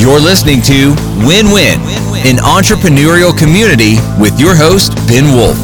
You're 0.00 0.18
listening 0.18 0.62
to 0.62 0.94
Win 1.28 1.50
Win, 1.52 1.78
an 2.24 2.38
entrepreneurial 2.38 3.36
community 3.36 3.96
with 4.18 4.40
your 4.40 4.56
host, 4.56 4.96
Ben 5.06 5.36
Wolf. 5.36 5.54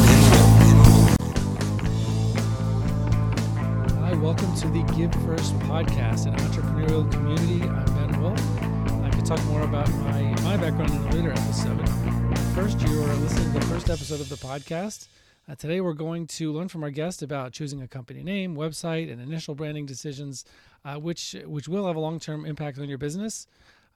Hi, 3.95 4.13
welcome 4.13 4.55
to 4.57 4.67
the 4.67 4.83
Give 4.95 5.11
First 5.25 5.57
podcast, 5.61 6.27
an 6.27 6.35
entrepreneurial 6.35 7.11
community. 7.11 7.63
I'm 7.63 8.11
Ben 8.11 8.21
Wolf. 8.21 8.39
I 9.03 9.09
could 9.09 9.25
talk 9.25 9.43
more 9.45 9.63
about 9.63 9.89
my, 9.89 10.21
my 10.43 10.55
background 10.55 10.91
in 10.91 10.97
a 10.97 11.15
later 11.15 11.31
episode. 11.31 11.89
First, 12.53 12.79
you 12.87 13.01
are 13.05 13.15
listening 13.15 13.53
to 13.53 13.59
the 13.59 13.65
first 13.65 13.89
episode 13.89 14.21
of 14.21 14.29
the 14.29 14.35
podcast. 14.35 15.07
Uh, 15.49 15.55
today, 15.55 15.81
we're 15.81 15.93
going 15.93 16.27
to 16.27 16.51
learn 16.53 16.67
from 16.67 16.83
our 16.83 16.91
guest 16.91 17.23
about 17.23 17.53
choosing 17.53 17.81
a 17.81 17.87
company 17.87 18.21
name, 18.21 18.55
website, 18.55 19.11
and 19.11 19.19
initial 19.19 19.55
branding 19.55 19.87
decisions, 19.87 20.45
uh, 20.85 20.97
which 20.97 21.35
which 21.45 21.67
will 21.67 21.87
have 21.87 21.95
a 21.95 21.99
long 21.99 22.19
term 22.19 22.45
impact 22.45 22.77
on 22.77 22.87
your 22.87 22.99
business. 22.99 23.47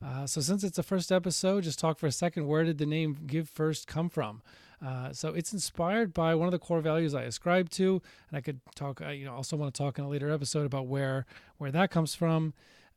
Uh, 0.04 0.26
so, 0.26 0.42
since 0.42 0.64
it's 0.64 0.78
the 0.78 0.84
first 0.84 1.12
episode, 1.12 1.64
just 1.64 1.80
talk 1.80 2.00
for 2.00 2.08
a 2.08 2.12
second. 2.12 2.48
Where 2.48 2.64
did 2.64 2.78
the 2.78 2.86
name 2.86 3.18
Give 3.28 3.48
First 3.48 3.88
come 3.88 4.10
from? 4.10 4.42
Uh, 4.86 5.14
so 5.14 5.30
it's 5.30 5.54
inspired 5.54 6.14
by 6.14 6.34
one 6.34 6.48
of 6.48 6.52
the 6.52 6.60
core 6.60 6.82
values 6.82 7.14
I 7.14 7.24
ascribe 7.24 7.70
to, 7.72 8.02
and 8.30 8.38
I 8.38 8.42
could 8.42 8.60
talk. 8.76 9.02
I, 9.02 9.12
you 9.12 9.26
know, 9.26 9.34
also 9.34 9.56
want 9.56 9.74
to 9.74 9.78
talk 9.78 10.00
in 10.00 10.04
a 10.04 10.10
later 10.10 10.32
episode 10.32 10.66
about 10.66 10.88
where 10.88 11.26
where 11.58 11.72
that 11.72 11.92
comes 11.92 12.16
from. 12.16 12.54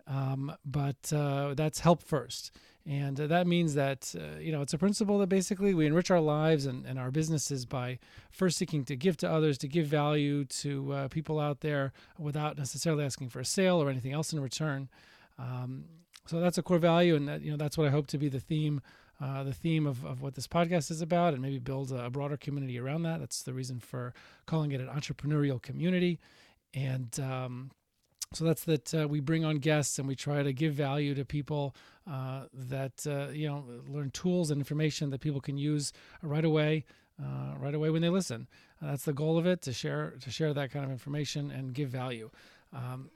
Um, 0.07 0.55
but 0.65 1.13
uh, 1.15 1.55
that's 1.55 1.81
help 1.81 2.03
first, 2.03 2.53
and 2.87 3.19
uh, 3.19 3.27
that 3.27 3.47
means 3.47 3.75
that 3.75 4.15
uh, 4.19 4.39
you 4.39 4.53
know 4.53 4.63
it's 4.63 4.73
a 4.73 4.79
principle 4.79 5.19
that 5.19 5.29
basically 5.29 5.75
we 5.75 5.87
enrich 5.87 6.11
our 6.11 6.21
lives 6.21 6.67
and, 6.67 6.87
and 6.87 6.99
our 6.99 7.11
businesses 7.11 7.67
by 7.67 7.99
first 8.31 8.57
seeking 8.59 8.85
to 8.87 8.97
give 8.97 9.17
to 9.19 9.31
others, 9.31 9.59
to 9.59 9.69
give 9.69 9.87
value 9.87 10.45
to 10.47 10.93
uh, 10.93 11.09
people 11.09 11.39
out 11.39 11.61
there 11.61 11.93
without 12.19 12.57
necessarily 12.57 13.05
asking 13.05 13.29
for 13.29 13.41
a 13.41 13.45
sale 13.45 13.83
or 13.83 13.91
anything 13.91 14.13
else 14.13 14.33
in 14.33 14.41
return. 14.41 14.89
Um, 15.39 15.85
so 16.27 16.41
that's 16.41 16.59
a 16.59 16.63
core 16.63 16.79
value, 16.79 17.15
and 17.15 17.29
that, 17.29 17.43
you 17.43 17.51
know 17.51 17.57
that's 17.57 17.77
what 17.77 17.87
I 17.87 17.91
hope 17.91 18.07
to 18.09 18.19
be 18.19 18.29
the 18.29 18.41
theme, 18.41 18.81
uh, 19.21 19.43
the 19.43 19.53
theme 19.53 19.87
of, 19.87 20.05
of 20.05 20.23
what 20.23 20.35
this 20.35 20.47
podcast 20.47 20.91
is 20.91 21.03
about, 21.03 21.35
and 21.35 21.43
maybe 21.43 21.59
build 21.59 21.93
a, 21.93 22.11
broader 22.11 22.37
community 22.37 22.79
around 22.79 23.03
that. 23.03 23.21
That's 23.21 23.43
the 23.43 23.53
reason 23.53 23.81
for 23.81 24.15
calling 24.47 24.73
it 24.73 24.81
an 24.81 24.89
entrepreneurial 24.89 25.61
community, 25.61 26.19
and 26.73 27.19
um, 27.21 27.71
so 28.33 28.45
that's 28.45 28.65
that 28.65 28.95
uh, 28.95 29.07
we 29.09 29.21
bring 29.21 29.45
on 29.45 29.59
guests 29.59 29.99
and 29.99 30.09
we 30.09 30.17
try 30.17 30.43
to 30.43 30.53
give 30.53 30.75
value 30.75 31.15
to 31.15 31.25
people 31.25 31.75
uh, 32.11 32.45
that 32.53 33.07
uh, 33.07 33.31
you 33.33 33.47
know 33.47 33.65
learn 33.89 34.11
tools 34.11 34.51
and 34.51 34.61
information 34.61 35.11
that 35.11 35.21
people 35.21 35.41
can 35.41 35.57
use 35.57 35.93
right 36.23 36.45
away. 36.45 36.85
Uh, 37.23 37.57
right 37.59 37.77
away 37.77 37.91
when 37.91 38.03
they 38.03 38.09
listen, 38.09 38.49
that's 38.83 39.05
the 39.05 39.13
goal 39.13 39.39
of 39.39 39.47
it 39.47 39.63
to 39.63 39.73
share 39.73 40.15
to 40.21 40.31
share 40.33 40.53
that 40.53 40.73
kind 40.73 40.85
of 40.85 40.91
information 40.91 41.51
and 41.53 41.73
give 41.73 41.89
value. 41.89 42.29
Um, 42.73 43.09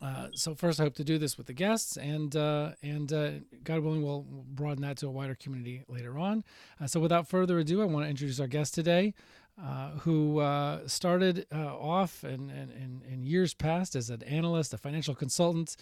uh, 0.00 0.28
so 0.34 0.54
first, 0.54 0.80
I 0.80 0.84
hope 0.84 0.94
to 0.94 1.04
do 1.04 1.18
this 1.18 1.36
with 1.36 1.46
the 1.46 1.52
guests, 1.52 1.96
and 1.96 2.34
uh, 2.34 2.70
and 2.82 3.12
uh, 3.12 3.30
God 3.64 3.80
willing, 3.80 4.02
we'll 4.02 4.24
broaden 4.26 4.82
that 4.82 4.96
to 4.98 5.06
a 5.06 5.10
wider 5.10 5.34
community 5.34 5.82
later 5.88 6.18
on. 6.18 6.42
Uh, 6.80 6.86
so 6.86 7.00
without 7.00 7.28
further 7.28 7.58
ado, 7.58 7.82
I 7.82 7.84
want 7.84 8.06
to 8.06 8.10
introduce 8.10 8.40
our 8.40 8.46
guest 8.46 8.74
today, 8.74 9.14
uh, 9.62 9.90
who 10.00 10.38
uh, 10.38 10.86
started 10.86 11.46
off 11.52 12.24
in, 12.24 12.50
in, 12.50 13.02
in, 13.10 13.22
years 13.22 13.52
past 13.52 13.94
as 13.94 14.08
an 14.08 14.22
analyst, 14.22 14.72
a 14.72 14.78
financial 14.78 15.14
consultant. 15.14 15.76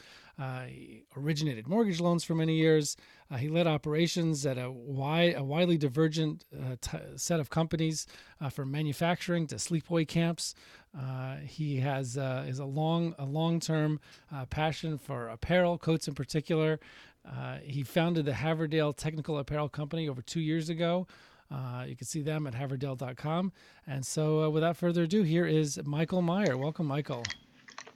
he 0.66 1.04
originated 1.16 1.68
mortgage 1.68 2.00
loans 2.00 2.24
for 2.24 2.34
many 2.34 2.56
years. 2.56 2.96
he 3.38 3.48
led 3.48 3.66
operations 3.66 4.44
at 4.44 4.58
a 4.58 4.70
wide, 4.70 5.34
a 5.36 5.44
widely 5.44 5.78
divergent 5.78 6.44
t- 6.80 6.98
set 7.16 7.38
of 7.38 7.50
companies, 7.50 8.06
from 8.50 8.70
manufacturing 8.70 9.46
to 9.46 9.56
sleepaway 9.56 10.06
camps. 10.06 10.54
Uh, 10.96 11.36
he 11.36 11.76
has 11.76 12.16
uh, 12.16 12.44
is 12.48 12.58
a 12.58 12.64
long 12.64 13.14
a 13.18 13.24
long 13.24 13.60
term 13.60 14.00
uh, 14.34 14.46
passion 14.46 14.98
for 14.98 15.28
apparel, 15.28 15.78
coats 15.78 16.08
in 16.08 16.14
particular. 16.14 16.80
Uh, 17.28 17.58
he 17.62 17.82
founded 17.82 18.24
the 18.24 18.32
Haverdale 18.32 18.96
Technical 18.96 19.38
Apparel 19.38 19.68
Company 19.68 20.08
over 20.08 20.22
two 20.22 20.40
years 20.40 20.70
ago. 20.70 21.06
Uh, 21.50 21.84
you 21.86 21.96
can 21.96 22.06
see 22.06 22.22
them 22.22 22.46
at 22.46 22.54
haverdale.com. 22.54 23.52
And 23.86 24.04
so, 24.04 24.44
uh, 24.44 24.50
without 24.50 24.76
further 24.76 25.04
ado, 25.04 25.22
here 25.22 25.46
is 25.46 25.80
Michael 25.84 26.22
Meyer. 26.22 26.56
Welcome, 26.56 26.86
Michael. 26.86 27.24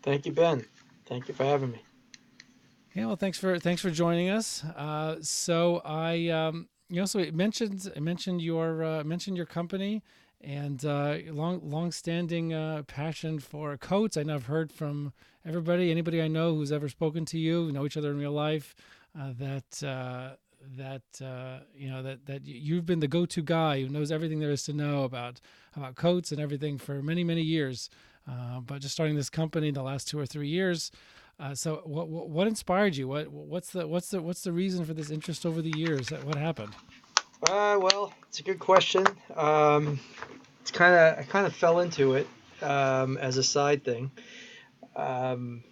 Thank 0.03 0.27
you, 0.27 0.33
Ben. 0.33 0.65
Thank 1.07 1.29
you 1.29 1.35
for 1.35 1.45
having 1.45 1.73
me. 1.73 1.83
Yeah, 2.95 3.07
well, 3.07 3.17
thanks 3.17 3.39
for 3.39 3.59
thanks 3.59 3.81
for 3.81 3.91
joining 3.91 4.29
us. 4.29 4.65
so 5.23 5.81
I, 5.85 6.29
um, 6.29 6.69
you 6.89 7.01
know, 7.01 7.07
so 7.07 7.19
it 7.19 7.35
mentioned 7.35 7.91
mentioned 7.99 8.43
your 8.43 9.03
mentioned 9.05 9.37
your 9.37 9.47
company 9.47 10.03
and 10.43 10.85
uh, 10.85 11.19
long 11.31 11.61
long-standing 11.63 12.53
uh, 12.53 12.83
passion 12.87 13.39
for 13.39 13.77
coats. 13.77 14.17
I 14.17 14.23
know 14.25 14.35
I've 14.35 14.47
heard 14.47 14.73
from 14.73 15.13
everybody, 15.47 15.91
anybody 15.91 16.21
I 16.21 16.29
know 16.29 16.55
who's 16.55 16.73
ever 16.73 16.89
spoken 16.89 17.25
to 17.27 17.39
you, 17.39 17.71
know 17.73 17.87
each 17.87 17.97
other 17.97 18.11
in 18.11 18.19
real 18.19 18.33
life, 18.33 18.75
uh, 19.19 19.33
that 19.39 19.83
uh, 19.83 20.37
that 20.77 21.03
uh, 21.25 21.65
you 21.75 21.91
know 21.91 22.03
that 22.03 22.27
that 22.27 22.47
you've 22.47 22.87
been 22.87 23.01
the 23.01 23.09
go-to 23.09 23.43
guy 23.43 23.83
who 23.83 23.89
knows 23.89 24.11
everything 24.11 24.41
there 24.41 24.51
is 24.51 24.63
to 24.65 24.73
know 24.73 25.05
about 25.05 25.41
about 25.77 25.95
coats 25.95 26.33
and 26.33 26.41
everything 26.41 26.79
for 26.79 27.03
many 27.03 27.25
many 27.25 27.43
years. 27.43 27.91
Uh, 28.29 28.61
but 28.61 28.81
just 28.81 28.95
starting 28.95 29.17
this 29.17 29.31
company 29.31 29.69
in 29.69 29.75
the 29.75 29.83
last 29.83 30.09
two 30.09 30.19
or 30.19 30.27
three 30.27 30.47
years. 30.47 30.93
so 31.55 31.83
what, 31.85 32.09
what, 32.09 32.29
what 32.29 32.47
inspired 32.47 32.95
you? 32.95 33.09
What 33.09 33.29
what's 33.33 33.71
the 33.71 33.87
what's 33.87 34.11
the 34.11 34.23
what's 34.23 34.43
the 34.43 34.53
reason 34.53 34.85
for 34.85 34.95
this 34.95 35.11
interest 35.11 35.45
over 35.45 35.61
the 35.61 35.77
years? 35.77 36.11
What 36.11 36.37
happened? 36.37 36.73
Uh, 37.49 37.77
well, 37.81 38.13
it's 38.29 38.39
a 38.39 38.43
good 38.45 38.61
question. 38.61 39.05
Um, 39.35 39.99
it's 40.61 40.71
kind 40.71 40.95
of 40.95 41.19
I 41.19 41.23
kind 41.25 41.47
of 41.47 41.55
fell 41.55 41.81
into 41.81 42.15
it 42.15 42.29
um, 42.63 43.19
as 43.19 43.37
a 43.37 43.43
side 43.43 43.85
thing. 43.85 44.13
Um, 44.95 45.65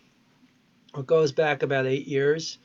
it 0.96 1.06
goes 1.06 1.30
back 1.30 1.62
about 1.62 1.86
eight 1.86 2.08
years, 2.08 2.58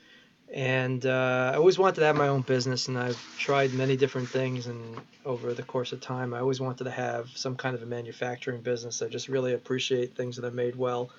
and 0.56 1.06
uh, 1.06 1.52
I 1.54 1.58
always 1.58 1.78
wanted 1.78 1.96
to 1.96 2.06
have 2.06 2.16
my 2.16 2.30
own 2.30 2.42
business, 2.42 2.88
and 2.88 2.98
I've 2.98 3.20
tried 3.38 3.74
many 3.74 3.98
different 3.98 4.30
things. 4.30 4.68
And 4.68 5.02
over 5.26 5.54
the 5.54 5.64
course 5.64 5.92
of 5.92 6.00
time, 6.00 6.34
I 6.34 6.40
always 6.40 6.62
wanted 6.62 6.86
to 6.86 6.92
have 6.92 7.28
some 7.36 7.58
kind 7.58 7.76
of 7.76 7.84
a 7.84 7.86
manufacturing 7.86 8.62
business. 8.62 9.02
I 9.02 9.10
just 9.10 9.28
really 9.28 9.54
appreciate 9.54 10.16
things 10.16 10.38
that 10.38 10.46
are 10.46 10.52
made 10.52 10.78
well, 10.78 11.12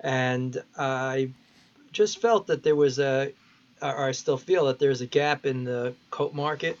and 0.00 0.60
I 0.78 1.30
just 1.92 2.22
felt 2.22 2.46
that 2.46 2.62
there 2.62 2.76
was 2.76 2.98
a, 2.98 3.34
or 3.82 4.08
I 4.08 4.12
still 4.12 4.38
feel 4.38 4.64
that 4.66 4.78
there's 4.78 5.02
a 5.02 5.06
gap 5.06 5.44
in 5.44 5.64
the 5.64 5.94
coat 6.10 6.32
market 6.32 6.78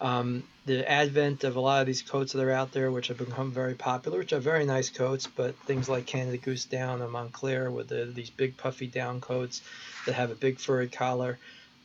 um, 0.00 0.42
the 0.66 0.88
advent 0.90 1.44
of 1.44 1.56
a 1.56 1.60
lot 1.60 1.80
of 1.80 1.86
these 1.86 2.02
coats 2.02 2.32
that 2.32 2.42
are 2.42 2.50
out 2.50 2.72
there, 2.72 2.90
which 2.90 3.08
have 3.08 3.18
become 3.18 3.50
very 3.50 3.74
popular, 3.74 4.18
which 4.18 4.32
are 4.32 4.40
very 4.40 4.66
nice 4.66 4.90
coats, 4.90 5.26
but 5.26 5.56
things 5.60 5.88
like 5.88 6.06
Canada 6.06 6.36
Goose 6.36 6.64
Down 6.64 7.00
and 7.00 7.12
Moncler 7.12 7.72
with 7.72 7.88
the, 7.88 8.04
these 8.04 8.30
big 8.30 8.56
puffy 8.56 8.86
down 8.86 9.20
coats 9.20 9.62
that 10.06 10.14
have 10.14 10.30
a 10.30 10.34
big 10.34 10.58
furry 10.58 10.88
collar, 10.88 11.38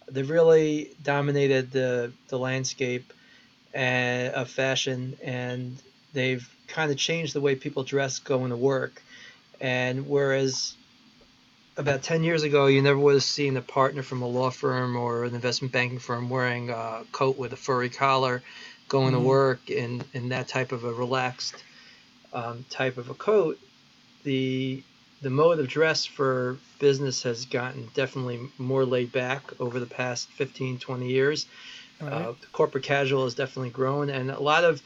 they've 0.10 0.30
really 0.30 0.92
dominated 1.04 1.72
the, 1.72 2.12
the 2.28 2.38
landscape 2.38 3.14
and, 3.74 4.34
of 4.34 4.50
fashion, 4.50 5.18
and 5.24 5.78
they've 6.14 6.48
kind 6.68 6.92
of 6.92 6.98
changed 6.98 7.34
the 7.34 7.42
way 7.42 7.56
people 7.56 7.84
dress 7.84 8.20
going 8.20 8.50
to 8.50 8.58
work. 8.58 9.02
And 9.62 10.08
whereas 10.08 10.76
about 11.78 12.04
10 12.04 12.24
years 12.24 12.44
ago, 12.44 12.68
you 12.68 12.82
never 12.82 12.98
would 12.98 13.16
have 13.16 13.24
seen 13.24 13.58
a 13.58 13.62
partner 13.62 14.02
from 14.02 14.22
a 14.22 14.28
law 14.28 14.50
firm 14.50 14.96
or 14.96 15.26
an 15.26 15.36
investment 15.36 15.74
banking 15.74 16.00
firm 16.00 16.30
wearing 16.30 16.70
a 16.70 17.04
coat 17.12 17.38
with 17.38 17.54
a 17.54 17.58
furry 17.58 17.90
collar 17.90 18.42
going 18.88 19.14
mm-hmm. 19.14 19.24
to 19.24 19.28
work 19.28 19.70
in, 19.70 20.04
in 20.14 20.30
that 20.30 20.48
type 20.48 20.72
of 20.72 20.84
a 20.84 20.94
relaxed 20.94 21.56
um, 22.34 22.66
type 22.70 22.98
of 22.98 23.10
a 23.10 23.14
coat. 23.14 23.60
The, 24.24 24.84
the 25.22 25.30
mode 25.30 25.60
of 25.60 25.68
dress 25.68 26.06
for 26.06 26.58
business 26.80 27.24
has 27.24 27.46
gotten 27.46 27.90
definitely 27.94 28.40
more 28.58 28.86
laid 28.86 29.12
back 29.12 29.60
over 29.60 29.80
the 29.80 29.86
past 29.86 30.30
15, 30.30 30.80
20 30.80 31.08
years. 31.08 31.46
Right. 32.02 32.12
Uh, 32.12 32.34
corporate 32.52 32.84
casual 32.84 33.24
has 33.24 33.36
definitely 33.36 33.70
grown, 33.70 34.10
and 34.10 34.30
a 34.30 34.40
lot 34.40 34.66
of 34.66 34.82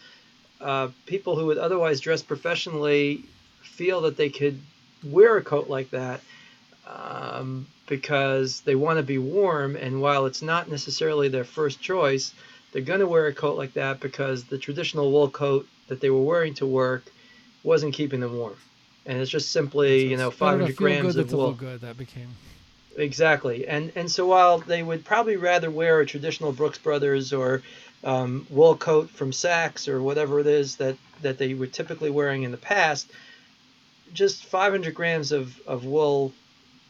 uh, 0.61 0.89
people 1.07 1.35
who 1.35 1.47
would 1.47 1.57
otherwise 1.57 1.99
dress 2.01 2.21
professionally 2.21 3.23
feel 3.61 4.01
that 4.01 4.15
they 4.15 4.29
could 4.29 4.61
wear 5.03 5.37
a 5.37 5.43
coat 5.43 5.69
like 5.69 5.89
that 5.91 6.21
um, 6.89 7.67
because 7.87 8.61
they 8.61 8.75
want 8.75 8.97
to 8.97 9.03
be 9.03 9.17
warm. 9.17 9.75
And 9.75 10.01
while 10.01 10.25
it's 10.25 10.41
not 10.41 10.69
necessarily 10.69 11.29
their 11.29 11.43
first 11.43 11.81
choice, 11.81 12.33
they're 12.71 12.81
going 12.81 12.99
to 12.99 13.07
wear 13.07 13.27
a 13.27 13.33
coat 13.33 13.57
like 13.57 13.73
that 13.73 13.99
because 13.99 14.45
the 14.45 14.57
traditional 14.57 15.11
wool 15.11 15.29
coat 15.29 15.67
that 15.87 16.01
they 16.01 16.09
were 16.09 16.21
wearing 16.21 16.53
to 16.55 16.65
work 16.65 17.05
wasn't 17.63 17.93
keeping 17.93 18.19
them 18.19 18.37
warm. 18.37 18.57
And 19.05 19.19
it's 19.19 19.31
just 19.31 19.51
simply, 19.51 20.07
you 20.07 20.17
know, 20.17 20.29
500 20.29 20.75
grams 20.75 21.15
of 21.15 21.31
wool. 21.33 21.53
good 21.53 21.81
that 21.81 21.97
became. 21.97 22.29
Exactly. 22.95 23.67
And 23.67 23.91
and 23.95 24.11
so 24.11 24.27
while 24.27 24.59
they 24.59 24.83
would 24.83 25.05
probably 25.05 25.37
rather 25.37 25.71
wear 25.71 26.01
a 26.01 26.05
traditional 26.05 26.51
Brooks 26.51 26.77
Brothers 26.77 27.31
or 27.31 27.63
um, 28.03 28.45
wool 28.49 28.75
coat 28.75 29.09
from 29.09 29.31
Saks 29.31 29.87
or 29.87 30.01
whatever 30.01 30.39
it 30.39 30.47
is 30.47 30.77
that, 30.77 30.97
that 31.21 31.37
they 31.37 31.53
were 31.53 31.67
typically 31.67 32.09
wearing 32.09 32.43
in 32.43 32.51
the 32.51 32.57
past, 32.57 33.11
just 34.13 34.45
500 34.45 34.93
grams 34.93 35.31
of, 35.31 35.59
of 35.67 35.85
wool 35.85 36.33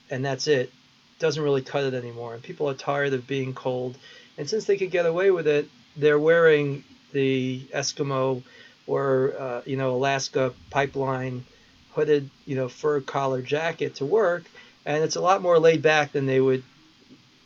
and 0.10 0.24
that's 0.26 0.48
it. 0.48 0.72
Doesn't 1.20 1.44
really 1.44 1.62
cut 1.62 1.84
it 1.84 1.94
anymore. 1.94 2.34
And 2.34 2.44
people 2.44 2.70
are 2.70 2.74
tired 2.74 3.14
of 3.14 3.28
being 3.28 3.54
cold. 3.54 3.98
And 4.38 4.50
since 4.50 4.66
they 4.66 4.78
could 4.78 4.92
get 4.92 5.06
away 5.06 5.32
with 5.32 5.48
it, 5.48 5.68
they're 5.98 6.20
wearing 6.20 6.84
the 7.12 7.62
Eskimo 7.74 8.44
or 8.88 9.34
uh, 9.38 9.62
you 9.66 9.76
know 9.78 9.96
Alaska 9.96 10.54
pipeline 10.70 11.46
hooded 11.94 12.30
you 12.46 12.56
know 12.56 12.70
fur 12.70 13.02
collar 13.02 13.42
jacket 13.42 13.96
to 13.96 14.06
work, 14.06 14.44
and 14.86 15.04
it's 15.04 15.16
a 15.16 15.22
lot 15.22 15.42
more 15.42 15.60
laid 15.60 15.82
back 15.82 16.12
than 16.14 16.26
they 16.26 16.40
would 16.40 16.64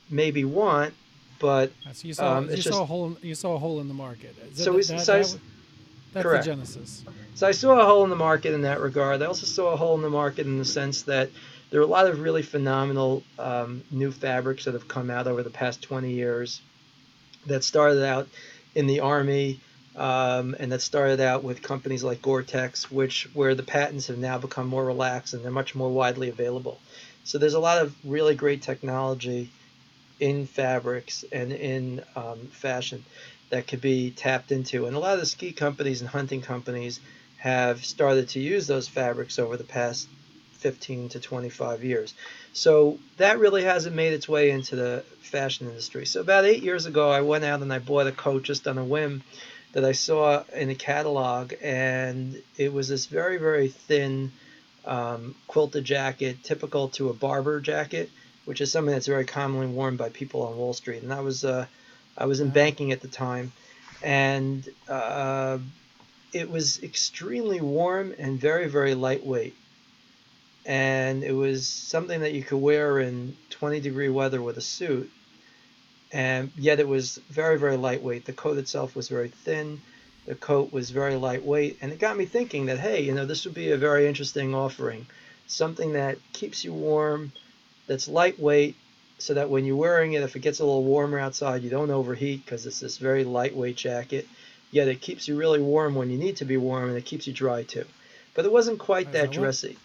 maybe 0.09 0.45
want, 0.45 0.93
but 1.39 1.71
so 1.93 2.07
you 2.07 2.13
saw 2.13 2.37
um, 2.37 2.45
you 2.45 2.53
it's 2.53 2.63
saw 2.63 2.83
a 2.83 2.85
hole 2.85 3.17
you 3.21 3.35
saw 3.35 3.55
a 3.55 3.59
hole 3.59 3.79
in 3.79 3.87
the 3.87 3.93
market. 3.93 4.35
Is 4.51 4.57
So 4.57 4.65
that- 4.65 4.71
we- 4.73 4.77
that- 4.83 5.05
so 5.05 5.13
that 5.17 5.21
w- 5.23 5.39
that's 6.13 6.23
correct. 6.23 6.45
the 6.45 6.51
genesis. 6.51 7.03
So 7.35 7.47
I 7.47 7.51
saw 7.51 7.79
a 7.81 7.85
hole 7.85 8.03
in 8.03 8.09
the 8.11 8.15
market 8.15 8.53
in 8.53 8.61
that 8.61 8.79
regard. 8.81 9.21
I 9.21 9.25
also 9.25 9.45
saw 9.47 9.73
a 9.73 9.77
hole 9.77 9.95
in 9.95 10.01
the 10.01 10.09
market 10.09 10.45
in 10.45 10.59
the 10.59 10.65
sense 10.65 11.01
that 11.03 11.29
there 11.73 11.81
are 11.81 11.85
a 11.85 11.87
lot 11.87 12.05
of 12.05 12.19
really 12.19 12.43
phenomenal 12.43 13.23
um, 13.39 13.83
new 13.89 14.11
fabrics 14.11 14.65
that 14.65 14.75
have 14.75 14.87
come 14.87 15.09
out 15.09 15.25
over 15.25 15.41
the 15.41 15.49
past 15.49 15.81
20 15.81 16.11
years 16.11 16.61
that 17.47 17.63
started 17.63 18.05
out 18.05 18.27
in 18.75 18.85
the 18.85 18.99
army 18.99 19.59
um, 19.95 20.55
and 20.59 20.71
that 20.71 20.83
started 20.83 21.19
out 21.19 21.43
with 21.43 21.63
companies 21.63 22.03
like 22.03 22.21
Gore-Tex, 22.21 22.91
which 22.91 23.27
where 23.33 23.55
the 23.55 23.63
patents 23.63 24.05
have 24.05 24.19
now 24.19 24.37
become 24.37 24.67
more 24.67 24.85
relaxed 24.85 25.33
and 25.33 25.43
they're 25.43 25.49
much 25.49 25.73
more 25.73 25.89
widely 25.89 26.29
available. 26.29 26.79
So 27.23 27.39
there's 27.39 27.55
a 27.55 27.59
lot 27.59 27.81
of 27.81 27.95
really 28.05 28.35
great 28.35 28.61
technology 28.61 29.49
in 30.19 30.45
fabrics 30.45 31.25
and 31.31 31.51
in 31.51 32.03
um, 32.15 32.37
fashion 32.51 33.03
that 33.49 33.65
could 33.65 33.81
be 33.81 34.11
tapped 34.11 34.51
into. 34.51 34.85
And 34.85 34.95
a 34.95 34.99
lot 34.99 35.15
of 35.15 35.21
the 35.21 35.25
ski 35.25 35.51
companies 35.51 36.01
and 36.01 36.09
hunting 36.11 36.43
companies 36.43 36.99
have 37.37 37.83
started 37.83 38.29
to 38.29 38.39
use 38.39 38.67
those 38.67 38.87
fabrics 38.87 39.39
over 39.39 39.57
the 39.57 39.63
past 39.63 40.07
15 40.63 41.09
to 41.09 41.19
25 41.19 41.83
years. 41.83 42.13
So 42.53 42.97
that 43.17 43.37
really 43.37 43.63
hasn't 43.63 43.95
made 43.95 44.13
its 44.13 44.29
way 44.29 44.49
into 44.49 44.77
the 44.77 45.03
fashion 45.21 45.67
industry. 45.67 46.05
So 46.05 46.21
about 46.21 46.45
eight 46.45 46.63
years 46.63 46.85
ago, 46.85 47.11
I 47.11 47.21
went 47.21 47.43
out 47.43 47.61
and 47.61 47.71
I 47.73 47.79
bought 47.79 48.07
a 48.07 48.13
coat 48.13 48.43
just 48.43 48.65
on 48.65 48.77
a 48.77 48.83
whim 48.83 49.23
that 49.73 49.83
I 49.83 49.91
saw 49.91 50.43
in 50.55 50.69
a 50.69 50.75
catalog, 50.75 51.53
and 51.61 52.41
it 52.57 52.71
was 52.71 52.87
this 52.87 53.07
very, 53.07 53.37
very 53.37 53.67
thin 53.67 54.31
um, 54.85 55.35
quilted 55.47 55.83
jacket, 55.83 56.43
typical 56.43 56.89
to 56.89 57.09
a 57.09 57.13
Barbour 57.13 57.59
jacket, 57.59 58.09
which 58.45 58.61
is 58.61 58.71
something 58.71 58.93
that's 58.93 59.07
very 59.07 59.25
commonly 59.25 59.67
worn 59.67 59.97
by 59.97 60.09
people 60.09 60.43
on 60.43 60.57
Wall 60.57 60.73
Street. 60.73 61.03
And 61.03 61.11
I 61.11 61.21
was 61.21 61.43
uh, 61.43 61.65
I 62.17 62.25
was 62.25 62.39
in 62.39 62.51
banking 62.51 62.91
at 62.91 63.01
the 63.01 63.07
time, 63.07 63.51
and 64.03 64.67
uh, 64.87 65.57
it 66.33 66.49
was 66.49 66.81
extremely 66.83 67.59
warm 67.59 68.13
and 68.17 68.39
very, 68.39 68.67
very 68.67 68.95
lightweight. 68.95 69.55
And 70.65 71.23
it 71.23 71.33
was 71.33 71.67
something 71.67 72.21
that 72.21 72.33
you 72.33 72.43
could 72.43 72.57
wear 72.57 72.99
in 72.99 73.35
20 73.49 73.79
degree 73.81 74.09
weather 74.09 74.41
with 74.41 74.57
a 74.57 74.61
suit. 74.61 75.11
And 76.11 76.51
yet 76.55 76.79
it 76.79 76.87
was 76.87 77.19
very, 77.29 77.57
very 77.57 77.75
lightweight. 77.75 78.25
The 78.25 78.33
coat 78.33 78.57
itself 78.57 78.95
was 78.95 79.09
very 79.09 79.29
thin. 79.29 79.81
The 80.25 80.35
coat 80.35 80.71
was 80.71 80.91
very 80.91 81.15
lightweight. 81.15 81.79
And 81.81 81.91
it 81.91 81.99
got 81.99 82.15
me 82.15 82.25
thinking 82.25 82.67
that, 82.67 82.79
hey, 82.79 83.01
you 83.01 83.13
know, 83.13 83.25
this 83.25 83.45
would 83.45 83.55
be 83.55 83.71
a 83.71 83.77
very 83.77 84.07
interesting 84.07 84.55
offering. 84.55 85.05
Something 85.47 85.93
that 85.93 86.17
keeps 86.31 86.63
you 86.63 86.73
warm, 86.73 87.33
that's 87.87 88.07
lightweight, 88.07 88.75
so 89.17 89.33
that 89.33 89.49
when 89.49 89.65
you're 89.65 89.75
wearing 89.75 90.13
it, 90.13 90.23
if 90.23 90.35
it 90.35 90.39
gets 90.39 90.59
a 90.59 90.65
little 90.65 90.83
warmer 90.83 91.19
outside, 91.19 91.63
you 91.63 91.69
don't 91.69 91.91
overheat 91.91 92.45
because 92.45 92.65
it's 92.65 92.79
this 92.79 92.97
very 92.97 93.23
lightweight 93.23 93.75
jacket. 93.75 94.27
Yet 94.71 94.87
it 94.87 95.01
keeps 95.01 95.27
you 95.27 95.37
really 95.37 95.61
warm 95.61 95.95
when 95.95 96.09
you 96.09 96.17
need 96.17 96.37
to 96.37 96.45
be 96.45 96.57
warm, 96.57 96.89
and 96.89 96.97
it 96.97 97.05
keeps 97.05 97.27
you 97.27 97.33
dry 97.33 97.63
too. 97.63 97.85
But 98.33 98.45
it 98.45 98.51
wasn't 98.51 98.79
quite 98.79 99.11
that 99.11 99.31
dressy. 99.31 99.77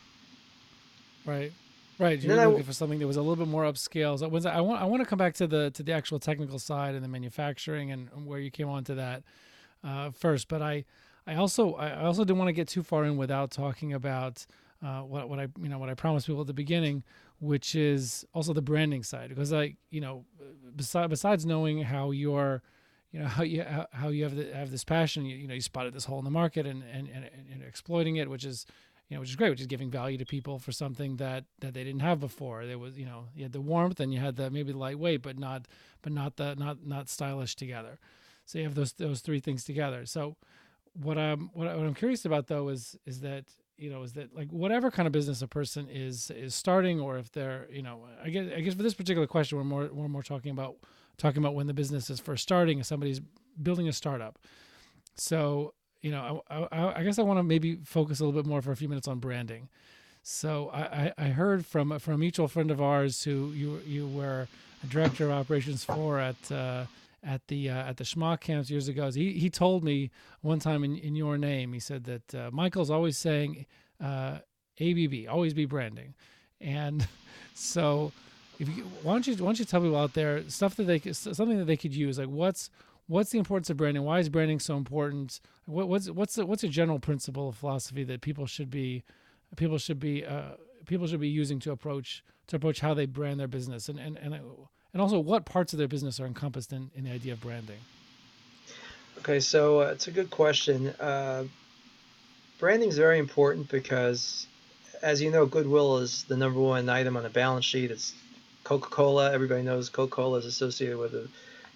Right. 1.28 1.52
Right. 1.98 2.20
You're 2.20 2.36
looking 2.36 2.50
w- 2.50 2.64
for 2.64 2.72
something 2.72 2.98
that 3.00 3.06
was 3.06 3.16
a 3.16 3.20
little 3.20 3.36
bit 3.36 3.48
more 3.48 3.64
upscale. 3.64 4.18
So 4.18 4.28
was 4.28 4.46
I 4.46 4.60
want 4.60 4.80
I 4.80 4.84
want 4.84 5.02
to 5.02 5.06
come 5.06 5.18
back 5.18 5.34
to 5.34 5.46
the 5.46 5.70
to 5.72 5.82
the 5.82 5.92
actual 5.92 6.18
technical 6.18 6.58
side 6.58 6.94
and 6.94 7.04
the 7.04 7.08
manufacturing 7.08 7.90
and, 7.90 8.08
and 8.14 8.26
where 8.26 8.38
you 8.38 8.50
came 8.50 8.68
onto 8.68 8.94
that 8.94 9.24
uh, 9.82 10.10
first. 10.10 10.48
But 10.48 10.62
I 10.62 10.84
I 11.26 11.34
also 11.34 11.74
I 11.74 12.04
also 12.04 12.24
didn't 12.24 12.38
want 12.38 12.48
to 12.48 12.52
get 12.52 12.68
too 12.68 12.82
far 12.82 13.04
in 13.04 13.16
without 13.16 13.50
talking 13.50 13.92
about 13.92 14.46
uh, 14.82 15.00
what 15.00 15.28
what 15.28 15.40
I 15.40 15.48
you 15.60 15.68
know 15.68 15.78
what 15.78 15.88
I 15.88 15.94
promised 15.94 16.26
people 16.28 16.40
at 16.42 16.46
the 16.46 16.54
beginning, 16.54 17.02
which 17.40 17.74
is 17.74 18.24
also 18.32 18.52
the 18.52 18.62
branding 18.62 19.02
side 19.02 19.28
because 19.28 19.50
like 19.50 19.76
you 19.90 20.00
know 20.00 20.24
besides 20.76 21.10
besides 21.10 21.44
knowing 21.44 21.82
how 21.82 22.12
you're 22.12 22.62
you 23.10 23.20
know 23.20 23.26
how 23.26 23.42
you 23.42 23.64
how, 23.64 23.86
how 23.92 24.08
you 24.08 24.22
have 24.22 24.36
the, 24.36 24.54
have 24.54 24.70
this 24.70 24.84
passion 24.84 25.24
you, 25.24 25.36
you 25.36 25.48
know 25.48 25.54
you 25.54 25.60
spotted 25.60 25.94
this 25.94 26.04
hole 26.04 26.18
in 26.18 26.24
the 26.24 26.30
market 26.30 26.64
and 26.64 26.84
and, 26.92 27.08
and 27.08 27.24
and 27.52 27.62
exploiting 27.62 28.16
it 28.16 28.30
which 28.30 28.44
is 28.44 28.66
you 29.08 29.16
know 29.16 29.20
which 29.20 29.30
is 29.30 29.36
great 29.36 29.50
which 29.50 29.60
is 29.60 29.66
giving 29.66 29.90
value 29.90 30.18
to 30.18 30.24
people 30.24 30.58
for 30.58 30.72
something 30.72 31.16
that 31.16 31.44
that 31.60 31.74
they 31.74 31.84
didn't 31.84 32.00
have 32.00 32.20
before. 32.20 32.66
There 32.66 32.78
was 32.78 32.98
you 32.98 33.06
know 33.06 33.26
you 33.34 33.42
had 33.42 33.52
the 33.52 33.60
warmth 33.60 34.00
and 34.00 34.12
you 34.12 34.20
had 34.20 34.36
the 34.36 34.50
maybe 34.50 34.72
the 34.72 34.78
lightweight 34.78 35.22
but 35.22 35.38
not 35.38 35.66
but 36.02 36.12
not 36.12 36.36
the 36.36 36.54
not 36.56 36.86
not 36.86 37.08
stylish 37.08 37.56
together. 37.56 37.98
So 38.44 38.58
you 38.58 38.64
have 38.64 38.74
those 38.74 38.92
those 38.92 39.20
three 39.20 39.40
things 39.40 39.64
together. 39.64 40.06
So 40.06 40.36
what 40.94 41.18
i'm 41.18 41.50
what, 41.52 41.68
I, 41.68 41.76
what 41.76 41.86
i'm 41.86 41.94
curious 41.94 42.24
about 42.24 42.48
though 42.48 42.70
is 42.70 42.96
is 43.06 43.20
that 43.20 43.44
you 43.76 43.88
know 43.88 44.02
is 44.02 44.14
that 44.14 44.34
like 44.34 44.50
whatever 44.50 44.90
kind 44.90 45.06
of 45.06 45.12
business 45.12 45.42
a 45.42 45.46
person 45.46 45.86
is 45.88 46.30
is 46.30 46.54
starting 46.56 46.98
or 46.98 47.18
if 47.18 47.30
they're 47.30 47.68
you 47.70 47.82
know 47.82 48.00
i 48.24 48.30
guess 48.30 48.50
i 48.56 48.60
guess 48.60 48.74
for 48.74 48.82
this 48.82 48.94
particular 48.94 49.26
question 49.26 49.58
we're 49.58 49.64
more 49.64 49.88
we're 49.92 50.08
more 50.08 50.24
talking 50.24 50.50
about 50.50 50.76
talking 51.18 51.38
about 51.38 51.54
when 51.54 51.66
the 51.66 51.74
business 51.74 52.08
is 52.08 52.20
first 52.20 52.42
starting 52.42 52.78
and 52.78 52.86
somebody's 52.86 53.20
building 53.60 53.88
a 53.88 53.92
startup. 53.92 54.38
So 55.16 55.74
you 56.02 56.10
know 56.10 56.42
i, 56.48 56.56
I, 56.56 57.00
I 57.00 57.02
guess 57.02 57.18
i 57.18 57.22
want 57.22 57.38
to 57.38 57.42
maybe 57.42 57.76
focus 57.84 58.20
a 58.20 58.24
little 58.24 58.40
bit 58.40 58.48
more 58.48 58.62
for 58.62 58.72
a 58.72 58.76
few 58.76 58.88
minutes 58.88 59.08
on 59.08 59.18
branding 59.18 59.68
so 60.22 60.70
I, 60.74 61.12
I 61.16 61.28
heard 61.28 61.64
from 61.64 61.98
from 61.98 62.14
a 62.14 62.18
mutual 62.18 62.48
friend 62.48 62.70
of 62.70 62.82
ours 62.82 63.22
who 63.22 63.50
you 63.52 63.80
you 63.86 64.06
were 64.06 64.46
a 64.82 64.86
director 64.86 65.24
of 65.24 65.30
operations 65.30 65.84
for 65.84 66.18
at 66.18 66.52
uh, 66.52 66.84
at 67.24 67.46
the 67.48 67.70
uh, 67.70 67.88
at 67.88 67.96
the 67.96 68.04
Schmock 68.04 68.40
camps 68.40 68.70
years 68.70 68.88
ago. 68.88 69.10
He 69.10 69.32
he 69.32 69.50
told 69.50 69.82
me 69.82 70.10
one 70.42 70.58
time 70.58 70.84
in, 70.84 70.96
in 70.96 71.16
your 71.16 71.38
name. 71.38 71.72
He 71.72 71.80
said 71.80 72.04
that 72.04 72.34
uh, 72.34 72.50
Michael's 72.52 72.90
always 72.90 73.16
saying 73.16 73.66
uh, 74.02 74.38
ABB, 74.80 75.28
always 75.28 75.54
be 75.54 75.64
branding, 75.64 76.14
and 76.60 77.06
so 77.54 78.12
if 78.58 78.68
you 78.68 78.84
why 79.02 79.12
don't 79.12 79.26
you 79.26 79.34
why 79.36 79.46
don't 79.46 79.58
you 79.58 79.64
tell 79.64 79.80
people 79.80 79.96
out 79.96 80.14
there 80.14 80.48
stuff 80.50 80.76
that 80.76 80.84
they 80.84 81.00
something 81.12 81.58
that 81.58 81.66
they 81.66 81.76
could 81.76 81.94
use 81.94 82.18
like 82.18 82.28
what's 82.28 82.70
what's 83.08 83.30
the 83.30 83.38
importance 83.38 83.68
of 83.70 83.76
branding? 83.76 84.04
Why 84.04 84.20
is 84.20 84.28
branding 84.28 84.60
so 84.60 84.76
important? 84.76 85.40
What, 85.66 85.88
what's 85.88 86.08
what's 86.08 86.36
the, 86.36 86.46
what's 86.46 86.62
a 86.62 86.68
general 86.68 87.00
principle 87.00 87.48
of 87.48 87.56
philosophy 87.56 88.04
that 88.04 88.20
people 88.20 88.46
should 88.46 88.70
be 88.70 89.02
people 89.56 89.78
should 89.78 89.98
be 89.98 90.24
uh, 90.24 90.52
people 90.86 91.06
should 91.06 91.20
be 91.20 91.28
using 91.28 91.58
to 91.60 91.72
approach 91.72 92.22
to 92.46 92.56
approach 92.56 92.80
how 92.80 92.94
they 92.94 93.06
brand 93.06 93.40
their 93.40 93.48
business 93.48 93.88
and 93.88 93.98
and 93.98 94.16
and, 94.18 94.34
and 94.92 95.02
also 95.02 95.18
what 95.18 95.44
parts 95.44 95.72
of 95.72 95.78
their 95.78 95.88
business 95.88 96.20
are 96.20 96.26
encompassed 96.26 96.72
in, 96.72 96.90
in 96.94 97.04
the 97.04 97.10
idea 97.10 97.32
of 97.32 97.40
branding 97.40 97.78
Okay, 99.18 99.40
so 99.40 99.80
uh, 99.80 99.86
it's 99.86 100.06
a 100.06 100.12
good 100.12 100.30
question. 100.30 100.88
Uh, 101.00 101.44
branding 102.60 102.88
is 102.88 102.96
very 102.96 103.18
important 103.18 103.68
because, 103.68 104.46
as 105.02 105.20
you 105.20 105.32
know, 105.32 105.44
goodwill 105.44 105.98
is 105.98 106.22
the 106.24 106.36
number 106.36 106.60
one 106.60 106.88
item 106.88 107.16
on 107.16 107.26
a 107.26 107.28
balance 107.28 107.64
sheet. 107.64 107.90
It's 107.90 108.14
Coca-Cola. 108.62 109.32
Everybody 109.32 109.62
knows 109.62 109.88
Coca-Cola 109.88 110.38
is 110.38 110.46
associated 110.46 110.98
with 110.98 111.14
a 111.14 111.26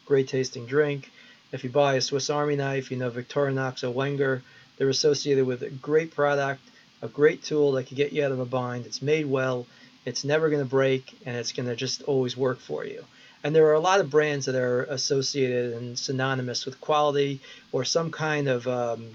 great 0.06 0.28
tasting 0.28 0.66
drink. 0.66 1.10
If 1.52 1.64
you 1.64 1.70
buy 1.70 1.94
a 1.96 2.00
Swiss 2.00 2.30
Army 2.30 2.56
knife, 2.56 2.90
you 2.90 2.96
know 2.96 3.10
Victorinox 3.10 3.84
or 3.84 3.90
Wenger. 3.90 4.42
They're 4.78 4.88
associated 4.88 5.46
with 5.46 5.62
a 5.62 5.70
great 5.70 6.14
product, 6.14 6.62
a 7.02 7.08
great 7.08 7.42
tool 7.44 7.72
that 7.72 7.86
can 7.86 7.96
get 7.96 8.12
you 8.12 8.24
out 8.24 8.32
of 8.32 8.40
a 8.40 8.46
bind. 8.46 8.86
It's 8.86 9.02
made 9.02 9.26
well. 9.26 9.66
It's 10.04 10.24
never 10.24 10.48
going 10.48 10.62
to 10.62 10.68
break, 10.68 11.12
and 11.26 11.36
it's 11.36 11.52
going 11.52 11.68
to 11.68 11.76
just 11.76 12.02
always 12.02 12.36
work 12.36 12.58
for 12.58 12.84
you. 12.84 13.04
And 13.44 13.54
there 13.54 13.66
are 13.66 13.74
a 13.74 13.80
lot 13.80 14.00
of 14.00 14.08
brands 14.10 14.46
that 14.46 14.54
are 14.54 14.84
associated 14.84 15.74
and 15.74 15.98
synonymous 15.98 16.64
with 16.64 16.80
quality 16.80 17.40
or 17.70 17.84
some 17.84 18.10
kind 18.10 18.48
of 18.48 18.66
um, 18.66 19.10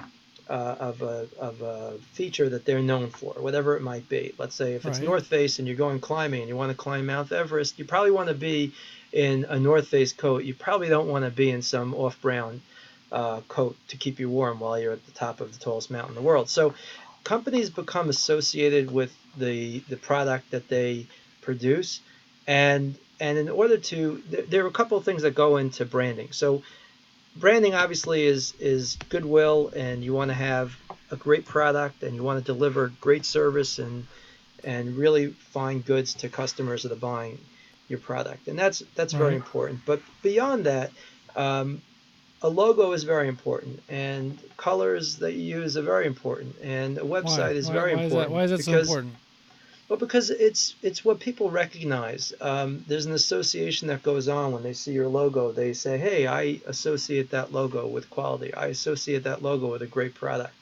uh, 0.49 0.75
of, 0.79 1.01
a, 1.01 1.27
of 1.39 1.61
a 1.61 1.93
feature 2.13 2.49
that 2.49 2.65
they're 2.65 2.81
known 2.81 3.09
for, 3.09 3.33
whatever 3.33 3.75
it 3.75 3.81
might 3.81 4.07
be. 4.07 4.33
Let's 4.37 4.55
say 4.55 4.73
if 4.75 4.85
it's 4.85 4.99
Right. 4.99 5.07
North 5.07 5.27
Face 5.27 5.59
and 5.59 5.67
you're 5.67 5.77
going 5.77 5.99
climbing 5.99 6.41
and 6.41 6.49
you 6.49 6.55
want 6.55 6.71
to 6.71 6.77
climb 6.77 7.05
Mount 7.07 7.31
Everest, 7.31 7.79
you 7.79 7.85
probably 7.85 8.11
want 8.11 8.29
to 8.29 8.35
be 8.35 8.73
in 9.11 9.45
a 9.45 9.59
North 9.59 9.87
Face 9.87 10.13
coat. 10.13 10.43
You 10.43 10.53
probably 10.53 10.89
don't 10.89 11.07
want 11.07 11.25
to 11.25 11.31
be 11.31 11.49
in 11.49 11.61
some 11.61 11.93
off-brown 11.93 12.61
uh, 13.11 13.41
coat 13.47 13.75
to 13.87 13.97
keep 13.97 14.19
you 14.19 14.29
warm 14.29 14.59
while 14.59 14.79
you're 14.79 14.93
at 14.93 15.05
the 15.05 15.11
top 15.11 15.41
of 15.41 15.53
the 15.53 15.59
tallest 15.59 15.89
mountain 15.89 16.11
in 16.11 16.15
the 16.15 16.21
world. 16.21 16.49
So 16.49 16.73
companies 17.23 17.69
become 17.69 18.09
associated 18.09 18.91
with 18.91 19.15
the 19.37 19.79
the 19.89 19.97
product 19.97 20.51
that 20.51 20.67
they 20.67 21.07
produce, 21.41 22.01
and 22.47 22.95
and 23.19 23.37
in 23.37 23.49
order 23.49 23.77
to 23.77 24.23
there, 24.29 24.43
there 24.43 24.63
are 24.65 24.67
a 24.67 24.71
couple 24.71 24.97
of 24.97 25.05
things 25.05 25.21
that 25.21 25.35
go 25.35 25.57
into 25.57 25.85
branding. 25.85 26.31
So 26.31 26.63
branding 27.35 27.75
obviously 27.75 28.25
is 28.25 28.53
is 28.59 28.97
goodwill, 29.09 29.71
and 29.75 30.03
you 30.03 30.13
want 30.13 30.29
to 30.31 30.35
have 30.35 30.75
a 31.11 31.15
great 31.15 31.45
product, 31.45 32.03
and 32.03 32.15
you 32.15 32.23
want 32.23 32.43
to 32.43 32.53
deliver 32.53 32.91
great 33.01 33.25
service 33.25 33.79
and 33.79 34.07
and 34.63 34.97
really 34.97 35.27
fine 35.27 35.79
goods 35.81 36.13
to 36.15 36.29
customers 36.29 36.83
that 36.83 36.91
are 36.91 36.95
buying 36.95 37.39
your 37.87 37.99
product, 37.99 38.47
and 38.47 38.57
that's 38.57 38.83
that's 38.95 39.13
very 39.13 39.35
important. 39.35 39.81
But 39.85 40.01
beyond 40.21 40.65
that, 40.65 40.91
um, 41.35 41.81
a 42.41 42.49
logo 42.49 42.91
is 42.91 43.03
very 43.03 43.27
important, 43.27 43.81
and 43.89 44.37
colors 44.57 45.17
that 45.17 45.33
you 45.33 45.59
use 45.59 45.77
are 45.77 45.81
very 45.81 46.05
important, 46.05 46.55
and 46.61 46.97
a 46.97 47.01
website 47.01 47.37
why? 47.37 47.49
is 47.51 47.67
why, 47.67 47.73
very 47.73 47.95
why 47.95 48.03
important. 48.03 48.05
is 48.05 48.11
that, 48.11 48.31
why 48.31 48.43
is 48.43 48.51
that 48.51 48.63
so 48.63 48.71
because, 48.71 48.87
important 48.89 49.15
Well, 49.89 49.99
because 49.99 50.29
it's 50.29 50.75
it's 50.81 51.05
what 51.05 51.19
people 51.19 51.49
recognize. 51.49 52.33
Um, 52.41 52.83
there's 52.87 53.05
an 53.05 53.13
association 53.13 53.87
that 53.87 54.03
goes 54.03 54.27
on 54.27 54.51
when 54.51 54.63
they 54.63 54.73
see 54.73 54.91
your 54.91 55.07
logo. 55.07 55.51
They 55.51 55.73
say, 55.73 55.97
"Hey, 55.97 56.27
I 56.27 56.59
associate 56.67 57.31
that 57.31 57.53
logo 57.53 57.87
with 57.87 58.09
quality. 58.09 58.53
I 58.53 58.67
associate 58.67 59.23
that 59.23 59.41
logo 59.41 59.71
with 59.71 59.81
a 59.81 59.87
great 59.87 60.13
product, 60.13 60.53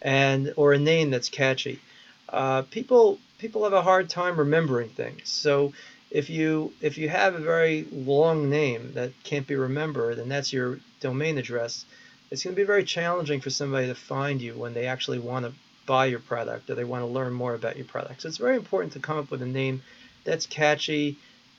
and 0.00 0.52
or 0.56 0.72
a 0.72 0.78
name 0.78 1.10
that's 1.10 1.28
catchy." 1.28 1.80
Uh, 2.28 2.62
people 2.62 3.18
people 3.38 3.64
have 3.64 3.72
a 3.72 3.82
hard 3.82 4.08
time 4.08 4.36
remembering 4.38 4.90
things. 4.90 5.28
So 5.28 5.72
if 6.10 6.28
you 6.28 6.72
if 6.80 6.98
you 6.98 7.08
have 7.08 7.34
a 7.34 7.40
very 7.40 7.86
long 7.92 8.50
name 8.50 8.92
that 8.94 9.12
can't 9.22 9.46
be 9.46 9.54
remembered 9.54 10.18
and 10.18 10.30
that's 10.30 10.52
your 10.52 10.80
domain 11.00 11.38
address, 11.38 11.84
it's 12.30 12.42
going 12.44 12.54
to 12.54 12.60
be 12.60 12.66
very 12.66 12.84
challenging 12.84 13.40
for 13.40 13.50
somebody 13.50 13.86
to 13.86 13.94
find 13.94 14.40
you 14.40 14.54
when 14.54 14.74
they 14.74 14.86
actually 14.86 15.18
want 15.18 15.46
to 15.46 15.52
buy 15.86 16.06
your 16.06 16.20
product 16.20 16.68
or 16.70 16.74
they 16.74 16.84
want 16.84 17.02
to 17.02 17.06
learn 17.06 17.32
more 17.32 17.54
about 17.54 17.76
your 17.76 17.86
product. 17.86 18.22
So 18.22 18.28
it's 18.28 18.36
very 18.36 18.56
important 18.56 18.92
to 18.94 19.00
come 19.00 19.18
up 19.18 19.30
with 19.30 19.42
a 19.42 19.46
name 19.46 19.82
that's 20.24 20.46
catchy. 20.46 21.16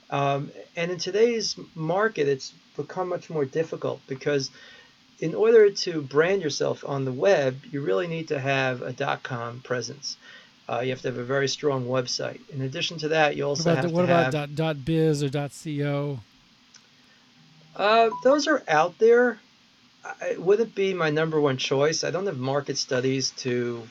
Um, 0.09 0.51
and 0.75 0.91
in 0.91 0.97
today's 0.97 1.57
market, 1.73 2.27
it's 2.27 2.53
become 2.75 3.09
much 3.09 3.29
more 3.29 3.45
difficult 3.45 4.01
because 4.07 4.51
in 5.19 5.35
order 5.35 5.69
to 5.69 6.01
brand 6.01 6.41
yourself 6.41 6.83
on 6.85 7.05
the 7.05 7.11
web, 7.11 7.61
you 7.71 7.81
really 7.81 8.07
need 8.07 8.27
to 8.29 8.39
have 8.39 8.81
a 8.81 8.91
dot 8.91 9.23
.com 9.23 9.61
presence. 9.61 10.17
Uh, 10.71 10.79
you 10.79 10.91
have 10.91 11.01
to 11.01 11.09
have 11.09 11.17
a 11.17 11.23
very 11.23 11.49
strong 11.49 11.85
website. 11.85 12.39
In 12.49 12.61
addition 12.61 12.97
to 12.99 13.09
that, 13.09 13.35
you 13.35 13.45
also 13.45 13.69
what 13.69 13.73
about, 13.73 13.83
have 13.83 13.91
the, 13.91 13.95
what 13.95 14.01
to 14.03 14.07
about 14.07 14.23
have. 14.23 14.33
dot, 14.33 14.55
dot 14.55 14.85
.biz 14.85 15.21
or 15.21 15.27
dot 15.27 15.51
.co? 15.51 16.19
Uh, 17.75 18.09
those 18.23 18.47
are 18.47 18.63
out 18.69 18.97
there. 18.97 19.37
It 20.21 20.41
wouldn't 20.41 20.73
be 20.73 20.93
my 20.93 21.09
number 21.09 21.41
one 21.41 21.57
choice. 21.57 22.05
I 22.05 22.11
don't 22.11 22.25
have 22.25 22.37
market 22.37 22.77
studies 22.77 23.31
to 23.37 23.87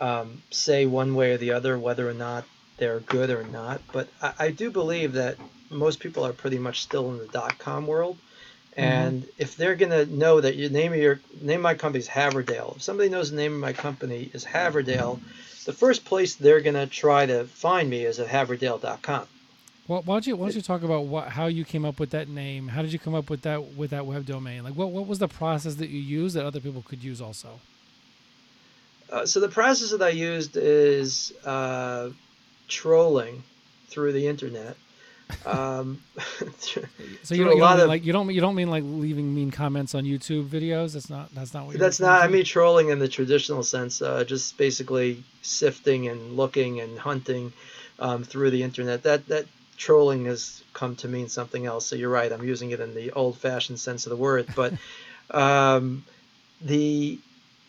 um, 0.00 0.42
say 0.50 0.86
one 0.86 1.14
way 1.14 1.32
or 1.32 1.36
the 1.36 1.52
other 1.52 1.78
whether 1.78 2.08
or 2.08 2.14
not 2.14 2.44
they're 2.78 3.00
good 3.00 3.28
or 3.28 3.44
not. 3.44 3.82
But 3.92 4.08
I, 4.22 4.32
I 4.38 4.50
do 4.52 4.70
believe 4.70 5.12
that 5.12 5.36
most 5.68 6.00
people 6.00 6.24
are 6.24 6.32
pretty 6.32 6.58
much 6.58 6.82
still 6.82 7.10
in 7.10 7.18
the 7.18 7.26
dot 7.26 7.58
com 7.58 7.86
world. 7.86 8.16
And 8.74 9.26
if 9.36 9.56
they're 9.56 9.74
gonna 9.74 10.06
know 10.06 10.40
that 10.40 10.56
your 10.56 10.70
name 10.70 10.94
of 10.94 10.98
your 10.98 11.20
name 11.42 11.58
of 11.58 11.62
my 11.62 11.74
company 11.74 12.00
is 12.00 12.08
Haverdale, 12.08 12.76
if 12.76 12.82
somebody 12.82 13.10
knows 13.10 13.30
the 13.30 13.36
name 13.36 13.52
of 13.52 13.60
my 13.60 13.74
company 13.74 14.30
is 14.32 14.44
Haverdale, 14.44 15.20
the 15.70 15.76
first 15.76 16.04
place 16.04 16.34
they're 16.34 16.60
gonna 16.60 16.88
try 16.88 17.26
to 17.26 17.44
find 17.44 17.88
me 17.88 18.04
is 18.04 18.18
at 18.18 18.26
haverdale.com. 18.26 19.26
Well, 19.86 20.02
why 20.04 20.14
don't 20.16 20.26
you 20.26 20.34
why 20.36 20.46
don't 20.46 20.56
you 20.56 20.62
talk 20.62 20.82
about 20.82 21.04
what 21.04 21.28
how 21.28 21.46
you 21.46 21.64
came 21.64 21.84
up 21.84 22.00
with 22.00 22.10
that 22.10 22.28
name? 22.28 22.66
How 22.66 22.82
did 22.82 22.92
you 22.92 22.98
come 22.98 23.14
up 23.14 23.30
with 23.30 23.42
that 23.42 23.76
with 23.76 23.90
that 23.90 24.04
web 24.04 24.26
domain? 24.26 24.64
Like 24.64 24.74
what 24.74 24.90
what 24.90 25.06
was 25.06 25.20
the 25.20 25.28
process 25.28 25.76
that 25.76 25.88
you 25.88 26.00
used 26.00 26.34
that 26.34 26.44
other 26.44 26.58
people 26.58 26.82
could 26.82 27.04
use 27.04 27.20
also? 27.20 27.60
Uh, 29.12 29.26
so 29.26 29.38
the 29.38 29.48
process 29.48 29.92
that 29.92 30.02
I 30.02 30.08
used 30.08 30.56
is 30.56 31.32
uh, 31.44 32.10
trolling 32.66 33.44
through 33.88 34.12
the 34.12 34.26
internet. 34.26 34.76
Um, 35.46 36.02
So 37.22 37.34
you 37.34 37.44
don't, 37.44 37.54
you 37.56 37.60
don't 37.60 37.70
mean 37.76 37.80
of- 37.80 37.88
like 37.88 38.04
you 38.04 38.12
don't 38.12 38.30
you 38.34 38.40
don't 38.40 38.54
mean 38.54 38.70
like 38.70 38.84
leaving 38.86 39.34
mean 39.34 39.50
comments 39.50 39.94
on 39.94 40.04
YouTube 40.04 40.48
videos. 40.48 40.94
That's 40.94 41.10
not 41.10 41.34
that's 41.34 41.52
not 41.54 41.66
what. 41.66 41.78
That's 41.78 42.00
not. 42.00 42.22
I 42.22 42.28
mean 42.28 42.44
trolling 42.44 42.88
in 42.90 42.98
the 42.98 43.08
traditional 43.08 43.62
sense. 43.62 44.00
Uh, 44.02 44.24
just 44.24 44.56
basically 44.58 45.22
sifting 45.42 46.08
and 46.08 46.36
looking 46.36 46.80
and 46.80 46.98
hunting 46.98 47.52
um, 47.98 48.24
through 48.24 48.50
the 48.50 48.62
internet. 48.62 49.02
That 49.04 49.26
that 49.28 49.46
trolling 49.76 50.24
has 50.26 50.62
come 50.72 50.96
to 50.96 51.08
mean 51.08 51.28
something 51.28 51.66
else. 51.66 51.86
So 51.86 51.96
you're 51.96 52.10
right. 52.10 52.32
I'm 52.32 52.44
using 52.44 52.70
it 52.70 52.80
in 52.80 52.94
the 52.94 53.10
old-fashioned 53.12 53.78
sense 53.80 54.06
of 54.06 54.10
the 54.10 54.16
word. 54.16 54.46
But 54.54 54.74
um, 55.30 56.04
the 56.62 57.18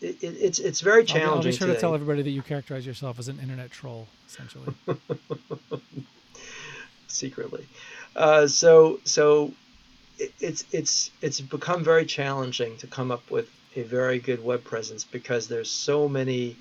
it, 0.02 0.24
it- 0.24 0.38
it's 0.40 0.60
it's 0.60 0.82
very 0.82 1.02
I'll 1.02 1.06
be- 1.06 1.08
challenging 1.14 1.38
I'll 1.38 1.44
be 1.44 1.52
sure 1.52 1.68
today. 1.68 1.76
to 1.78 1.82
tell 1.82 1.94
everybody 1.94 2.22
that 2.24 2.32
you 2.32 2.42
characterize 2.42 2.86
yourself 2.86 3.20
as 3.20 3.28
an 3.28 3.40
internet 3.40 3.72
troll, 3.72 4.08
essentially. 4.28 4.74
secretly. 7.12 7.66
Uh, 8.16 8.48
so 8.48 9.00
so 9.04 9.54
it, 10.18 10.34
it's 10.40 10.66
it's 10.72 11.12
it's 11.22 11.42
become 11.42 11.84
very 11.84 12.06
challenging 12.06 12.78
to 12.78 12.88
come 12.88 13.12
up 13.12 13.30
with 13.32 13.50
a 13.76 13.84
very 13.84 14.20
good 14.20 14.44
web 14.44 14.64
presence 14.64 15.04
because 15.04 15.48
there's 15.48 15.72
so 15.72 16.10
many 16.10 16.58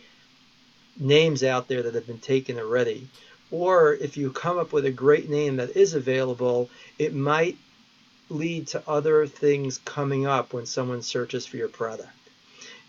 names 0.98 1.42
out 1.42 1.68
there 1.68 1.82
that 1.82 1.94
have 1.94 2.06
been 2.06 2.18
taken 2.18 2.58
already. 2.58 3.08
Or 3.50 3.94
if 3.94 4.16
you 4.16 4.30
come 4.30 4.58
up 4.58 4.72
with 4.72 4.84
a 4.84 4.92
great 4.92 5.28
name 5.28 5.56
that 5.56 5.76
is 5.76 5.94
available, 5.94 6.70
it 6.98 7.14
might 7.14 7.56
lead 8.28 8.68
to 8.68 8.82
other 8.88 9.26
things 9.26 9.78
coming 9.78 10.26
up 10.26 10.52
when 10.52 10.66
someone 10.66 11.02
searches 11.02 11.46
for 11.46 11.56
your 11.56 11.68
product. 11.68 12.10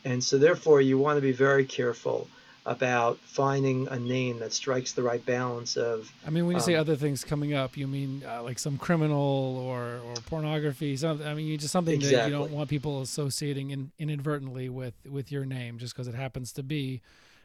And 0.05 0.23
so 0.23 0.37
therefore 0.37 0.81
you 0.81 0.99
want 0.99 1.17
to 1.17 1.21
be 1.21 1.31
very 1.31 1.65
careful 1.65 2.27
about 2.65 3.17
finding 3.19 3.87
a 3.87 3.97
name 3.97 4.39
that 4.39 4.53
strikes 4.53 4.91
the 4.91 5.01
right 5.01 5.25
balance 5.25 5.77
of 5.77 6.11
I 6.25 6.29
mean, 6.29 6.45
when 6.45 6.55
you 6.55 6.61
say 6.61 6.75
Um, 6.75 6.81
other 6.81 6.95
things 6.95 7.23
coming 7.23 7.53
up, 7.53 7.75
you 7.75 7.87
mean 7.87 8.23
uh, 8.27 8.43
like 8.43 8.59
some 8.59 8.77
criminal 8.77 9.57
or, 9.65 9.99
or 10.05 10.13
pornography? 10.27 10.95
Something. 10.95 11.25
I 11.25 11.33
mean, 11.33 11.47
you 11.47 11.57
just 11.57 11.71
something 11.71 11.99
that 11.99 12.27
you 12.27 12.31
don't 12.31 12.51
want 12.51 12.69
people 12.69 13.01
associating 13.01 13.71
in, 13.71 13.91
inadvertently 13.97 14.69
with 14.69 14.93
with 15.09 15.31
your 15.31 15.45
name, 15.45 15.79
just 15.79 15.95
because 15.95 16.07
it 16.07 16.15
happens 16.15 16.51
to 16.53 16.63
be 16.63 17.01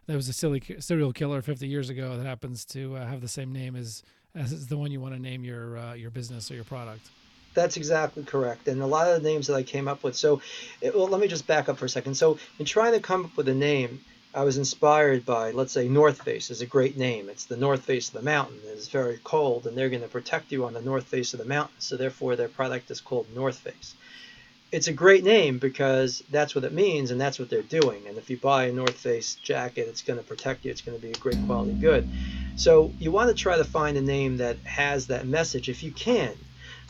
there 0.06 0.16
was 0.16 0.28
a 0.28 0.32
silly 0.32 0.62
serial 0.78 1.12
killer 1.12 1.42
50 1.42 1.66
years 1.66 1.90
ago 1.90 2.16
that 2.16 2.26
happens 2.26 2.64
to 2.66 2.96
uh, 2.96 3.06
have 3.06 3.20
the 3.20 3.28
same 3.28 3.52
name 3.52 3.76
as 3.76 4.02
as 4.34 4.66
the 4.66 4.76
one 4.76 4.90
you 4.90 5.00
want 5.00 5.14
to 5.14 5.20
name 5.20 5.44
your 5.44 5.78
uh, 5.78 5.94
your 5.94 6.10
business 6.10 6.50
or 6.50 6.54
your 6.54 6.64
product. 6.64 7.08
That's 7.54 7.78
exactly 7.78 8.22
correct. 8.22 8.68
And 8.68 8.82
a 8.82 8.86
lot 8.86 9.08
of 9.08 9.22
the 9.22 9.28
names 9.28 9.46
that 9.46 9.54
I 9.54 9.62
came 9.62 9.88
up 9.88 10.02
with. 10.02 10.14
So, 10.14 10.42
it, 10.82 10.94
well, 10.94 11.08
let 11.08 11.22
me 11.22 11.26
just 11.26 11.46
back 11.46 11.70
up 11.70 11.78
for 11.78 11.86
a 11.86 11.88
second. 11.88 12.14
So, 12.14 12.38
in 12.58 12.66
trying 12.66 12.92
to 12.92 13.00
come 13.00 13.24
up 13.24 13.34
with 13.34 13.48
a 13.48 13.54
name, 13.54 14.04
I 14.34 14.44
was 14.44 14.58
inspired 14.58 15.24
by, 15.24 15.50
let's 15.52 15.72
say, 15.72 15.88
North 15.88 16.22
Face 16.22 16.50
is 16.50 16.60
a 16.60 16.66
great 16.66 16.96
name. 16.96 17.28
It's 17.28 17.46
the 17.46 17.56
north 17.56 17.84
face 17.84 18.08
of 18.08 18.14
the 18.14 18.22
mountain. 18.22 18.58
It's 18.66 18.88
very 18.88 19.18
cold, 19.24 19.66
and 19.66 19.76
they're 19.76 19.88
going 19.88 20.02
to 20.02 20.08
protect 20.08 20.52
you 20.52 20.64
on 20.66 20.74
the 20.74 20.82
north 20.82 21.06
face 21.06 21.32
of 21.32 21.38
the 21.38 21.46
mountain. 21.46 21.76
So, 21.78 21.96
therefore, 21.96 22.36
their 22.36 22.48
product 22.48 22.90
is 22.90 23.00
called 23.00 23.26
North 23.34 23.58
Face. 23.58 23.94
It's 24.72 24.88
a 24.88 24.92
great 24.92 25.24
name 25.24 25.58
because 25.58 26.22
that's 26.30 26.54
what 26.54 26.64
it 26.64 26.72
means, 26.72 27.10
and 27.10 27.20
that's 27.20 27.38
what 27.38 27.48
they're 27.48 27.62
doing. 27.62 28.06
And 28.06 28.18
if 28.18 28.28
you 28.28 28.36
buy 28.36 28.66
a 28.66 28.72
North 28.72 28.96
Face 28.96 29.36
jacket, 29.36 29.88
it's 29.88 30.02
going 30.02 30.18
to 30.18 30.24
protect 30.24 30.64
you. 30.64 30.70
It's 30.70 30.82
going 30.82 30.98
to 30.98 31.02
be 31.02 31.12
a 31.12 31.16
great 31.18 31.38
quality 31.46 31.72
good. 31.72 32.06
So, 32.56 32.92
you 32.98 33.10
want 33.10 33.30
to 33.30 33.34
try 33.34 33.56
to 33.56 33.64
find 33.64 33.96
a 33.96 34.02
name 34.02 34.36
that 34.38 34.58
has 34.64 35.06
that 35.06 35.26
message 35.26 35.70
if 35.70 35.82
you 35.82 35.92
can. 35.92 36.34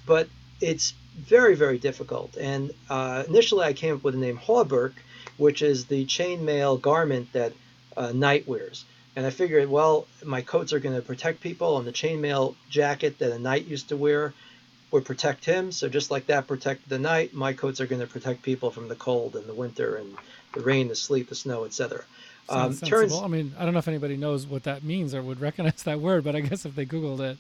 But 0.05 0.29
it's 0.61 0.95
very 1.17 1.55
very 1.55 1.79
difficult 1.79 2.37
and 2.37 2.73
uh, 2.91 3.25
initially 3.27 3.65
i 3.65 3.73
came 3.73 3.95
up 3.95 4.05
with 4.05 4.15
the 4.15 4.21
name 4.21 4.39
hauberk 4.39 4.93
which 5.39 5.63
is 5.63 5.87
the 5.87 6.05
chainmail 6.07 6.81
garment 6.81 7.33
that 7.33 7.53
uh, 7.97 8.13
knight 8.13 8.47
wears. 8.47 8.85
And 9.15 9.25
i 9.25 9.31
figured 9.31 9.69
well 9.71 10.07
my 10.25 10.43
coats 10.43 10.73
are 10.73 10.81
going 10.81 10.95
to 10.95 11.03
protect 11.03 11.41
people 11.41 11.79
and 11.79 11.87
the 11.87 11.93
chainmail 11.93 12.55
jacket 12.69 13.19
that 13.19 13.33
a 13.33 13.39
knight 13.39 13.67
used 13.67 13.89
to 13.89 13.97
wear 13.97 14.35
would 14.91 15.05
protect 15.05 15.45
him. 15.45 15.73
So 15.73 15.89
just 15.89 16.11
like 16.11 16.27
that 16.27 16.47
protected 16.47 16.89
the 16.89 16.99
knight 16.99 17.33
my 17.33 17.53
coats 17.53 17.81
are 17.81 17.87
going 17.87 18.03
to 18.03 18.07
protect 18.07 18.43
people 18.43 18.71
from 18.71 18.89
the 18.89 18.95
cold 18.95 19.37
and 19.37 19.47
the 19.47 19.55
winter 19.55 19.97
and 19.97 20.15
the 20.53 20.61
rain 20.61 20.89
the 20.89 20.95
sleet 20.95 21.29
the 21.29 21.35
snow 21.35 21.65
etc 21.65 22.05
um, 22.49 22.77
turns. 22.77 23.15
I 23.15 23.27
mean, 23.27 23.53
I 23.59 23.65
don't 23.65 23.73
know 23.73 23.79
if 23.79 23.89
anybody 23.89 24.17
knows 24.17 24.47
what 24.47 24.65
that 24.65 24.85
means 24.85 25.15
or 25.15 25.23
would 25.23 25.41
recognize 25.41 25.83
that 25.85 26.01
word, 26.01 26.25
but 26.25 26.37
I 26.37 26.41
guess 26.41 26.65
if 26.65 26.75
they 26.75 26.87
Googled 26.87 27.21
it, 27.21 27.39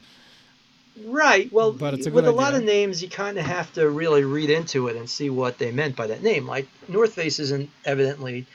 Right. 1.04 1.52
Well, 1.52 1.72
But 1.72 2.06
a 2.06 2.10
with 2.10 2.26
a 2.26 2.32
lot 2.32 2.54
of 2.54 2.64
names, 2.64 3.02
you 3.02 3.08
kind 3.08 3.38
of 3.38 3.44
have 3.44 3.72
to 3.74 3.88
really 3.88 4.24
read 4.24 4.50
into 4.50 4.88
it 4.88 4.96
and 4.96 5.08
see 5.08 5.28
what 5.30 5.58
they 5.58 5.70
meant 5.70 5.94
by 5.96 6.06
that 6.06 6.22
name. 6.22 6.46
Like 6.46 6.68
North 6.88 7.12
Face 7.12 7.38
isn't 7.38 7.68
evidently, 7.84 8.46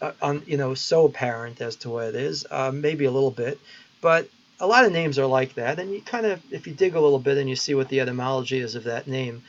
uh, 0.00 0.12
on 0.20 0.42
you 0.46 0.56
know, 0.56 0.74
so 0.74 1.06
apparent 1.06 1.60
as 1.60 1.76
to 1.76 1.90
what 1.90 2.08
it 2.08 2.14
is. 2.14 2.46
Uh, 2.50 2.70
maybe 2.72 3.06
a 3.06 3.10
little 3.10 3.30
bit, 3.30 3.58
but 4.00 4.28
a 4.60 4.66
lot 4.66 4.84
of 4.84 4.92
names 4.92 5.18
are 5.18 5.26
like 5.26 5.54
that. 5.54 5.78
And 5.78 5.92
you 5.92 6.02
kind 6.02 6.26
of, 6.26 6.42
if 6.50 6.66
you 6.66 6.74
dig 6.74 6.94
a 6.94 7.00
little 7.00 7.18
bit 7.18 7.38
and 7.38 7.48
you 7.48 7.56
see 7.56 7.74
what 7.74 7.88
the 7.88 8.00
etymology 8.00 8.58
is 8.58 8.74
of 8.74 8.84
that 8.84 9.06
name, 9.06 9.42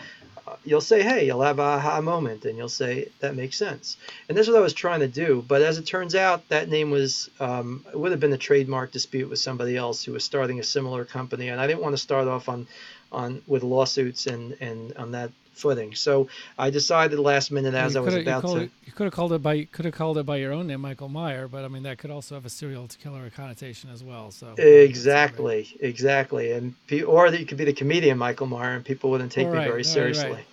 you'll 0.63 0.81
say, 0.81 1.01
hey, 1.01 1.25
you'll 1.25 1.41
have 1.41 1.59
a 1.59 1.63
aha 1.63 2.01
moment, 2.01 2.45
and 2.45 2.57
you'll 2.57 2.69
say 2.69 3.09
that 3.19 3.35
makes 3.35 3.57
sense. 3.57 3.97
And 4.27 4.37
that's 4.37 4.47
what 4.47 4.57
I 4.57 4.61
was 4.61 4.73
trying 4.73 5.01
to 5.01 5.07
do. 5.07 5.43
But 5.47 5.61
as 5.61 5.77
it 5.77 5.85
turns 5.85 6.15
out, 6.15 6.47
that 6.49 6.69
name 6.69 6.91
was 6.91 7.29
um, 7.39 7.85
would 7.93 8.11
have 8.11 8.19
been 8.19 8.33
a 8.33 8.37
trademark 8.37 8.91
dispute 8.91 9.29
with 9.29 9.39
somebody 9.39 9.75
else 9.75 10.03
who 10.03 10.13
was 10.13 10.23
starting 10.23 10.59
a 10.59 10.63
similar 10.63 11.05
company, 11.05 11.49
and 11.49 11.59
I 11.59 11.67
didn't 11.67 11.81
want 11.81 11.93
to 11.93 12.01
start 12.01 12.27
off 12.27 12.49
on 12.49 12.67
on 13.11 13.41
with 13.47 13.63
lawsuits 13.63 14.27
and 14.27 14.55
and 14.61 14.93
on 14.97 15.11
that 15.11 15.31
footing. 15.53 15.95
So 15.95 16.29
I 16.57 16.69
decided 16.69 17.17
last 17.19 17.51
minute 17.51 17.73
as 17.73 17.95
I 17.95 17.99
was 17.99 18.15
about 18.15 18.43
to. 18.43 18.57
it, 18.59 18.71
you 18.85 18.91
could 18.91 19.05
have 19.05 19.13
called 19.13 19.33
it 19.33 19.41
by 19.41 19.63
could 19.65 19.85
have 19.85 19.93
called 19.93 20.17
it 20.17 20.25
by 20.25 20.37
your 20.37 20.53
own 20.53 20.67
name, 20.67 20.81
Michael 20.81 21.09
Meyer, 21.09 21.47
but 21.47 21.65
I 21.65 21.67
mean 21.67 21.83
that 21.83 21.97
could 21.97 22.11
also 22.11 22.35
have 22.35 22.45
a 22.45 22.49
serial 22.49 22.87
killer 23.01 23.29
connotation 23.29 23.89
as 23.89 24.03
well. 24.03 24.31
So 24.31 24.53
Exactly, 24.57 25.75
exactly, 25.79 26.51
and 26.51 26.75
or 27.05 27.31
that 27.31 27.39
you 27.39 27.45
could 27.45 27.57
be 27.57 27.65
the 27.65 27.73
comedian 27.73 28.17
Michael 28.17 28.47
Meyer, 28.47 28.73
and 28.75 28.85
people 28.85 29.09
wouldn't 29.09 29.31
take 29.31 29.47
Oh, 29.47 29.51
me 29.53 29.59
very 29.59 29.71
right, 29.77 29.85
seriously. 29.85 30.31
right. 30.31 30.45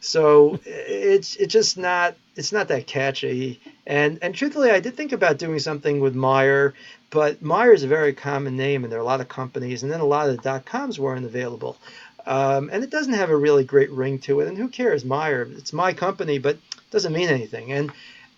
So 0.00 0.60
it's 0.66 1.36
it's 1.36 1.52
just 1.52 1.78
not 1.78 2.14
it's 2.36 2.52
not 2.52 2.68
that 2.68 2.86
catchy. 2.86 3.60
And 3.86 4.18
and 4.20 4.34
truthfully, 4.34 4.70
I 4.70 4.80
did 4.80 4.96
think 4.96 5.12
about 5.12 5.38
doing 5.38 5.58
something 5.58 6.00
with 6.00 6.14
Meyer, 6.14 6.74
but 7.14 7.40
Meyer 7.40 7.72
is 7.72 7.84
a 7.84 7.88
very 7.88 8.12
common 8.12 8.56
name, 8.56 8.82
and 8.82 8.92
there 8.92 8.98
are 8.98 9.02
a 9.02 9.06
lot 9.06 9.20
of 9.20 9.28
companies, 9.28 9.84
and 9.84 9.92
then 9.92 10.00
a 10.00 10.04
lot 10.04 10.28
of 10.28 10.36
the 10.36 10.42
dot 10.42 10.66
coms 10.66 10.98
weren't 10.98 11.24
available. 11.24 11.78
Um, 12.26 12.70
and 12.72 12.82
it 12.82 12.90
doesn't 12.90 13.12
have 13.12 13.30
a 13.30 13.36
really 13.36 13.62
great 13.62 13.92
ring 13.92 14.18
to 14.20 14.40
it. 14.40 14.48
And 14.48 14.58
who 14.58 14.66
cares, 14.68 15.04
Meyer? 15.04 15.48
It's 15.56 15.72
my 15.72 15.92
company, 15.92 16.38
but 16.38 16.56
it 16.56 16.90
doesn't 16.90 17.12
mean 17.12 17.28
anything. 17.28 17.70
And 17.70 17.92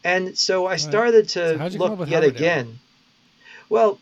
and 0.05 0.37
so 0.37 0.67
I 0.67 0.77
started 0.77 1.31
to 1.31 1.55
So 1.55 1.59
how'd 1.59 1.73
you 1.73 1.79
come 1.79 1.93
up 1.93 1.99
look 2.01 2.11
yet 2.11 2.23
again. 2.23 2.79
Well, 3.71 3.99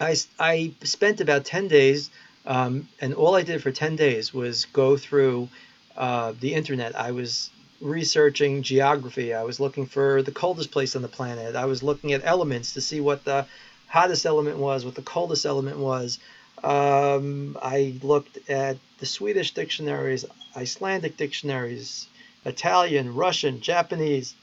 I, 0.00 0.16
I 0.38 0.72
spent 0.84 1.20
about 1.20 1.44
10 1.44 1.68
days, 1.68 2.10
um, 2.46 2.88
and 3.00 3.12
all 3.12 3.34
I 3.34 3.42
did 3.42 3.60
for 3.60 3.72
10 3.72 3.96
days 3.96 4.32
was 4.32 4.66
go 4.66 4.96
through 4.96 5.48
uh, 5.96 6.32
the 6.40 6.54
internet. 6.54 6.96
I 6.96 7.10
was 7.10 7.50
researching 7.80 8.62
geography. 8.62 9.34
I 9.34 9.42
was 9.42 9.58
looking 9.58 9.86
for 9.86 10.22
the 10.22 10.32
coldest 10.32 10.70
place 10.70 10.96
on 10.96 11.02
the 11.02 11.08
planet. 11.08 11.56
I 11.56 11.64
was 11.64 11.82
looking 11.82 12.12
at 12.12 12.22
elements 12.24 12.74
to 12.74 12.80
see 12.80 13.00
what 13.00 13.24
the 13.24 13.46
hottest 13.90 14.24
element 14.24 14.56
was, 14.56 14.84
what 14.84 14.94
the 14.94 15.02
coldest 15.02 15.44
element 15.44 15.78
was. 15.78 16.18
Um, 16.62 17.58
I 17.60 17.94
looked 18.02 18.38
at 18.48 18.76
the 18.98 19.06
Swedish 19.06 19.52
dictionaries, 19.52 20.24
Icelandic 20.56 21.16
dictionaries, 21.16 22.06
Italian, 22.44 23.14
Russian, 23.14 23.60
Japanese. 23.60 24.34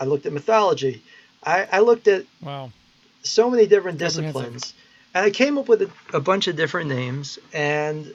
I 0.00 0.04
looked 0.04 0.26
at 0.26 0.32
mythology. 0.32 1.02
I, 1.44 1.68
I 1.70 1.80
looked 1.80 2.08
at 2.08 2.24
Wow. 2.40 2.72
so 3.22 3.50
many 3.50 3.66
different 3.66 3.98
disciplines. 3.98 4.74
And 5.14 5.24
I 5.24 5.30
came 5.30 5.58
up 5.58 5.68
with 5.68 5.82
a, 5.82 5.90
a 6.14 6.20
bunch 6.20 6.48
of 6.48 6.56
different 6.56 6.88
names, 6.88 7.38
and 7.52 8.12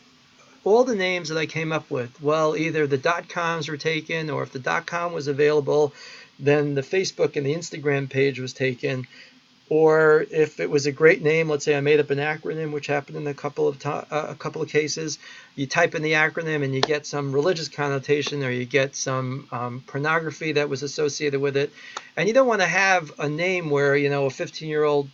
all 0.63 0.83
the 0.83 0.95
names 0.95 1.29
that 1.29 1.37
I 1.37 1.47
came 1.47 1.71
up 1.71 1.89
with, 1.89 2.21
well, 2.21 2.55
either 2.55 2.85
the 2.87 2.97
dot 2.97 3.27
coms 3.29 3.67
were 3.67 3.77
taken, 3.77 4.29
or 4.29 4.43
if 4.43 4.51
the 4.51 4.59
dot 4.59 4.85
com 4.85 5.11
was 5.13 5.27
available, 5.27 5.93
then 6.39 6.75
the 6.75 6.81
Facebook 6.81 7.35
and 7.35 7.45
the 7.45 7.55
Instagram 7.55 8.09
page 8.09 8.39
was 8.39 8.53
taken. 8.53 9.07
Or 9.71 10.25
if 10.31 10.59
it 10.59 10.69
was 10.69 10.85
a 10.85 10.91
great 10.91 11.21
name, 11.21 11.47
let's 11.47 11.63
say 11.63 11.77
I 11.77 11.79
made 11.79 12.01
up 12.01 12.09
an 12.09 12.17
acronym, 12.17 12.73
which 12.73 12.87
happened 12.87 13.15
in 13.15 13.25
a 13.25 13.33
couple 13.33 13.69
of 13.69 13.79
to- 13.79 14.05
uh, 14.11 14.27
a 14.27 14.35
couple 14.35 14.61
of 14.61 14.67
cases. 14.67 15.17
You 15.55 15.65
type 15.65 15.95
in 15.95 16.01
the 16.01 16.11
acronym 16.11 16.61
and 16.61 16.75
you 16.75 16.81
get 16.81 17.05
some 17.05 17.31
religious 17.31 17.69
connotation, 17.69 18.43
or 18.43 18.51
you 18.51 18.65
get 18.65 18.97
some 18.97 19.47
um, 19.49 19.81
pornography 19.87 20.51
that 20.51 20.67
was 20.67 20.83
associated 20.83 21.39
with 21.39 21.55
it. 21.55 21.71
And 22.17 22.27
you 22.27 22.33
don't 22.33 22.47
want 22.47 22.59
to 22.59 22.67
have 22.67 23.13
a 23.17 23.29
name 23.29 23.69
where 23.69 23.95
you 23.95 24.09
know 24.09 24.25
a 24.25 24.29
15 24.29 24.67
year 24.67 24.83
old 24.83 25.07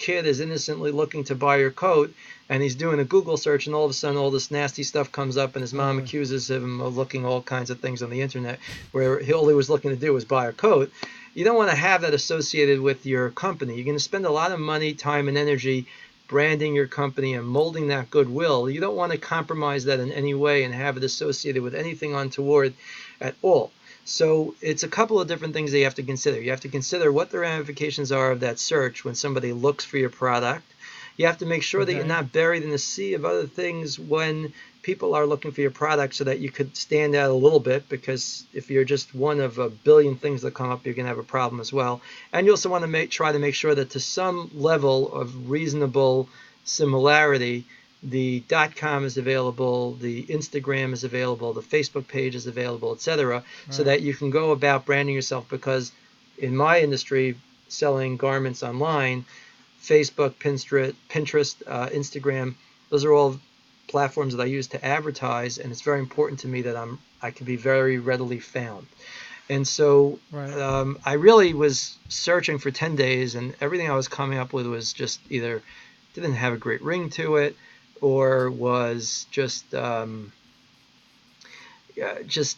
kid 0.00 0.26
is 0.26 0.40
innocently 0.40 0.90
looking 0.90 1.22
to 1.24 1.34
buy 1.36 1.56
your 1.58 1.70
coat 1.70 2.12
and 2.48 2.62
he's 2.62 2.74
doing 2.74 2.98
a 2.98 3.04
Google 3.04 3.36
search 3.36 3.66
and 3.66 3.76
all 3.76 3.84
of 3.84 3.90
a 3.90 3.94
sudden 3.94 4.16
all 4.16 4.30
this 4.32 4.50
nasty 4.50 4.82
stuff 4.82 5.12
comes 5.12 5.36
up 5.36 5.54
and 5.54 5.62
his 5.62 5.72
mom 5.72 5.98
Mhm. 5.98 6.02
accuses 6.04 6.50
him 6.50 6.80
of 6.80 6.96
looking 6.96 7.24
all 7.24 7.42
kinds 7.42 7.70
of 7.70 7.78
things 7.80 8.02
on 8.02 8.10
the 8.10 8.20
internet 8.22 8.58
where 8.90 9.20
he, 9.20 9.32
all 9.32 9.46
he 9.46 9.54
was 9.54 9.70
looking 9.70 9.90
to 9.90 9.96
do 9.96 10.12
was 10.12 10.24
buy 10.24 10.48
a 10.48 10.52
coat. 10.52 10.90
You 11.34 11.44
don't 11.44 11.56
want 11.56 11.70
to 11.70 11.76
have 11.76 12.00
that 12.02 12.14
associated 12.14 12.80
with 12.80 13.06
your 13.06 13.30
company. 13.30 13.76
You're 13.76 13.84
going 13.84 13.96
to 13.96 14.02
spend 14.02 14.26
a 14.26 14.32
lot 14.32 14.50
of 14.50 14.58
money, 14.58 14.94
time, 14.94 15.28
and 15.28 15.38
energy 15.38 15.86
branding 16.26 16.74
your 16.74 16.86
company 16.86 17.34
and 17.34 17.46
molding 17.46 17.88
that 17.88 18.10
goodwill. 18.10 18.70
You 18.70 18.80
don't 18.80 18.96
want 18.96 19.12
to 19.12 19.18
compromise 19.18 19.84
that 19.84 20.00
in 20.00 20.10
any 20.12 20.32
way 20.34 20.64
and 20.64 20.72
have 20.74 20.96
it 20.96 21.04
associated 21.04 21.62
with 21.62 21.74
anything 21.74 22.14
untoward 22.14 22.72
at 23.20 23.34
all. 23.42 23.70
So 24.10 24.56
it's 24.60 24.82
a 24.82 24.88
couple 24.88 25.20
of 25.20 25.28
different 25.28 25.54
things 25.54 25.70
that 25.70 25.78
you 25.78 25.84
have 25.84 25.94
to 25.94 26.02
consider. 26.02 26.40
You 26.40 26.50
have 26.50 26.62
to 26.62 26.68
consider 26.68 27.12
what 27.12 27.30
the 27.30 27.38
ramifications 27.38 28.10
are 28.10 28.32
of 28.32 28.40
that 28.40 28.58
search 28.58 29.04
when 29.04 29.14
somebody 29.14 29.52
looks 29.52 29.84
for 29.84 29.98
your 29.98 30.10
product. 30.10 30.64
You 31.16 31.26
have 31.26 31.38
to 31.38 31.46
make 31.46 31.62
sure 31.62 31.84
that 31.84 31.94
you're 31.94 32.04
not 32.04 32.32
buried 32.32 32.64
in 32.64 32.72
a 32.72 32.78
sea 32.78 33.14
of 33.14 33.24
other 33.24 33.46
things 33.46 34.00
when 34.00 34.52
people 34.82 35.14
are 35.14 35.26
looking 35.26 35.52
for 35.52 35.60
your 35.60 35.70
product 35.70 36.16
so 36.16 36.24
that 36.24 36.40
you 36.40 36.50
could 36.50 36.76
stand 36.76 37.14
out 37.14 37.30
a 37.30 37.34
little 37.34 37.60
bit 37.60 37.88
because 37.88 38.44
if 38.52 38.68
you're 38.68 38.84
just 38.84 39.14
one 39.14 39.38
of 39.38 39.58
a 39.58 39.70
billion 39.70 40.16
things 40.16 40.42
that 40.42 40.54
come 40.54 40.70
up 40.70 40.84
you're 40.84 40.94
going 40.94 41.04
to 41.04 41.10
have 41.10 41.18
a 41.18 41.22
problem 41.22 41.60
as 41.60 41.70
well 41.72 42.00
and 42.32 42.46
you 42.46 42.52
also 42.52 42.70
want 42.70 42.82
to 42.82 42.88
make 42.88 43.10
try 43.10 43.30
to 43.30 43.38
make 43.38 43.54
sure 43.54 43.74
that 43.74 43.90
to 43.90 44.00
some 44.00 44.50
level 44.54 45.12
of 45.12 45.50
reasonable 45.50 46.26
similarity 46.64 47.66
the 48.02 48.40
dot 48.48 48.74
com 48.76 49.04
is 49.04 49.16
available 49.18 49.92
the 49.96 50.24
instagram 50.24 50.92
is 50.92 51.04
available 51.04 51.52
the 51.52 51.60
facebook 51.60 52.08
page 52.08 52.34
is 52.34 52.46
available 52.46 52.92
etc 52.94 53.42
so 53.68 53.82
that 53.84 54.00
you 54.00 54.14
can 54.14 54.30
go 54.30 54.52
about 54.52 54.86
branding 54.86 55.14
yourself 55.14 55.46
because 55.50 55.92
in 56.38 56.56
my 56.56 56.80
industry 56.80 57.36
selling 57.68 58.16
garments 58.16 58.62
online 58.62 59.24
facebook 59.82 60.32
pinterest 60.34 60.94
pinterest 61.10 61.56
uh, 61.66 61.88
instagram 61.88 62.54
those 62.88 63.04
are 63.04 63.12
all 63.12 63.38
platforms 63.88 64.34
that 64.34 64.42
i 64.42 64.46
use 64.46 64.66
to 64.68 64.82
advertise 64.84 65.58
and 65.58 65.70
it's 65.70 65.82
very 65.82 65.98
important 65.98 66.40
to 66.40 66.48
me 66.48 66.62
that 66.62 66.76
i'm 66.76 66.98
i 67.20 67.30
can 67.30 67.44
be 67.44 67.56
very 67.56 67.98
readily 67.98 68.40
found 68.40 68.86
and 69.50 69.66
so 69.66 70.18
Right. 70.30 70.52
um, 70.52 70.96
I 71.04 71.14
really 71.14 71.54
was 71.54 71.96
searching 72.08 72.58
for 72.58 72.70
10 72.70 72.94
days, 72.94 73.34
and 73.34 73.52
everything 73.60 73.90
I 73.90 73.96
was 73.96 74.06
coming 74.06 74.38
up 74.38 74.52
with 74.52 74.64
was 74.66 74.92
just 74.92 75.18
either 75.28 75.60
didn't 76.14 76.34
have 76.34 76.52
a 76.52 76.56
great 76.56 76.80
ring 76.82 77.10
to 77.10 77.34
it, 77.34 77.56
or 78.00 78.50
was 78.50 79.26
just 79.30 79.74
um, 79.74 80.32
yeah, 81.96 82.18
just 82.26 82.56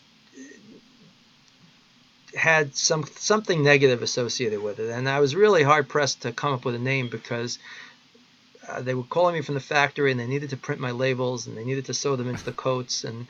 had 2.36 2.74
some 2.74 3.04
something 3.16 3.62
negative 3.62 4.02
associated 4.02 4.62
with 4.62 4.78
it. 4.78 4.90
And 4.90 5.08
I 5.08 5.20
was 5.20 5.34
really 5.34 5.62
hard 5.62 5.88
pressed 5.88 6.22
to 6.22 6.32
come 6.32 6.52
up 6.52 6.64
with 6.64 6.74
a 6.74 6.78
name 6.78 7.08
because 7.08 7.58
uh, 8.68 8.80
they 8.80 8.94
were 8.94 9.02
calling 9.02 9.34
me 9.34 9.42
from 9.42 9.54
the 9.54 9.60
factory, 9.60 10.10
and 10.10 10.20
they 10.20 10.26
needed 10.26 10.50
to 10.50 10.56
print 10.56 10.80
my 10.80 10.92
labels, 10.92 11.46
and 11.46 11.56
they 11.56 11.64
needed 11.64 11.86
to 11.86 11.94
sew 11.94 12.16
them 12.16 12.28
into 12.28 12.44
the 12.44 12.52
coats, 12.52 13.04
and 13.04 13.26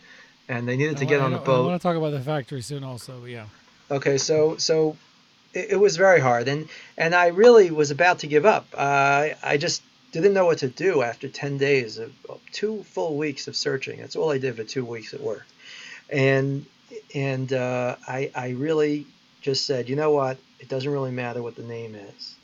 and 0.48 0.68
they 0.68 0.76
needed 0.76 0.98
to 0.98 1.06
get 1.06 1.20
on 1.20 1.32
the 1.32 1.38
know- 1.38 1.42
I 1.42 1.46
boat. 1.46 1.66
want 1.66 1.80
to 1.80 1.88
talk 1.88 1.96
about 1.96 2.10
the 2.10 2.20
factory 2.20 2.62
soon, 2.62 2.84
also. 2.84 3.24
Yeah. 3.24 3.46
Okay, 3.90 4.18
so 4.18 4.56
so 4.56 4.96
it, 5.54 5.72
it 5.72 5.76
was 5.76 5.96
very 5.96 6.20
hard, 6.20 6.48
and 6.48 6.68
and 6.96 7.14
I 7.14 7.28
really 7.28 7.70
was 7.70 7.90
about 7.90 8.20
to 8.20 8.26
give 8.26 8.44
up. 8.44 8.66
Uh, 8.74 9.30
I 9.42 9.56
just 9.56 9.82
didn't 10.12 10.34
know 10.34 10.46
what 10.46 10.58
to 10.58 10.68
do 10.68 11.02
after 11.02 11.28
ten 11.28 11.58
days 11.58 11.98
of 11.98 12.12
of 12.28 12.40
two 12.52 12.82
full 12.84 13.16
weeks 13.16 13.48
of 13.48 13.56
searching. 13.56 14.00
That's 14.00 14.16
all 14.16 14.30
I 14.30 14.38
did 14.38 14.56
for 14.56 14.64
two 14.64 14.84
weeks 14.84 15.14
at 15.14 15.20
work, 15.20 15.46
and 16.10 16.66
and 17.14 17.52
uh, 17.52 17.96
I 18.06 18.30
I 18.34 18.50
really 18.50 19.06
just 19.40 19.66
said, 19.66 19.88
you 19.88 19.96
know 19.96 20.12
what? 20.12 20.38
It 20.60 20.68
doesn't 20.68 20.90
really 20.90 21.10
matter 21.10 21.42
what 21.42 21.56
the 21.56 21.64
name 21.64 21.96
is, 21.96 22.36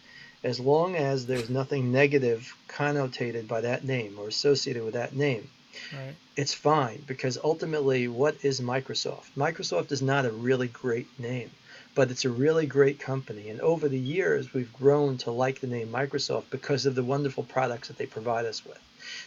as 0.43 0.59
long 0.59 0.97
as 0.97 1.27
there's 1.27 1.49
nothing 1.49 1.93
negative 1.93 2.53
connotated 2.69 3.47
by 3.47 3.61
that 3.61 3.85
name 3.85 4.17
or 4.19 4.27
associated 4.29 4.83
with 4.83 4.95
that 4.95 5.15
name 5.15 5.49
Right. 5.93 6.15
it's 6.37 6.55
fine 6.55 7.03
because 7.07 7.39
ultimately, 7.43 8.09
what 8.09 8.37
is 8.43 8.61
Microsoft? 8.61 9.31
Microsoft 9.37 9.93
is 9.93 10.03
not 10.03 10.25
a 10.25 10.31
really 10.31 10.69
great 10.69 11.07
name, 11.19 11.51
but 11.99 12.13
it's 12.13 12.25
a 12.25 12.31
really 12.31 12.65
great 12.65 13.01
company. 13.01 13.49
And 13.49 13.61
over 13.61 13.89
the 13.89 13.99
years, 13.99 14.55
we've 14.55 14.73
grown 14.73 15.19
to 15.19 15.33
like 15.33 15.59
the 15.59 15.67
name 15.67 15.89
Microsoft 15.89 16.45
because 16.49 16.87
of 16.87 16.95
the 16.95 17.03
wonderful 17.03 17.43
products 17.43 17.89
that 17.89 17.99
they 17.99 18.07
provide 18.07 18.47
us 18.47 18.65
with 18.65 18.79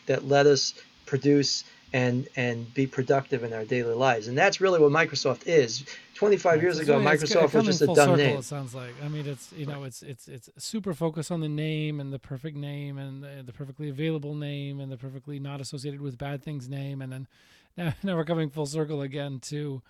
that 0.05 0.25
let 0.25 0.45
us 0.47 0.73
produce 1.05 1.65
and 1.91 2.29
and 2.37 2.73
be 2.73 2.87
productive 2.87 3.43
in 3.43 3.51
our 3.51 3.65
daily 3.65 3.93
lives. 3.93 4.29
And 4.29 4.37
that's 4.37 4.61
really 4.61 4.79
what 4.79 4.89
Microsoft 4.89 5.47
is. 5.47 5.83
25 6.15 6.45
Right, 6.53 6.61
years 6.61 6.79
ago, 6.79 6.93
really- 6.97 7.17
Microsoft 7.17 7.53
was 7.53 7.65
just 7.65 7.81
a 7.81 7.87
dumb 7.87 7.95
circle, 7.97 8.15
name. 8.15 8.37
It 8.37 8.45
sounds 8.45 8.73
like. 8.73 8.93
I 9.03 9.09
mean, 9.09 9.27
it's 9.27 9.51
you 9.51 9.65
know, 9.65 9.83
it's 9.83 10.01
it's 10.01 10.29
it's 10.29 10.49
super 10.57 10.93
focused 10.93 11.29
on 11.29 11.41
the 11.41 11.49
name 11.49 11.99
and 11.99 12.13
the 12.13 12.19
perfect 12.19 12.55
name 12.55 12.97
and 12.97 13.21
the, 13.21 13.43
the 13.47 13.51
perfectly 13.51 13.89
available 13.89 14.33
name 14.33 14.79
and 14.79 14.89
the 14.89 14.95
perfectly 14.95 15.39
not 15.39 15.59
associated 15.59 15.99
with 15.99 16.17
bad 16.17 16.41
things 16.41 16.69
name, 16.69 17.01
and 17.01 17.11
then 17.11 17.27
now, 17.75 17.93
now 18.03 18.15
we're 18.15 18.23
coming 18.23 18.49
full 18.49 18.65
circle 18.65 19.01
again 19.01 19.41
to 19.49 19.81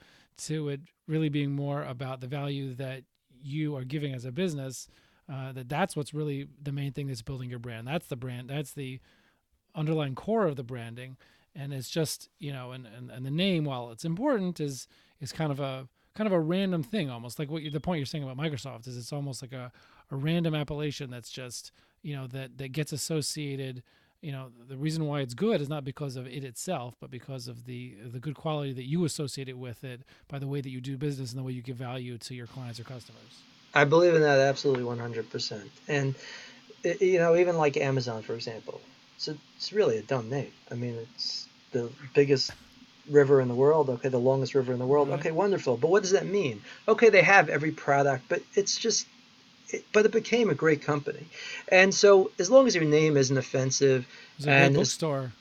to 0.46 0.70
it 0.70 0.82
really 1.08 1.30
being 1.30 1.52
more 1.52 1.84
about 1.84 2.22
the 2.22 2.28
value 2.28 2.74
that 2.76 3.04
you 3.42 3.76
are 3.76 3.84
giving 3.84 4.14
as 4.14 4.26
a 4.26 4.32
business. 4.32 4.88
Uh, 5.32 5.52
that 5.54 5.70
that's 5.70 5.96
what's 5.96 6.14
really 6.14 6.48
the 6.62 6.72
main 6.72 6.92
thing 6.92 7.08
that's 7.08 7.22
building 7.22 7.50
your 7.50 7.60
brand. 7.60 7.88
That's 7.88 8.08
the 8.08 8.16
brand. 8.18 8.50
That's 8.50 8.74
the 8.74 9.00
underlying 9.76 10.16
core 10.16 10.46
of 10.46 10.58
the 10.58 10.64
branding 10.64 11.16
and 11.56 11.74
it's 11.74 11.90
just 11.90 12.30
you 12.40 12.52
know 12.52 12.72
and, 12.72 12.88
and 12.88 13.12
and 13.12 13.26
the 13.26 13.32
name 13.32 13.66
while 13.66 13.92
it's 13.92 14.06
important 14.06 14.60
is 14.60 14.88
is 15.20 15.32
kind 15.32 15.52
of 15.52 15.60
a 15.60 15.88
kind 16.16 16.28
of 16.28 16.34
a 16.34 16.40
random 16.40 16.84
thing 16.84 17.10
almost 17.10 17.40
like 17.40 17.50
what 17.50 17.62
you 17.62 17.70
the 17.70 17.80
point 17.80 18.00
you're 18.00 18.06
saying 18.06 18.24
about 18.24 18.38
microsoft 18.38 18.88
is 18.88 18.98
it's 18.98 19.14
almost 19.14 19.42
like 19.42 19.54
a, 19.54 19.72
a 20.12 20.16
random 20.16 20.54
appellation 20.54 21.10
that's 21.10 21.32
just 21.32 21.72
you 22.02 22.16
know 22.16 22.28
that 22.28 22.58
that 22.58 22.72
gets 22.72 22.92
associated 22.92 23.84
you 24.22 24.32
know 24.32 24.48
the 24.68 24.78
reason 24.78 25.06
why 25.06 25.20
it's 25.22 25.34
good 25.34 25.62
is 25.62 25.70
not 25.70 25.84
because 25.84 26.16
of 26.16 26.28
it 26.28 26.44
itself 26.44 26.96
but 27.00 27.10
because 27.10 27.48
of 27.48 27.66
the 27.66 27.96
the 28.12 28.20
good 28.20 28.36
quality 28.36 28.72
that 28.74 28.86
you 28.86 29.04
associate 29.06 29.50
it 29.50 29.58
with 29.58 29.84
it 29.84 30.02
by 30.28 30.40
the 30.40 30.48
way 30.48 30.62
that 30.62 30.70
you 30.70 30.80
do 30.80 30.98
business 30.98 31.32
and 31.32 31.40
the 31.40 31.44
way 31.44 31.52
you 31.52 31.62
give 31.62 31.78
value 31.78 32.18
to 32.18 32.36
your 32.36 32.48
clients 32.48 32.80
or 32.80 32.84
customers 32.84 33.42
I 33.74 33.86
believe 33.86 34.14
in 34.16 34.22
that 34.22 34.40
absolutely 34.40 34.84
100%. 34.84 35.70
And, 35.88 36.16
you 36.84 37.20
know, 37.20 37.36
even 37.36 37.58
like 37.58 37.78
Amazon, 37.78 38.22
for 38.22 38.34
example, 38.34 38.82
it's, 39.16 39.28
a, 39.28 39.38
it's 39.56 39.72
really 39.72 39.98
a 39.98 40.02
dumb 40.02 40.30
name. 40.30 40.52
I 40.70 40.76
mean, 40.76 40.96
it's 40.96 41.48
the 41.72 41.90
biggest 42.14 42.52
river 43.10 43.40
in 43.40 43.48
the 43.48 43.56
world. 43.56 43.90
Okay, 43.90 44.10
the 44.10 44.20
longest 44.20 44.56
river 44.56 44.74
in 44.74 44.80
the 44.80 44.86
world. 44.86 45.10
Right. 45.10 45.20
Okay, 45.20 45.32
wonderful. 45.32 45.78
But 45.78 45.90
what 45.90 46.02
does 46.02 46.12
that 46.12 46.26
mean? 46.26 46.62
Okay, 46.88 47.10
they 47.10 47.22
have 47.22 47.50
every 47.50 47.72
product, 47.72 48.26
but 48.28 48.42
it's 48.56 48.78
just, 48.78 49.08
but 49.94 50.06
it 50.06 50.12
became 50.12 50.50
a 50.50 50.56
great 50.56 50.82
company. 50.82 51.26
And 51.68 51.94
so, 51.94 52.32
as 52.40 52.50
long 52.50 52.68
as 52.68 52.76
your 52.76 52.86
name 52.86 53.18
isn't 53.18 53.38
offensive, 53.38 54.06
it's 54.38 54.48
a 54.48 54.52
And 54.52 54.76
bookstore 54.76 55.32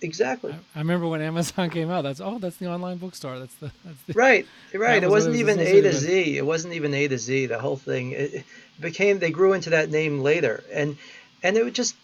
exactly. 0.00 0.52
I, 0.52 0.56
I 0.74 0.80
remember 0.80 1.06
when 1.06 1.20
amazon 1.22 1.70
came 1.78 1.88
out 1.88 2.02
that's 2.02 2.20
oh 2.20 2.38
that's 2.40 2.56
the 2.56 2.66
online 2.66 2.98
bookstore 2.98 3.38
that's 3.38 3.54
the 3.56 3.70
that's 3.84 4.02
the 4.08 4.12
Right, 4.14 4.46
right. 4.74 5.00
That 5.00 5.04
It 5.04 5.10
was 5.10 5.26
wasn't 5.26 5.36
even 5.36 5.60
A 5.60 5.80
to 5.80 5.92
Z. 5.92 6.36
It 6.38 6.44
wasn't 6.44 6.74
even 6.74 6.92
A 6.94 7.08
to 7.08 7.18
Z. 7.18 7.46
The 7.46 7.58
whole 7.60 7.76
thing. 7.76 8.12
It, 8.12 8.44
became. 8.80 9.18
They 9.20 9.30
grew 9.30 9.52
into 9.52 9.70
that 9.70 9.90
name 9.90 10.20
later, 10.20 10.64
and 10.72 10.96
and 11.42 11.56
it 11.56 11.64
would 11.64 11.74
just. 11.74 11.94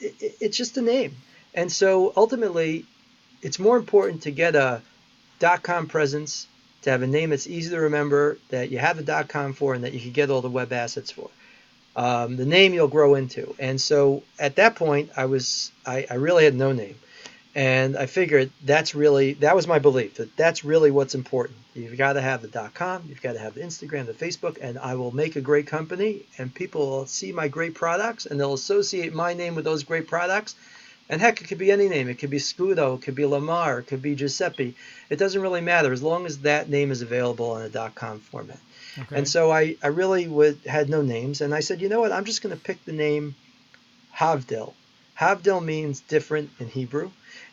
It- 0.00 0.36
it's 0.40 0.56
just 0.56 0.76
a 0.76 0.82
name, 0.82 1.16
and 1.54 1.72
so 1.72 2.12
ultimately, 2.16 2.84
it's 3.40 3.58
more 3.58 3.78
important 3.78 4.22
to 4.24 4.30
get 4.30 4.54
a 4.54 4.82
dot 5.38 5.62
com 5.62 5.86
presence, 5.88 6.46
to 6.86 6.90
have 6.90 7.02
a 7.02 7.06
name 7.06 7.30
that's 7.30 7.46
easy 7.46 7.70
to 7.70 7.80
remember, 7.82 8.38
that 8.48 8.70
you 8.70 8.78
have 8.78 8.96
the 8.96 9.02
dot 9.04 9.28
com 9.28 9.52
for, 9.52 9.74
and 9.74 9.84
that 9.84 9.92
you 9.92 10.00
can 10.00 10.12
get 10.12 10.30
all 10.30 10.40
the 10.40 10.48
web 10.48 10.72
assets 10.72 11.10
for. 11.10 11.28
Um, 11.94 12.36
the 12.36 12.46
name 12.46 12.74
you'll 12.74 12.88
grow 12.88 13.14
into, 13.14 13.54
and 13.58 13.80
so 13.80 14.22
at 14.38 14.56
that 14.56 14.74
point, 14.74 15.10
I 15.16 15.26
was 15.26 15.70
I, 15.84 16.06
I 16.10 16.14
really 16.14 16.44
had 16.44 16.54
no 16.54 16.72
name. 16.72 16.96
And 17.54 17.96
I 17.96 18.04
figured 18.04 18.50
that's 18.66 18.94
really 18.94 19.32
that 19.34 19.56
was 19.56 19.66
my 19.66 19.78
belief 19.78 20.16
that 20.16 20.36
that's 20.36 20.62
really 20.62 20.90
what's 20.90 21.14
important. 21.14 21.56
You've 21.74 21.96
got 21.96 22.12
to 22.12 22.20
have 22.20 22.42
the 22.42 22.48
dot 22.48 22.74
com, 22.74 23.04
you've 23.08 23.22
got 23.22 23.32
to 23.32 23.38
have 23.38 23.54
the 23.54 23.62
Instagram, 23.62 24.04
the 24.04 24.12
Facebook, 24.12 24.58
and 24.60 24.78
I 24.78 24.94
will 24.94 25.10
make 25.10 25.36
a 25.36 25.40
great 25.40 25.66
company, 25.66 26.26
and 26.36 26.54
people 26.54 26.86
will 26.86 27.06
see 27.06 27.32
my 27.32 27.48
great 27.48 27.74
products, 27.74 28.26
and 28.26 28.38
they'll 28.38 28.52
associate 28.52 29.14
my 29.14 29.32
name 29.32 29.54
with 29.54 29.64
those 29.64 29.84
great 29.84 30.06
products, 30.06 30.54
And 31.08 31.20
heck, 31.20 31.40
it 31.40 31.46
could 31.48 31.58
be 31.58 31.70
any 31.70 31.88
name. 31.88 32.08
It 32.08 32.18
could 32.18 32.30
be 32.30 32.38
Scudo, 32.38 32.96
it 32.96 33.02
could 33.02 33.14
be 33.14 33.24
Lamar, 33.24 33.78
it 33.78 33.86
could 33.86 34.02
be 34.02 34.16
Giuseppe. 34.16 34.74
It 35.08 35.18
doesn't 35.18 35.40
really 35.40 35.60
matter 35.60 35.92
as 35.92 36.02
long 36.02 36.26
as 36.26 36.38
that 36.38 36.68
name 36.68 36.90
is 36.90 37.00
available 37.00 37.56
in 37.56 37.62
a 37.64 37.68
dot 37.68 37.94
.com 37.94 38.18
format. 38.18 38.58
Okay. 38.98 39.16
And 39.16 39.28
so 39.28 39.52
I, 39.52 39.76
I 39.82 39.88
really 39.88 40.26
would, 40.26 40.58
had 40.66 40.88
no 40.88 41.02
names, 41.02 41.40
and 41.40 41.54
I 41.54 41.60
said, 41.60 41.80
you 41.80 41.88
know 41.88 42.00
what? 42.00 42.12
I'm 42.12 42.24
just 42.24 42.42
going 42.42 42.56
to 42.56 42.60
pick 42.60 42.84
the 42.84 42.92
name 42.92 43.36
Havdil. 44.16 44.72
Havdil 45.18 45.64
means 45.64 46.00
different 46.00 46.50
in 46.58 46.68
Hebrew, 46.68 47.10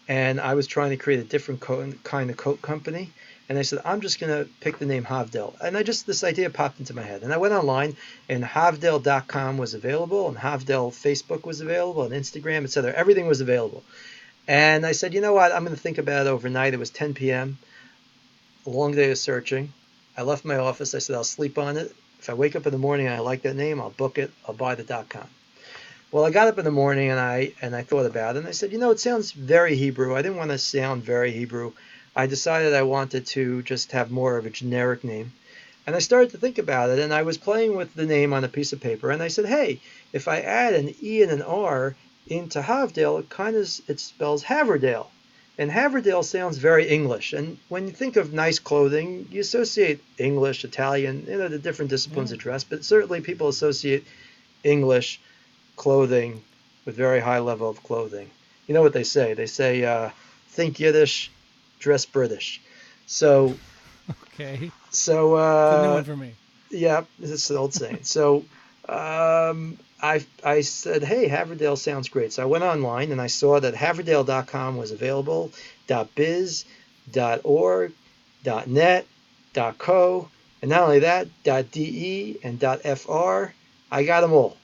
and 0.08 0.42
I 0.42 0.56
was 0.56 0.66
trying 0.68 0.90
to 0.90 0.98
create 0.98 1.20
a 1.20 1.24
different 1.24 1.60
co- 1.60 1.94
kind 2.04 2.30
of 2.30 2.38
coat 2.38 2.62
company. 2.62 3.12
And 3.50 3.58
I 3.60 3.64
said, 3.64 3.82
I'm 3.84 4.02
just 4.02 4.20
going 4.20 4.32
to 4.32 4.50
pick 4.62 4.80
the 4.80 4.86
name 4.86 5.04
Havdil. 5.04 5.54
And 5.62 5.78
I 5.78 5.84
just, 5.84 6.08
this 6.08 6.24
idea 6.24 6.50
popped 6.50 6.80
into 6.80 6.96
my 6.96 7.02
head. 7.02 7.24
And 7.24 7.34
I 7.34 7.38
went 7.38 7.54
online, 7.54 7.98
and 8.30 8.44
Havdil.com 8.44 9.58
was 9.58 9.74
available, 9.74 10.30
and 10.30 10.38
Havdil 10.38 10.92
Facebook 10.92 11.46
was 11.46 11.60
available, 11.60 12.04
and 12.04 12.14
Instagram, 12.14 12.64
etc. 12.64 12.94
Everything 12.94 13.28
was 13.28 13.42
available. 13.42 13.84
And 14.48 14.86
I 14.86 14.94
said, 14.94 15.14
you 15.14 15.22
know 15.22 15.34
what? 15.34 15.52
I'm 15.52 15.64
going 15.64 15.76
to 15.76 15.82
think 15.82 15.98
about 15.98 16.26
it 16.26 16.30
overnight. 16.30 16.74
It 16.74 16.80
was 16.80 16.90
10 16.90 17.14
p.m., 17.14 17.58
a 18.66 18.70
long 18.70 18.94
day 18.94 19.12
of 19.12 19.18
searching. 19.18 19.74
I 20.18 20.22
left 20.22 20.46
my 20.46 20.58
office. 20.58 20.96
I 20.96 21.00
said, 21.00 21.16
I'll 21.16 21.24
sleep 21.24 21.58
on 21.58 21.78
it. 21.78 21.94
If 22.20 22.30
I 22.30 22.34
wake 22.34 22.56
up 22.56 22.66
in 22.66 22.72
the 22.72 22.78
morning 22.78 23.08
and 23.08 23.16
I 23.16 23.20
like 23.20 23.42
that 23.42 23.56
name, 23.56 23.82
I'll 23.82 23.90
book 23.90 24.18
it. 24.18 24.32
I'll 24.48 24.54
buy 24.54 24.76
the 24.76 25.06
.com. 25.10 25.28
Well, 26.12 26.24
I 26.24 26.30
got 26.30 26.48
up 26.48 26.60
in 26.60 26.64
the 26.64 26.72
morning 26.72 27.10
and 27.10 27.20
I 27.20 27.54
and 27.62 27.76
I 27.76 27.82
thought 27.82 28.06
about 28.06 28.36
it 28.36 28.40
and 28.40 28.48
I 28.48 28.52
said, 28.52 28.72
you 28.72 28.78
know, 28.78 28.92
it 28.92 29.00
sounds 29.00 29.32
very 29.32 29.76
Hebrew. 29.76 30.16
I 30.16 30.22
didn't 30.22 30.38
want 30.38 30.52
to 30.52 30.60
sound 30.60 31.04
very 31.04 31.32
Hebrew. 31.32 31.74
I 32.16 32.28
decided 32.28 32.74
I 32.74 32.84
wanted 32.84 33.26
to 33.28 33.62
just 33.64 33.92
have 33.92 34.12
more 34.12 34.38
of 34.38 34.46
a 34.46 34.50
generic 34.50 35.04
name. 35.04 35.34
And 35.86 35.96
I 35.96 36.00
started 36.00 36.32
to 36.32 36.38
think 36.38 36.58
about 36.58 36.90
it 36.92 37.00
and 37.00 37.14
I 37.14 37.24
was 37.24 37.38
playing 37.38 37.76
with 37.76 37.94
the 37.94 38.06
name 38.06 38.32
on 38.34 38.44
a 38.44 38.48
piece 38.48 38.72
of 38.72 38.80
paper 38.80 39.12
and 39.12 39.22
I 39.22 39.28
said, 39.28 39.46
hey, 39.46 39.80
if 40.14 40.28
I 40.28 40.40
add 40.40 40.74
an 40.74 40.94
E 41.02 41.22
and 41.24 41.32
an 41.32 41.42
R 41.42 41.96
into 42.28 42.62
Havdale, 42.62 43.20
it 43.20 43.30
kind 43.30 43.56
of 43.56 43.70
it 43.88 44.00
spells 44.00 44.44
Haverdale. 44.44 45.08
And 45.58 45.70
Haverdale 45.70 46.24
sounds 46.24 46.58
very 46.58 46.88
English. 46.88 47.34
And 47.34 47.58
when 47.70 47.86
you 47.88 47.94
think 47.94 48.16
of 48.16 48.34
nice 48.34 48.60
clothing, 48.60 49.28
you 49.30 49.42
associate 49.42 50.02
English, 50.18 50.64
Italian, 50.64 51.26
you 51.28 51.38
know, 51.38 51.48
the 51.48 51.60
different 51.60 51.90
disciplines 51.92 52.32
Yeah. 52.32 52.36
of 52.36 52.42
dress, 52.42 52.64
but 52.64 52.86
certainly 52.86 53.22
people 53.22 53.50
associate 53.50 54.04
English 54.64 55.20
clothing 55.76 56.42
with 56.86 56.96
very 56.96 57.20
high 57.20 57.40
level 57.40 57.70
of 57.70 57.84
clothing. 57.84 58.30
You 58.68 58.74
know 58.74 58.82
what 58.82 58.94
they 58.94 59.04
say? 59.04 59.34
They 59.34 59.46
say, 59.46 59.84
uh, 59.84 60.10
think 60.50 60.80
Yiddish, 60.80 61.30
dress 61.84 62.06
British. 62.06 62.62
So, 63.06 63.56
okay. 64.34 64.72
so, 64.92 65.36
It's 65.68 65.76
a 65.76 65.82
new 65.82 65.90
uh, 65.90 65.94
one 65.94 66.04
for 66.06 66.16
me. 66.18 66.34
yeah, 66.72 67.04
it's 67.22 67.50
an 67.50 67.58
old 67.58 67.74
saying. 67.74 68.00
So 68.04 68.46
um, 68.90 69.78
I 70.02 70.26
I 70.44 70.62
said, 70.62 71.04
hey, 71.04 71.28
Haverdale 71.30 71.78
sounds 71.78 72.10
great. 72.10 72.34
So 72.34 72.44
I 72.44 72.46
went 72.46 72.64
online 72.64 73.12
and 73.12 73.22
I 73.22 73.28
saw 73.28 73.60
that 73.60 73.76
Haverdale.com 73.76 74.78
was 74.78 74.92
available. 74.92 75.52
.biz, 76.16 76.66
.org, 77.44 77.94
.net, 78.66 79.06
.co, 79.78 80.30
and 80.62 80.70
not 80.72 80.82
only 80.84 81.00
that, 81.00 81.28
.de 81.44 82.40
and 82.44 82.60
.fr. 82.60 83.54
I 83.92 84.04
got 84.06 84.22
them 84.22 84.34
all, 84.34 84.58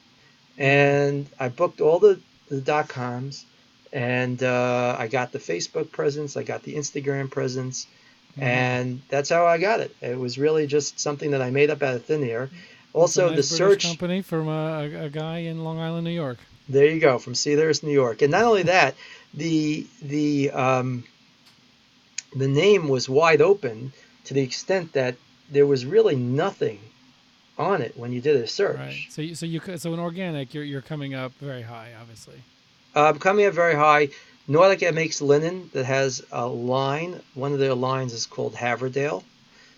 and 0.58 1.28
I 1.40 1.50
booked 1.50 1.82
all 1.82 2.00
the 2.00 2.20
the 2.50 2.84
.coms, 2.88 3.46
and 3.94 4.42
uh, 4.44 4.96
I 4.98 5.08
got 5.08 5.32
the 5.32 5.40
Facebook 5.40 5.92
presence, 5.92 6.38
I 6.38 6.44
got 6.44 6.64
the 6.64 6.76
Instagram 6.76 7.30
presence, 7.32 7.88
Mhm. 8.38 8.44
and 8.44 9.02
that's 9.10 9.30
how 9.30 9.48
I 9.48 9.58
got 9.58 9.80
it. 9.80 9.96
It 10.02 10.18
was 10.18 10.38
really 10.38 10.68
just 10.68 11.00
something 11.00 11.32
that 11.32 11.42
I 11.42 11.50
made 11.50 11.70
up 11.72 11.82
out 11.82 11.96
of 11.96 12.06
thin 12.06 12.24
air. 12.24 12.50
Also, 12.94 13.30
nice 13.30 13.50
the 13.50 13.58
British 13.58 13.84
search. 13.84 13.84
company 13.84 14.22
from 14.22 14.48
a, 14.48 14.82
a, 14.82 15.06
a 15.06 15.10
guy 15.10 15.40
in 15.40 15.64
Long 15.64 15.80
Island, 15.80 16.04
New 16.06 16.12
York. 16.12 16.38
There 16.68 16.86
you 16.86 17.00
go, 17.00 17.18
from 17.18 17.34
Cedarhurst, 17.34 17.84
New 17.84 17.92
York. 17.92 18.22
And 18.22 18.32
not 18.32 18.44
only 18.44 18.64
that, 18.76 18.96
the 19.34 19.86
the 20.02 20.52
um, 20.52 21.04
the 22.36 22.48
name 22.48 22.88
was 22.88 23.10
wide 23.10 23.42
open 23.42 23.92
to 24.26 24.34
the 24.34 24.42
extent 24.42 24.94
that 24.94 25.16
there 25.52 25.66
was 25.66 25.86
really 25.86 26.16
nothing 26.16 26.80
on 27.58 27.82
it 27.82 27.98
when 27.98 28.12
you 28.12 28.22
did 28.22 28.36
a 28.38 28.48
search. 28.48 28.78
Right. 28.78 29.06
So 29.10 29.22
you, 29.22 29.36
so 29.36 29.46
you 29.46 29.60
so 29.78 29.94
in 29.94 30.00
organic, 30.00 30.54
you're 30.54 30.64
you're 30.64 30.82
coming 30.82 31.14
up 31.14 31.32
very 31.42 31.64
high, 31.64 31.92
obviously. 32.00 32.42
Um, 32.96 33.20
coming 33.20 33.46
up 33.46 33.54
very 33.54 33.76
high. 33.76 34.10
Nordica 34.48 34.94
makes 34.94 35.22
linen 35.22 35.70
that 35.74 35.86
has 35.86 36.24
a 36.32 36.48
line. 36.48 37.22
One 37.36 37.54
of 37.54 37.60
their 37.60 37.76
lines 37.76 38.14
is 38.14 38.26
called 38.26 38.56
Haverdale. 38.56 39.24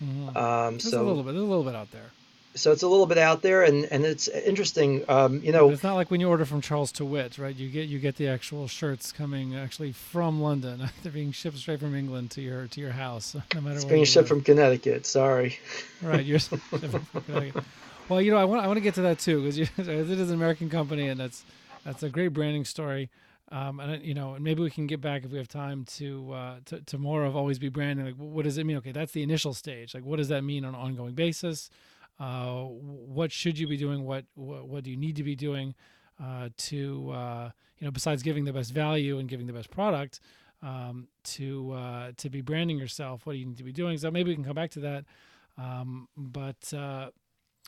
Mhm. 0.04 0.36
Um, 0.36 0.80
so 0.80 1.02
a 1.02 1.04
little 1.04 1.24
bit. 1.24 1.36
A 1.36 1.39
little 1.39 1.63
bit 1.63 1.76
out 1.76 1.91
there. 1.91 2.12
so 2.56 2.71
it's 2.71 2.84
a 2.84 2.88
little 2.88 3.06
bit 3.06 3.17
out 3.17 3.41
there, 3.41 3.63
and, 3.63 3.86
and 3.86 4.04
it's 4.06 4.28
interesting. 4.28 5.04
Um, 5.10 5.41
you 5.43 5.52
know, 5.52 5.67
But 5.67 5.74
it's 5.76 5.84
not 5.84 5.95
like 5.95 6.10
when 6.12 6.19
you 6.21 6.28
order 6.30 6.43
from 6.45 6.60
Charles 6.62 6.91
Tyrwhitt, 6.91 7.38
right? 7.39 7.56
You 7.56 7.69
get 7.69 7.88
you 7.89 8.00
get 8.00 8.15
the 8.15 8.28
actual 8.30 8.67
shirts 8.67 9.12
coming 9.12 9.56
actually 9.56 9.91
from 9.91 10.41
London. 10.41 10.89
They're 11.04 11.12
being 11.12 11.32
shipped 11.34 11.58
straight 11.58 11.80
from 11.82 11.93
England 11.95 12.32
to 12.32 12.41
your 12.41 12.67
to 12.67 12.82
your 12.82 12.91
house, 12.91 13.36
no 13.54 13.62
matter 13.62 13.76
it's 13.76 13.86
being 13.86 14.06
shipped 14.06 14.28
from 14.30 14.41
Connecticut. 14.41 15.06
Sorry. 15.06 15.60
Right, 16.02 16.26
you're 16.26 16.39
shipped 16.39 16.63
from 16.63 17.06
Connecticut. 17.26 17.63
Well, 18.10 18.21
you 18.21 18.32
know, 18.32 18.38
I 18.38 18.45
want 18.45 18.63
I 18.63 18.67
want 18.67 18.78
to 18.78 18.82
get 18.82 18.95
to 18.95 19.02
that 19.04 19.19
too 19.19 19.41
because 19.43 19.58
it 19.60 20.10
is 20.19 20.30
an 20.30 20.36
American 20.36 20.69
company, 20.69 21.08
and 21.10 21.19
that's 21.19 21.43
that's 21.84 22.04
a 22.04 22.10
great 22.10 22.30
branding 22.30 22.65
story. 22.65 23.10
Um, 23.52 23.82
and 23.82 24.02
you 24.04 24.13
know, 24.13 24.36
and 24.36 24.44
maybe 24.44 24.62
we 24.63 24.70
can 24.70 24.88
get 24.88 25.02
back 25.02 25.26
if 25.26 25.32
we 25.32 25.38
have 25.38 25.48
time 25.48 25.84
to 25.98 26.32
uh, 26.32 26.56
to, 26.65 26.82
to 26.82 26.98
more 26.98 27.26
of 27.26 27.36
always 27.36 27.60
be 27.60 27.70
branding. 27.70 28.06
Like, 28.06 28.15
what 28.15 28.46
does 28.46 28.58
it 28.58 28.65
mean? 28.65 28.78
Okay, 28.78 28.94
that's 28.94 29.12
the 29.12 29.24
initial 29.24 29.54
stage. 29.54 29.94
Like, 29.94 30.06
what 30.06 30.17
does 30.17 30.30
that 30.30 30.44
mean 30.44 30.63
on 30.63 30.74
an 30.74 30.80
ongoing 30.80 31.15
basis? 31.15 31.70
Uh, 32.17 32.63
what 32.63 33.32
should 33.32 33.60
you 33.60 33.67
be 33.67 33.78
doing? 33.78 34.06
What 34.06 34.26
what, 34.36 34.67
what 34.67 34.84
do 34.86 34.91
you 34.91 34.98
need 34.98 35.17
to 35.17 35.24
be 35.24 35.36
doing 35.36 35.76
uh, 36.24 36.50
to 36.56 37.12
uh, 37.12 37.50
you 37.78 37.86
know 37.86 37.91
besides 37.91 38.24
giving 38.24 38.46
the 38.46 38.54
best 38.54 38.74
value 38.74 39.20
and 39.20 39.28
giving 39.28 39.48
the 39.48 39.54
best 39.54 39.70
product 39.70 40.22
um, 40.63 41.10
to 41.24 41.74
uh, 41.74 42.12
to 42.17 42.30
be 42.30 42.39
branding 42.39 42.78
yourself? 42.78 43.26
What 43.26 43.34
do 43.34 43.39
you 43.39 43.46
need 43.46 43.58
to 43.58 43.65
be 43.65 43.74
doing? 43.74 43.98
So 43.98 44.10
maybe 44.12 44.30
we 44.30 44.36
can 44.36 44.46
come 44.46 44.56
back 44.56 44.72
to 44.72 44.80
that. 44.82 45.06
Um, 45.58 46.08
but 46.15 46.74
uh, 46.74 47.10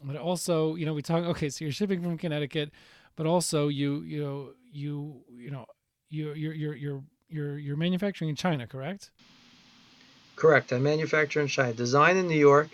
but 0.03 0.15
also, 0.15 0.75
you 0.75 0.85
know, 0.85 0.93
we 0.93 1.01
talk. 1.01 1.23
Okay, 1.23 1.49
so 1.49 1.65
you're 1.65 1.71
shipping 1.71 2.01
from 2.01 2.17
Connecticut, 2.17 2.71
but 3.15 3.25
also 3.25 3.67
you 3.67 4.01
you 4.01 4.23
know 4.23 4.49
you 4.71 5.23
you 5.35 5.51
know 5.51 5.65
you 6.09 6.33
you're 6.33 6.53
you're 6.53 6.75
you're 6.75 7.03
you're 7.29 7.57
you're 7.57 7.77
manufacturing 7.77 8.29
in 8.29 8.35
China, 8.35 8.67
correct? 8.67 9.11
Correct. 10.35 10.73
I 10.73 10.79
manufacture 10.79 11.41
in 11.41 11.47
China, 11.47 11.73
design 11.73 12.17
in 12.17 12.27
New 12.27 12.37
York, 12.37 12.69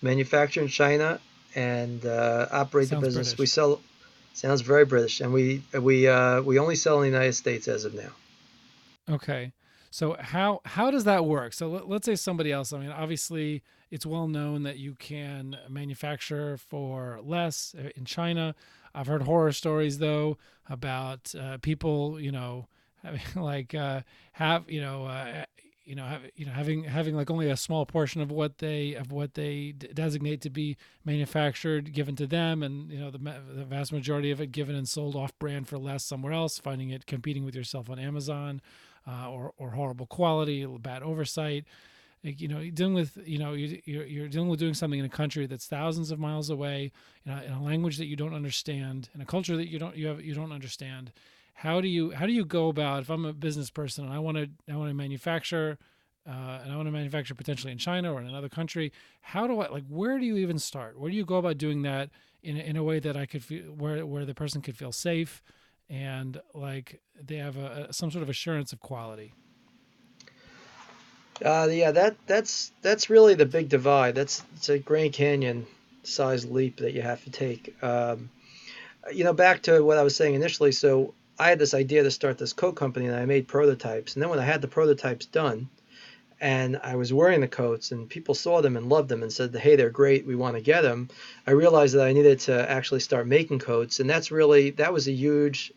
manufacture 0.00 0.60
in 0.60 0.68
China, 0.68 1.20
and 1.54 2.04
uh, 2.06 2.46
operate 2.50 2.88
Sounds 2.88 3.00
the 3.00 3.06
business. 3.06 3.28
British. 3.28 3.38
We 3.38 3.46
sell. 3.46 3.80
Sounds 4.32 4.60
very 4.60 4.84
British, 4.84 5.20
and 5.20 5.32
we 5.32 5.62
we 5.72 6.06
uh, 6.06 6.40
we 6.42 6.58
only 6.58 6.76
sell 6.76 6.96
in 6.96 7.10
the 7.10 7.16
United 7.16 7.34
States 7.34 7.66
as 7.68 7.84
of 7.84 7.94
now. 7.94 8.12
Okay. 9.08 9.52
So 9.90 10.16
how 10.20 10.60
how 10.64 10.90
does 10.92 11.04
that 11.04 11.24
work? 11.24 11.52
So 11.52 11.68
let, 11.68 11.88
let's 11.88 12.06
say 12.06 12.14
somebody 12.14 12.52
else. 12.52 12.72
I 12.72 12.78
mean, 12.78 12.90
obviously, 12.90 13.62
it's 13.90 14.06
well 14.06 14.28
known 14.28 14.62
that 14.62 14.78
you 14.78 14.94
can 14.94 15.56
manufacture 15.68 16.56
for 16.56 17.20
less 17.24 17.74
uh, 17.76 17.88
in 17.96 18.04
China. 18.04 18.54
I've 18.94 19.06
heard 19.06 19.22
horror 19.22 19.52
stories 19.52 19.98
though 19.98 20.38
about 20.68 21.34
uh, 21.34 21.58
people, 21.58 22.20
you 22.20 22.32
know, 22.32 22.66
having 23.02 23.20
like 23.36 23.74
uh, 23.74 24.02
have 24.32 24.70
you 24.70 24.80
know. 24.80 25.06
Uh, 25.06 25.44
you 25.82 25.96
know, 25.96 26.04
have, 26.04 26.22
you 26.36 26.46
know, 26.46 26.52
having 26.52 26.84
having 26.84 27.16
like 27.16 27.30
only 27.30 27.50
a 27.50 27.56
small 27.56 27.84
portion 27.84 28.20
of 28.20 28.30
what 28.30 28.58
they 28.58 28.94
of 28.94 29.10
what 29.10 29.34
they 29.34 29.72
d- 29.76 29.88
designate 29.92 30.40
to 30.42 30.50
be 30.50 30.76
manufactured 31.04 31.92
given 31.92 32.14
to 32.14 32.28
them, 32.28 32.62
and 32.62 32.92
you 32.92 33.00
know 33.00 33.10
the, 33.10 33.18
the 33.18 33.64
vast 33.64 33.90
majority 33.92 34.30
of 34.30 34.40
it 34.40 34.52
given 34.52 34.76
and 34.76 34.88
sold 34.88 35.16
off 35.16 35.36
brand 35.40 35.66
for 35.66 35.78
less 35.78 36.04
somewhere 36.04 36.32
else, 36.32 36.58
finding 36.58 36.90
it 36.90 37.06
competing 37.06 37.44
with 37.44 37.56
yourself 37.56 37.90
on 37.90 37.98
Amazon, 37.98 38.60
uh, 39.08 39.28
or 39.30 39.52
or 39.56 39.70
horrible 39.70 40.06
quality, 40.06 40.64
bad 40.64 41.02
oversight. 41.02 41.64
Like, 42.22 42.40
you 42.40 42.48
know, 42.48 42.58
you're 42.58 42.72
dealing 42.72 42.94
with 42.94 43.16
you 43.24 43.38
know 43.38 43.54
you, 43.54 43.80
you're 43.84 44.04
you're 44.04 44.28
dealing 44.28 44.48
with 44.48 44.60
doing 44.60 44.74
something 44.74 44.98
in 44.98 45.06
a 45.06 45.10
country 45.10 45.46
that's 45.46 45.66
thousands 45.66 46.10
of 46.10 46.18
miles 46.18 46.50
away, 46.50 46.92
in 47.24 47.32
a, 47.32 47.42
in 47.42 47.52
a 47.52 47.62
language 47.62 47.96
that 47.96 48.06
you 48.06 48.16
don't 48.16 48.34
understand, 48.34 49.08
in 49.14 49.20
a 49.20 49.24
culture 49.24 49.56
that 49.56 49.68
you 49.68 49.78
don't 49.78 49.96
you 49.96 50.06
have 50.06 50.20
you 50.20 50.34
don't 50.34 50.52
understand. 50.52 51.12
How 51.54 51.80
do 51.80 51.88
you 51.88 52.10
how 52.10 52.26
do 52.26 52.32
you 52.32 52.44
go 52.44 52.68
about 52.68 53.02
if 53.02 53.10
I'm 53.10 53.24
a 53.24 53.32
business 53.32 53.70
person 53.70 54.04
and 54.04 54.12
I 54.12 54.18
want 54.18 54.36
to 54.36 54.50
I 54.70 54.76
want 54.76 54.90
to 54.90 54.94
manufacture 54.94 55.78
uh, 56.26 56.60
and 56.62 56.72
I 56.72 56.76
want 56.76 56.88
to 56.88 56.92
manufacture 56.92 57.34
potentially 57.34 57.72
in 57.72 57.78
China 57.78 58.12
or 58.12 58.20
in 58.20 58.26
another 58.26 58.50
country? 58.50 58.92
How 59.22 59.46
do 59.46 59.60
I 59.60 59.68
like 59.68 59.84
where 59.88 60.18
do 60.18 60.26
you 60.26 60.36
even 60.36 60.58
start? 60.58 61.00
Where 61.00 61.10
do 61.10 61.16
you 61.16 61.24
go 61.24 61.36
about 61.36 61.56
doing 61.56 61.82
that 61.82 62.10
in 62.42 62.58
in 62.58 62.76
a 62.76 62.82
way 62.84 62.98
that 63.00 63.16
I 63.16 63.24
could 63.24 63.42
feel 63.42 63.62
where 63.64 64.04
where 64.04 64.26
the 64.26 64.34
person 64.34 64.60
could 64.60 64.76
feel 64.76 64.92
safe 64.92 65.42
and 65.88 66.38
like 66.54 67.00
they 67.18 67.36
have 67.36 67.56
a 67.56 67.92
some 67.92 68.10
sort 68.10 68.22
of 68.22 68.28
assurance 68.28 68.74
of 68.74 68.80
quality? 68.80 69.32
Uh, 71.44 71.68
yeah, 71.70 71.90
that 71.90 72.16
that's 72.26 72.72
that's 72.82 73.08
really 73.08 73.34
the 73.34 73.46
big 73.46 73.68
divide. 73.68 74.14
That's 74.14 74.42
it's 74.56 74.68
a 74.68 74.78
Grand 74.78 75.12
Canyon 75.12 75.66
size 76.02 76.44
leap 76.44 76.78
that 76.78 76.92
you 76.92 77.02
have 77.02 77.22
to 77.24 77.30
take. 77.30 77.74
Um, 77.82 78.30
you 79.12 79.24
know, 79.24 79.32
back 79.32 79.62
to 79.62 79.82
what 79.82 79.98
I 79.98 80.02
was 80.02 80.14
saying 80.14 80.34
initially. 80.34 80.72
So 80.72 81.14
I 81.38 81.48
had 81.48 81.58
this 81.58 81.72
idea 81.74 82.02
to 82.02 82.10
start 82.10 82.36
this 82.36 82.52
coat 82.52 82.72
company, 82.72 83.06
and 83.06 83.16
I 83.16 83.24
made 83.24 83.48
prototypes. 83.48 84.14
And 84.14 84.22
then 84.22 84.28
when 84.30 84.38
I 84.38 84.44
had 84.44 84.60
the 84.60 84.68
prototypes 84.68 85.24
done, 85.26 85.70
and 86.40 86.78
I 86.82 86.96
was 86.96 87.12
wearing 87.12 87.40
the 87.40 87.48
coats, 87.48 87.92
and 87.92 88.08
people 88.08 88.34
saw 88.34 88.60
them 88.60 88.76
and 88.76 88.88
loved 88.88 89.08
them, 89.08 89.22
and 89.22 89.32
said, 89.32 89.54
"Hey, 89.56 89.76
they're 89.76 89.90
great. 89.90 90.26
We 90.26 90.36
want 90.36 90.56
to 90.56 90.62
get 90.62 90.82
them." 90.82 91.08
I 91.46 91.52
realized 91.52 91.94
that 91.94 92.06
I 92.06 92.12
needed 92.12 92.40
to 92.40 92.70
actually 92.70 93.00
start 93.00 93.26
making 93.26 93.60
coats, 93.60 94.00
and 94.00 94.10
that's 94.10 94.30
really 94.30 94.70
that 94.72 94.92
was 94.92 95.08
a 95.08 95.12
huge 95.12 95.72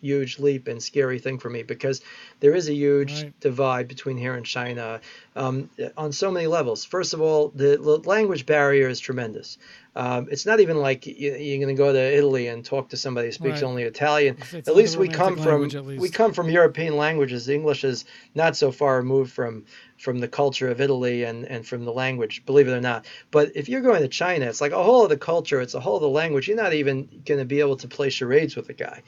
huge 0.00 0.38
leap 0.38 0.68
and 0.68 0.82
scary 0.82 1.18
thing 1.18 1.38
for 1.38 1.50
me 1.50 1.62
because 1.62 2.00
there 2.40 2.54
is 2.54 2.68
a 2.68 2.74
huge 2.74 3.22
Right. 3.22 3.40
divide 3.40 3.88
between 3.88 4.16
here 4.16 4.34
and 4.34 4.46
China 4.46 5.00
um, 5.36 5.70
on 5.96 6.12
so 6.12 6.30
many 6.30 6.46
levels. 6.46 6.84
First 6.84 7.14
of 7.14 7.20
all, 7.20 7.48
the 7.54 7.76
language 7.78 8.46
barrier 8.46 8.88
is 8.88 9.00
tremendous. 9.00 9.58
Um, 9.96 10.28
it's 10.30 10.46
not 10.46 10.60
even 10.60 10.76
like 10.76 11.04
y- 11.06 11.14
you're 11.18 11.58
going 11.58 11.74
to 11.74 11.74
go 11.74 11.92
to 11.92 11.98
Italy 12.16 12.46
and 12.46 12.64
talk 12.64 12.90
to 12.90 12.96
somebody 12.96 13.28
who 13.28 13.32
speaks 13.32 13.62
Right. 13.62 13.68
only 13.68 13.82
Italian. 13.82 14.34
It's- 14.36 14.54
it's 14.54 14.68
at 14.68 14.76
least 14.76 14.96
we 14.96 15.08
come 15.08 15.36
from 15.36 15.62
we 16.00 16.08
come 16.08 16.32
from 16.32 16.48
European 16.48 16.96
languages. 16.96 17.48
English 17.48 17.82
is 17.84 18.04
not 18.34 18.56
so 18.56 18.70
far 18.70 18.96
removed 18.98 19.32
from 19.32 19.64
from 19.98 20.18
the 20.18 20.28
culture 20.28 20.68
of 20.70 20.80
Italy 20.80 21.24
and, 21.24 21.44
and 21.44 21.66
from 21.66 21.84
the 21.84 21.92
language, 21.92 22.42
believe 22.46 22.66
it 22.66 22.72
or 22.72 22.80
not. 22.80 23.04
But 23.30 23.52
if 23.54 23.68
you're 23.68 23.82
going 23.82 24.00
to 24.00 24.08
China, 24.08 24.46
it's 24.46 24.62
like 24.62 24.72
a 24.72 24.82
whole 24.82 25.04
other 25.04 25.18
culture, 25.18 25.60
it's 25.60 25.74
a 25.74 25.80
whole 25.80 25.96
other 25.96 26.06
language. 26.06 26.48
You're 26.48 26.56
not 26.56 26.72
even 26.72 27.06
going 27.26 27.38
to 27.38 27.44
be 27.44 27.60
able 27.60 27.76
to 27.76 27.86
play 27.86 28.08
charades 28.08 28.56
with 28.56 28.70
a 28.70 28.72
guy. 28.72 29.02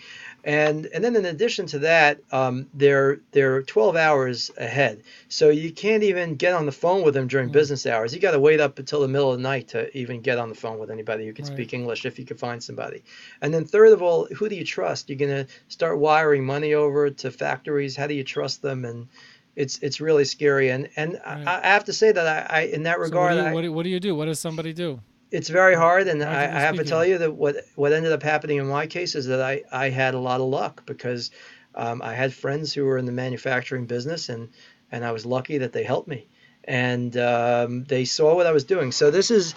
And 0.45 0.87
and 0.92 1.03
then 1.05 1.14
in 1.16 1.25
addition 1.25 1.66
to 1.68 1.79
that, 1.81 2.18
um, 2.33 2.66
they're 2.75 3.21
they're 3.31 3.62
12 3.62 3.97
hours 3.97 4.51
ahead, 4.59 5.03
so 5.29 5.49
you 5.51 5.71
can't 5.73 6.03
even 6.03 6.35
get 6.35 6.53
on 6.53 6.66
the 6.66 6.73
phone 6.73 7.03
with 7.05 7.14
them 7.14 7.29
during 7.29 7.49
Mm. 7.49 7.53
business 7.53 7.87
hours. 7.87 8.12
You 8.12 8.21
got 8.21 8.33
to 8.33 8.40
wait 8.40 8.61
up 8.61 8.79
until 8.79 9.01
the 9.01 9.09
middle 9.09 9.31
of 9.33 9.38
the 9.38 9.42
night 9.42 9.68
to 9.68 9.97
even 9.97 10.21
get 10.21 10.38
on 10.38 10.49
the 10.49 10.55
phone 10.57 10.71
with 10.78 10.90
anybody 10.90 11.26
who 11.26 11.32
can 11.32 11.44
Right. 11.44 11.52
speak 11.52 11.74
English 11.74 12.04
if 12.04 12.18
you 12.18 12.24
can 12.24 12.37
find 12.37 12.62
somebody. 12.62 13.02
And 13.40 13.52
then 13.52 13.64
third 13.64 13.92
of 13.92 14.02
all, 14.02 14.26
who 14.26 14.48
do 14.48 14.54
you 14.54 14.64
trust? 14.64 15.08
You're 15.08 15.18
gonna 15.18 15.46
start 15.68 15.98
wiring 15.98 16.44
money 16.44 16.74
over 16.74 17.11
to 17.11 17.30
factories. 17.30 17.96
How 17.96 18.06
do 18.06 18.14
you 18.14 18.24
trust 18.24 18.62
them? 18.62 18.85
And 18.85 19.08
it's 19.56 19.78
it's 19.82 20.00
really 20.00 20.24
scary. 20.24 20.70
And 20.70 20.88
and 20.96 21.20
Right. 21.26 21.46
I, 21.46 21.61
I 21.62 21.68
have 21.68 21.85
to 21.85 21.92
say 21.92 22.12
that 22.12 22.26
I, 22.26 22.58
I 22.58 22.61
in 22.62 22.85
that 22.85 22.96
So 22.96 23.00
what 23.00 23.04
regard, 23.04 23.32
do, 23.32 23.42
you, 23.48 23.54
what, 23.54 23.62
do, 23.62 23.72
what 23.72 23.82
do 23.85 23.90
you 23.90 24.00
do? 24.00 24.14
What 24.14 24.26
does 24.26 24.40
somebody 24.40 24.72
do? 24.72 25.00
it's 25.30 25.48
very 25.48 25.74
hard. 25.74 26.08
And 26.08 26.22
I, 26.22 26.42
I 26.42 26.61
have 26.61 26.76
to 26.76 26.85
tell 26.85 27.04
you 27.04 27.18
that 27.18 27.32
what 27.32 27.56
what 27.74 27.92
ended 27.92 28.12
up 28.12 28.22
happening 28.22 28.58
in 28.58 28.66
my 28.66 28.87
case 28.87 29.14
is 29.14 29.26
that 29.26 29.40
I 29.40 29.62
I 29.72 29.88
had 29.90 30.14
a 30.14 30.18
lot 30.18 30.40
of 30.40 30.46
luck 30.46 30.85
because 30.87 31.30
um, 31.74 32.02
I 32.02 32.12
had 32.14 32.35
friends 32.35 32.74
who 32.74 32.85
were 32.85 32.98
in 32.98 33.06
the 33.06 33.12
manufacturing 33.12 33.87
business 33.87 34.28
and 34.28 34.48
and 34.90 35.04
I 35.04 35.12
was 35.12 35.24
lucky 35.24 35.58
that 35.58 35.72
they 35.72 35.85
helped 35.85 36.08
me 36.08 36.28
and 36.64 37.16
um, 37.16 37.85
they 37.85 38.04
saw 38.04 38.37
what 38.37 38.46
I 38.46 38.52
was 38.52 38.64
doing. 38.64 38.92
So 38.92 39.11
this 39.11 39.30
is 39.30 39.54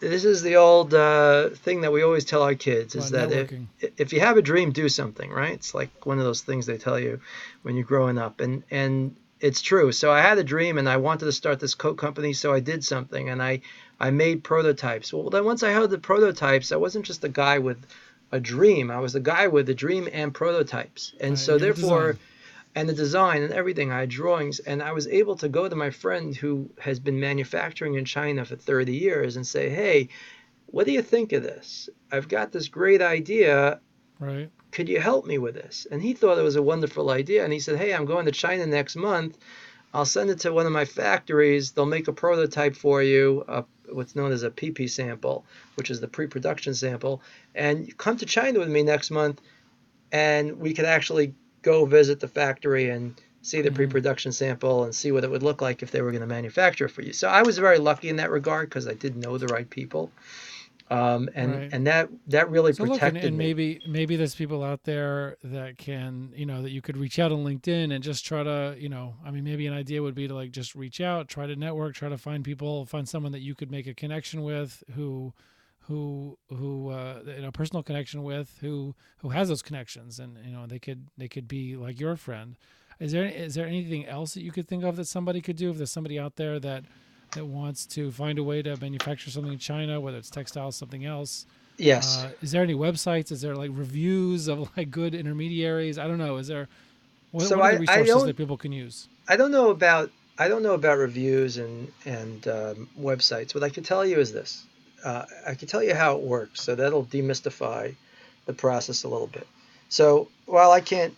this 0.00 0.24
is 0.24 0.42
the 0.42 0.56
old 0.56 0.92
uh, 0.94 1.50
thing 1.50 1.80
that 1.82 1.92
we 1.92 2.02
always 2.02 2.24
tell 2.24 2.42
our 2.42 2.54
kids 2.54 2.94
is 2.94 3.10
that 3.10 3.32
if, 3.32 3.92
if 3.98 4.12
you 4.12 4.20
have 4.20 4.36
a 4.36 4.42
dream, 4.42 4.72
do 4.72 4.88
something, 4.88 5.30
right? 5.30 5.54
It's 5.54 5.74
like 5.74 6.06
one 6.06 6.18
of 6.18 6.24
those 6.24 6.42
things 6.42 6.66
they 6.66 6.76
tell 6.76 6.98
you 6.98 7.20
when 7.62 7.76
you're 7.76 7.84
growing 7.84 8.18
up, 8.18 8.40
and 8.40 8.62
and 8.70 9.16
it's 9.40 9.60
true. 9.60 9.92
So 9.92 10.10
I 10.10 10.20
had 10.20 10.38
a 10.38 10.44
dream, 10.44 10.78
and 10.78 10.88
I 10.88 10.96
wanted 10.96 11.26
to 11.26 11.32
start 11.32 11.60
this 11.60 11.74
coat 11.74 11.96
company, 11.96 12.32
so 12.32 12.52
I 12.52 12.60
did 12.60 12.84
something, 12.84 13.28
and 13.28 13.42
I 13.42 13.60
I 14.00 14.10
made 14.10 14.44
prototypes. 14.44 15.12
Well, 15.12 15.30
then 15.30 15.44
once 15.44 15.62
I 15.62 15.70
had 15.70 15.90
the 15.90 15.98
prototypes, 15.98 16.72
I 16.72 16.76
wasn't 16.76 17.06
just 17.06 17.24
a 17.24 17.28
guy 17.28 17.58
with 17.58 17.78
a 18.32 18.40
dream. 18.40 18.90
I 18.90 18.98
was 18.98 19.14
a 19.14 19.20
guy 19.20 19.46
with 19.46 19.68
a 19.68 19.74
dream 19.74 20.08
and 20.12 20.34
prototypes, 20.34 21.12
and 21.20 21.30
Right, 21.30 21.38
so 21.38 21.52
you 21.52 21.52
have 21.52 21.62
a 21.62 21.64
therefore 21.64 22.12
design. 22.12 22.20
And 22.74 22.88
the 22.88 22.92
design 22.94 23.42
and 23.42 23.52
everything. 23.52 23.92
I 23.92 24.00
had 24.00 24.08
drawings, 24.08 24.58
and 24.58 24.82
I 24.82 24.92
was 24.92 25.06
able 25.06 25.36
to 25.36 25.48
go 25.48 25.68
to 25.68 25.76
my 25.76 25.90
friend 25.90 26.34
who 26.34 26.70
has 26.80 26.98
been 26.98 27.20
manufacturing 27.20 27.94
in 27.94 28.04
China 28.04 28.44
for 28.44 28.56
30 28.56 28.94
years 28.94 29.36
and 29.36 29.46
say, 29.46 29.68
"Hey, 29.68 30.08
what 30.66 30.86
do 30.86 30.92
you 30.92 31.02
think 31.02 31.32
of 31.32 31.42
this? 31.42 31.88
I've 32.10 32.28
got 32.28 32.52
this 32.52 32.68
great 32.68 33.02
idea. 33.02 33.80
Right. 34.18 34.50
Could 34.72 34.88
you 34.88 35.00
help 35.00 35.26
me 35.26 35.38
with 35.38 35.54
this?" 35.54 35.86
And 35.90 36.02
he 36.02 36.14
thought 36.14 36.38
it 36.38 36.42
was 36.42 36.56
a 36.56 36.62
wonderful 36.62 37.10
idea, 37.10 37.44
and 37.44 37.52
he 37.52 37.60
said, 37.60 37.78
"Hey, 37.78 37.94
I'm 37.94 38.06
going 38.06 38.26
to 38.26 38.32
China 38.32 38.66
next 38.66 38.96
month. 38.96 39.38
I'll 39.92 40.04
send 40.04 40.28
it 40.30 40.40
to 40.40 40.52
one 40.52 40.66
of 40.66 40.72
my 40.72 40.84
factories. 40.84 41.70
They'll 41.70 41.86
make 41.86 42.08
a 42.08 42.12
prototype 42.12 42.74
for 42.74 43.00
you, 43.00 43.44
uh, 43.46 43.62
what's 43.92 44.16
known 44.16 44.32
as 44.32 44.42
a 44.42 44.50
PP 44.50 44.90
sample, 44.90 45.46
which 45.76 45.88
is 45.88 46.00
the 46.00 46.08
pre-production 46.08 46.74
sample, 46.74 47.22
and 47.54 47.96
come 47.96 48.16
to 48.16 48.26
China 48.26 48.58
with 48.58 48.68
me 48.68 48.82
next 48.82 49.12
month, 49.12 49.40
and 50.10 50.58
we 50.58 50.74
could 50.74 50.86
actually 50.86 51.34
go 51.64 51.84
visit 51.86 52.20
the 52.20 52.28
factory 52.28 52.90
and 52.90 53.20
see 53.42 53.62
the 53.62 53.70
Mhm. 53.70 53.74
pre-production 53.78 54.32
sample 54.32 54.84
and 54.84 54.94
see 54.94 55.12
what 55.12 55.24
it 55.24 55.30
would 55.30 55.42
look 55.42 55.60
like 55.62 55.82
if 55.82 55.90
they 55.90 56.02
were 56.02 56.12
going 56.12 56.22
to 56.22 56.26
manufacture 56.28 56.86
it 56.86 56.90
for 56.90 57.02
you. 57.02 57.12
So 57.12 57.28
I 57.28 57.42
was 57.42 57.58
very 57.58 57.78
lucky 57.78 58.08
in 58.10 58.16
that 58.16 58.30
regard 58.30 58.70
because 58.70 58.88
I 58.88 58.94
did 58.94 59.16
know 59.16 59.38
the 59.38 59.48
right 59.48 59.68
people, 59.68 60.10
um, 60.90 61.28
and 61.34 61.50
Right. 61.50 61.70
and 61.72 61.86
that 61.86 62.08
that 62.28 62.50
really 62.50 62.72
So 62.72 62.84
look, 62.84 63.06
and, 63.06 63.16
protected 63.16 63.30
and 63.30 63.38
me. 63.38 63.44
maybe 63.44 63.80
maybe 63.86 64.16
there's 64.16 64.34
people 64.34 64.62
out 64.64 64.84
there 64.84 65.36
that 65.44 65.78
can, 65.78 66.32
you 66.34 66.46
know, 66.46 66.62
that 66.62 66.70
you 66.70 66.82
could 66.82 66.96
reach 66.96 67.18
out 67.18 67.32
on 67.32 67.44
LinkedIn 67.44 67.92
and 67.94 68.02
just 68.02 68.24
try 68.24 68.42
to, 68.42 68.76
you 68.78 68.88
know, 68.88 69.14
I 69.24 69.30
mean, 69.30 69.44
maybe 69.44 69.66
an 69.66 69.74
idea 69.74 70.02
would 70.02 70.14
be 70.14 70.26
to 70.28 70.34
like 70.34 70.50
just 70.50 70.74
reach 70.74 71.00
out, 71.00 71.28
try 71.28 71.46
to 71.46 71.56
network, 71.56 71.94
try 71.94 72.08
to 72.08 72.18
find 72.18 72.44
people, 72.44 72.84
find 72.86 73.08
someone 73.08 73.32
that 73.32 73.42
you 73.42 73.54
could 73.54 73.70
make 73.70 73.86
a 73.86 73.94
connection 73.94 74.42
with, 74.42 74.82
who, 74.94 75.32
who, 75.88 76.38
who, 76.48 76.90
uh, 76.90 77.20
you 77.26 77.42
know, 77.42 77.50
personal 77.50 77.82
connection 77.82 78.22
with, 78.22 78.56
who, 78.60 78.94
who 79.18 79.30
has 79.30 79.48
those 79.48 79.62
connections, 79.62 80.18
and 80.18 80.38
you 80.44 80.52
know, 80.52 80.66
they 80.66 80.78
could, 80.78 81.06
they 81.18 81.28
could 81.28 81.46
be 81.48 81.76
like 81.76 82.00
your 82.00 82.16
friend. 82.16 82.56
Is 83.00 83.12
there, 83.12 83.24
is 83.26 83.54
there 83.54 83.66
anything 83.66 84.06
else 84.06 84.34
that 84.34 84.42
you 84.42 84.52
could 84.52 84.68
think 84.68 84.84
of 84.84 84.96
that 84.96 85.06
somebody 85.06 85.40
could 85.40 85.56
do? 85.56 85.70
If 85.70 85.76
there's 85.76 85.90
somebody 85.90 86.18
out 86.18 86.36
there 86.36 86.58
that, 86.60 86.84
that 87.32 87.44
wants 87.46 87.86
to 87.86 88.10
find 88.12 88.38
a 88.38 88.44
way 88.44 88.62
to 88.62 88.76
manufacture 88.80 89.30
something 89.30 89.52
in 89.52 89.58
China, 89.58 90.00
whether 90.00 90.16
it's 90.16 90.30
textiles, 90.30 90.76
something 90.76 91.04
else. 91.04 91.44
yes. 91.76 92.22
Uh, 92.24 92.30
is 92.40 92.52
there 92.52 92.62
any 92.62 92.74
websites? 92.74 93.32
Is 93.32 93.40
there 93.40 93.56
like 93.56 93.70
reviews 93.74 94.48
of 94.48 94.70
like 94.76 94.90
good 94.90 95.14
intermediaries? 95.14 95.98
I 95.98 96.06
don't 96.06 96.18
know. 96.18 96.36
Is 96.36 96.46
there 96.46 96.68
what, 97.32 97.44
So 97.46 97.58
what 97.58 97.74
are 97.74 97.78
the 97.78 97.90
I- 97.90 97.94
I 97.94 97.98
resources 97.98 98.14
don't- 98.14 98.26
that 98.28 98.36
people 98.36 98.56
can 98.56 98.72
use? 98.72 99.08
I 99.28 99.36
don't 99.36 99.50
know 99.50 99.70
about 99.70 100.10
I 100.38 100.48
don't 100.48 100.62
know 100.62 100.74
about 100.74 100.98
reviews 100.98 101.56
and 101.56 101.90
and 102.04 102.46
um, 102.48 102.88
websites. 102.98 103.54
What 103.54 103.64
I 103.64 103.70
can 103.70 103.82
tell 103.84 104.04
you 104.06 104.18
is 104.20 104.32
this: 104.32 104.64
uh, 105.04 105.26
I 105.46 105.54
can 105.54 105.68
tell 105.68 105.82
you 105.82 105.94
how 105.94 106.16
it 106.16 106.22
works, 106.22 106.62
so 106.62 106.74
that'll 106.74 107.04
demystify 107.04 107.94
the 108.46 108.52
process 108.52 109.04
a 109.04 109.08
little 109.08 109.26
bit. 109.26 109.46
So 109.88 110.28
while 110.46 110.70
I 110.70 110.80
can't 110.80 111.16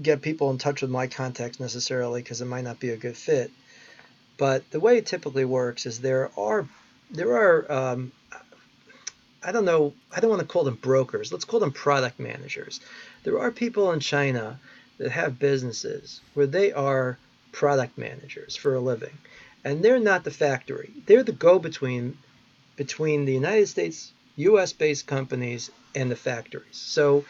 get 0.00 0.22
people 0.22 0.50
in 0.50 0.58
touch 0.58 0.82
with 0.82 0.90
my 0.90 1.06
contacts 1.06 1.60
necessarily 1.60 2.22
because 2.22 2.40
it 2.40 2.46
might 2.46 2.64
not 2.64 2.80
be 2.80 2.90
a 2.90 2.96
good 2.96 3.16
fit, 3.16 3.50
but 4.36 4.68
the 4.70 4.80
way 4.80 4.98
it 4.98 5.06
typically 5.06 5.44
works 5.44 5.86
is 5.86 6.00
there 6.00 6.30
are 6.36 6.66
there 7.10 7.36
are 7.36 7.72
um, 7.72 8.12
I 9.42 9.52
don't 9.52 9.64
know 9.64 9.94
I 10.14 10.20
don't 10.20 10.30
want 10.30 10.42
to 10.42 10.48
call 10.48 10.64
them 10.64 10.76
brokers. 10.76 11.32
Let's 11.32 11.44
call 11.44 11.60
them 11.60 11.72
product 11.72 12.18
managers. 12.18 12.80
There 13.22 13.38
are 13.38 13.50
people 13.50 13.92
in 13.92 14.00
China 14.00 14.58
that 14.98 15.10
have 15.10 15.38
businesses 15.38 16.20
where 16.34 16.46
they 16.46 16.72
are 16.72 17.18
product 17.52 17.96
managers 17.96 18.56
for 18.56 18.74
a 18.74 18.80
living. 18.80 19.16
And 19.64 19.82
they're 19.82 19.98
not 19.98 20.24
the 20.24 20.30
factory. 20.30 20.92
They're 21.06 21.24
the 21.24 21.32
go 21.32 21.58
between 21.58 22.16
between 22.76 23.24
the 23.24 23.32
United 23.32 23.66
States, 23.66 24.12
US 24.36 24.72
based 24.72 25.06
companies 25.06 25.70
and 25.94 26.10
the 26.10 26.16
factories. 26.16 26.64
So 26.76 27.24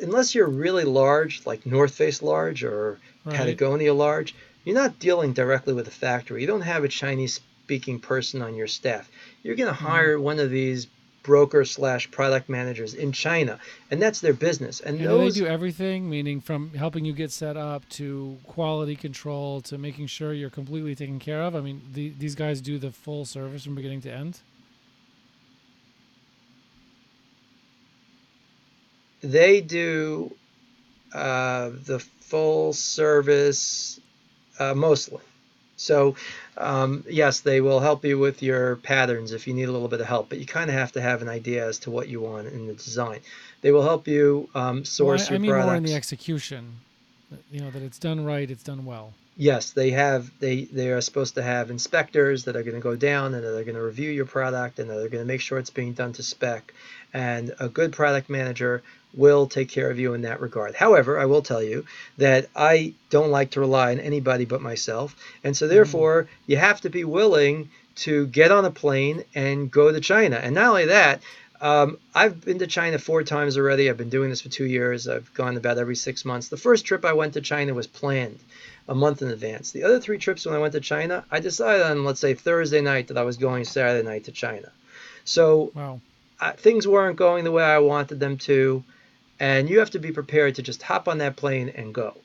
unless 0.00 0.34
you're 0.34 0.48
really 0.48 0.84
large, 0.84 1.46
like 1.46 1.66
North 1.66 1.94
Face 1.94 2.22
large 2.22 2.62
or 2.62 2.98
Right. 3.28 3.36
Patagonia 3.36 3.92
large, 3.92 4.34
you're 4.64 4.74
not 4.74 4.98
dealing 4.98 5.32
directly 5.32 5.74
with 5.74 5.86
a 5.86 5.92
factory. 5.92 6.40
You 6.40 6.46
don't 6.46 6.62
have 6.62 6.84
a 6.84 6.88
Chinese 6.88 7.34
speaking 7.34 8.00
person 8.00 8.42
on 8.42 8.54
your 8.54 8.66
staff. 8.66 9.10
You're 9.42 9.56
going 9.56 9.68
to 9.68 9.74
mm-hmm. 9.74 9.86
hire 9.86 10.20
one 10.20 10.38
of 10.38 10.50
these 10.50 10.86
broker 11.22 11.64
slash 11.66 12.10
product 12.10 12.48
managers 12.48 12.94
in 12.94 13.12
China, 13.12 13.58
and 13.90 14.00
that's 14.00 14.20
their 14.20 14.32
business. 14.32 14.80
And, 14.80 14.98
And 14.98 15.06
those 15.06 15.34
they 15.34 15.40
do 15.40 15.46
everything, 15.46 16.08
meaning 16.08 16.40
from 16.40 16.72
helping 16.72 17.04
you 17.04 17.12
get 17.12 17.30
set 17.30 17.56
up 17.56 17.86
to 17.90 18.38
quality 18.44 18.96
control 18.96 19.60
to 19.62 19.76
making 19.76 20.06
sure 20.06 20.32
you're 20.32 20.48
completely 20.48 20.94
taken 20.94 21.18
care 21.18 21.42
of? 21.42 21.54
I 21.54 21.60
mean, 21.60 21.82
the, 21.92 22.14
these 22.18 22.34
guys 22.34 22.62
do 22.62 22.78
the 22.78 22.90
full 22.90 23.26
service 23.26 23.64
from 23.64 23.74
beginning 23.74 24.00
to 24.02 24.12
end. 24.12 24.40
They 29.20 29.60
do 29.60 30.34
uh, 31.12 31.70
the 31.84 31.98
full 32.20 32.72
service 32.72 34.00
uh, 34.58 34.74
mostly. 34.74 35.20
So, 35.76 36.16
um, 36.56 37.04
yes, 37.08 37.40
they 37.40 37.60
will 37.60 37.78
help 37.78 38.04
you 38.04 38.18
with 38.18 38.42
your 38.42 38.76
patterns 38.76 39.32
if 39.32 39.46
you 39.46 39.54
need 39.54 39.68
a 39.68 39.72
little 39.72 39.86
bit 39.86 40.00
of 40.00 40.06
help, 40.06 40.28
but 40.28 40.38
you 40.38 40.46
kind 40.46 40.68
of 40.68 40.74
have 40.74 40.92
to 40.92 41.00
have 41.00 41.22
an 41.22 41.28
idea 41.28 41.66
as 41.66 41.78
to 41.80 41.90
what 41.90 42.08
you 42.08 42.20
want 42.20 42.48
in 42.48 42.66
the 42.66 42.74
design. 42.74 43.20
They 43.60 43.70
will 43.70 43.84
help 43.84 44.08
you 44.08 44.48
um, 44.56 44.84
source 44.84 45.26
I, 45.26 45.28
I 45.28 45.30
your 45.30 45.40
mean 45.40 45.50
products. 45.52 45.66
more 45.68 45.76
in 45.76 45.82
the 45.84 45.94
execution. 45.94 46.80
You 47.50 47.60
know 47.60 47.70
that 47.70 47.82
it's 47.82 47.98
done 47.98 48.24
right, 48.24 48.50
it's 48.50 48.62
done 48.62 48.84
well. 48.84 49.12
Yes, 49.36 49.70
they 49.70 49.90
have. 49.90 50.30
They 50.40 50.64
they 50.64 50.90
are 50.90 51.00
supposed 51.00 51.36
to 51.36 51.42
have 51.42 51.70
inspectors 51.70 52.44
that 52.44 52.56
are 52.56 52.62
going 52.62 52.74
to 52.74 52.80
go 52.80 52.96
down 52.96 53.34
and 53.34 53.44
that 53.44 53.56
are 53.56 53.64
going 53.64 53.76
to 53.76 53.82
review 53.82 54.10
your 54.10 54.24
product 54.24 54.78
and 54.78 54.90
that 54.90 54.96
are 54.96 55.08
going 55.08 55.22
to 55.22 55.24
make 55.24 55.40
sure 55.40 55.58
it's 55.58 55.70
being 55.70 55.92
done 55.92 56.12
to 56.14 56.22
spec. 56.22 56.74
And 57.14 57.54
a 57.60 57.68
good 57.68 57.92
product 57.92 58.28
manager 58.28 58.82
will 59.14 59.46
take 59.46 59.68
care 59.68 59.90
of 59.90 59.98
you 59.98 60.14
in 60.14 60.22
that 60.22 60.40
regard. 60.40 60.74
However, 60.74 61.18
I 61.18 61.26
will 61.26 61.42
tell 61.42 61.62
you 61.62 61.86
that 62.18 62.48
I 62.56 62.94
don't 63.10 63.30
like 63.30 63.52
to 63.52 63.60
rely 63.60 63.92
on 63.92 64.00
anybody 64.00 64.44
but 64.44 64.60
myself, 64.60 65.14
and 65.44 65.56
so 65.56 65.66
mm-hmm. 65.66 65.74
therefore 65.74 66.28
you 66.46 66.56
have 66.56 66.80
to 66.80 66.90
be 66.90 67.04
willing 67.04 67.70
to 67.96 68.26
get 68.26 68.50
on 68.50 68.64
a 68.64 68.70
plane 68.70 69.24
and 69.34 69.70
go 69.70 69.92
to 69.92 70.00
China. 70.00 70.36
And 70.36 70.54
not 70.54 70.68
only 70.68 70.86
that. 70.86 71.22
Um, 71.60 71.98
I've 72.14 72.40
been 72.44 72.60
to 72.60 72.66
China 72.66 72.98
four 72.98 73.22
times 73.24 73.56
already. 73.58 73.90
I've 73.90 73.96
been 73.96 74.10
doing 74.10 74.30
this 74.30 74.40
for 74.42 74.48
two 74.48 74.64
years. 74.66 75.08
I've 75.08 75.32
gone 75.34 75.56
about 75.56 75.78
every 75.78 75.96
six 75.96 76.24
months. 76.24 76.48
The 76.48 76.56
first 76.56 76.84
trip 76.84 77.04
I 77.04 77.12
went 77.14 77.34
to 77.34 77.40
China 77.40 77.74
was 77.74 77.86
planned 77.86 78.38
a 78.88 78.94
month 78.94 79.22
in 79.22 79.28
advance. 79.28 79.72
The 79.72 79.82
other 79.82 80.00
three 80.00 80.18
trips 80.18 80.46
when 80.46 80.54
I 80.54 80.58
went 80.58 80.72
to 80.74 80.80
China, 80.80 81.24
I 81.30 81.40
decided 81.40 81.82
on, 81.82 82.04
let's 82.04 82.20
say, 82.20 82.34
Thursday 82.34 82.80
night 82.80 83.08
that 83.08 83.18
I 83.18 83.24
was 83.24 83.36
going 83.36 83.64
Saturday 83.64 84.06
night 84.08 84.24
to 84.24 84.32
China. 84.32 84.70
So 85.24 85.72
Wow. 85.74 86.00
uh, 86.40 86.52
things 86.52 86.86
weren't 86.86 87.16
going 87.16 87.44
the 87.44 87.50
way 87.52 87.64
I 87.64 87.78
wanted 87.78 88.20
them 88.20 88.38
to. 88.38 88.82
and 89.40 89.68
you 89.70 89.78
have 89.80 89.90
to 89.90 89.98
be 90.00 90.10
prepared 90.12 90.54
to 90.56 90.62
just 90.62 90.82
hop 90.82 91.06
on 91.08 91.18
that 91.18 91.36
plane 91.36 91.68
and 91.74 91.92
go. 91.94 92.16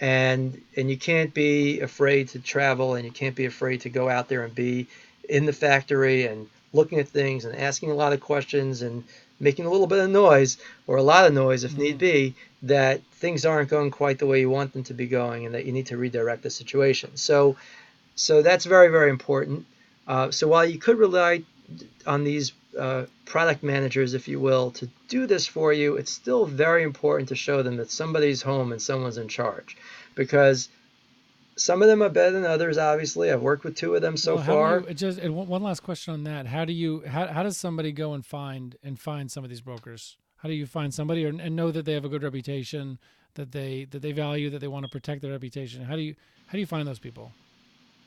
And 0.00 0.60
and 0.76 0.90
you 0.90 0.96
can't 0.96 1.32
be 1.32 1.80
afraid 1.80 2.28
to 2.30 2.40
travel, 2.40 2.94
and 2.94 3.04
you 3.04 3.12
can't 3.12 3.36
be 3.36 3.44
afraid 3.46 3.82
to 3.82 3.88
go 3.90 4.08
out 4.08 4.28
there 4.28 4.42
and 4.44 4.52
be 4.54 4.86
in 5.28 5.46
the 5.46 5.52
factory 5.52 6.26
and 6.26 6.48
looking 6.74 6.98
at 6.98 7.08
things 7.08 7.44
and 7.44 7.56
asking 7.56 7.90
a 7.90 7.94
lot 7.94 8.12
of 8.12 8.20
questions 8.20 8.82
and 8.82 9.04
making 9.40 9.64
a 9.64 9.70
little 9.70 9.86
bit 9.86 9.98
of 9.98 10.10
noise 10.10 10.58
or 10.86 10.96
a 10.96 11.02
lot 11.02 11.26
of 11.26 11.32
noise 11.32 11.64
if 11.64 11.72
mm-hmm. 11.72 11.82
need 11.82 11.98
be 11.98 12.34
that 12.62 13.02
things 13.12 13.44
aren't 13.44 13.70
going 13.70 13.90
quite 13.90 14.18
the 14.18 14.26
way 14.26 14.40
you 14.40 14.50
want 14.50 14.72
them 14.72 14.82
to 14.84 14.94
be 14.94 15.06
going 15.06 15.46
and 15.46 15.54
that 15.54 15.64
you 15.64 15.72
need 15.72 15.86
to 15.86 15.96
redirect 15.96 16.42
the 16.42 16.50
situation. 16.50 17.16
So 17.16 17.56
so 18.16 18.42
that's 18.42 18.64
very 18.64 18.88
very 18.88 19.10
important. 19.10 19.66
Uh, 20.06 20.30
so 20.30 20.48
while 20.48 20.66
you 20.66 20.78
could 20.78 20.98
rely 20.98 21.42
on 22.06 22.24
these 22.24 22.52
uh, 22.78 23.04
product 23.24 23.62
managers 23.62 24.14
if 24.14 24.28
you 24.28 24.38
will 24.38 24.70
to 24.72 24.88
do 25.08 25.26
this 25.26 25.46
for 25.46 25.72
you 25.72 25.96
it's 25.96 26.10
still 26.10 26.44
very 26.44 26.82
important 26.82 27.28
to 27.28 27.36
show 27.36 27.62
them 27.62 27.76
that 27.76 27.90
somebody's 27.90 28.42
home 28.42 28.72
and 28.72 28.82
someone's 28.82 29.18
in 29.18 29.28
charge. 29.28 29.76
Because 30.14 30.68
some 31.56 31.82
of 31.82 31.88
them 31.88 32.02
are 32.02 32.08
better 32.08 32.32
than 32.32 32.44
others. 32.44 32.78
Obviously, 32.78 33.30
I've 33.30 33.42
worked 33.42 33.64
with 33.64 33.76
two 33.76 33.94
of 33.94 34.02
them 34.02 34.16
so 34.16 34.36
well, 34.36 34.44
far. 34.44 34.80
You, 34.80 34.94
just 34.94 35.22
one 35.22 35.62
last 35.62 35.82
question 35.82 36.14
on 36.14 36.24
that: 36.24 36.46
How 36.46 36.64
do 36.64 36.72
you 36.72 37.02
how, 37.06 37.26
how 37.26 37.42
does 37.42 37.56
somebody 37.56 37.92
go 37.92 38.14
and 38.14 38.24
find 38.24 38.76
and 38.82 38.98
find 38.98 39.30
some 39.30 39.44
of 39.44 39.50
these 39.50 39.60
brokers? 39.60 40.16
How 40.38 40.48
do 40.48 40.54
you 40.54 40.66
find 40.66 40.92
somebody 40.92 41.24
or, 41.24 41.28
and 41.28 41.56
know 41.56 41.70
that 41.70 41.84
they 41.84 41.94
have 41.94 42.04
a 42.04 42.08
good 42.08 42.22
reputation, 42.22 42.98
that 43.34 43.52
they 43.52 43.86
that 43.90 44.02
they 44.02 44.12
value, 44.12 44.50
that 44.50 44.58
they 44.58 44.68
want 44.68 44.84
to 44.84 44.90
protect 44.90 45.22
their 45.22 45.32
reputation? 45.32 45.84
How 45.84 45.96
do 45.96 46.02
you 46.02 46.14
how 46.46 46.52
do 46.52 46.58
you 46.58 46.66
find 46.66 46.86
those 46.86 46.98
people? 46.98 47.32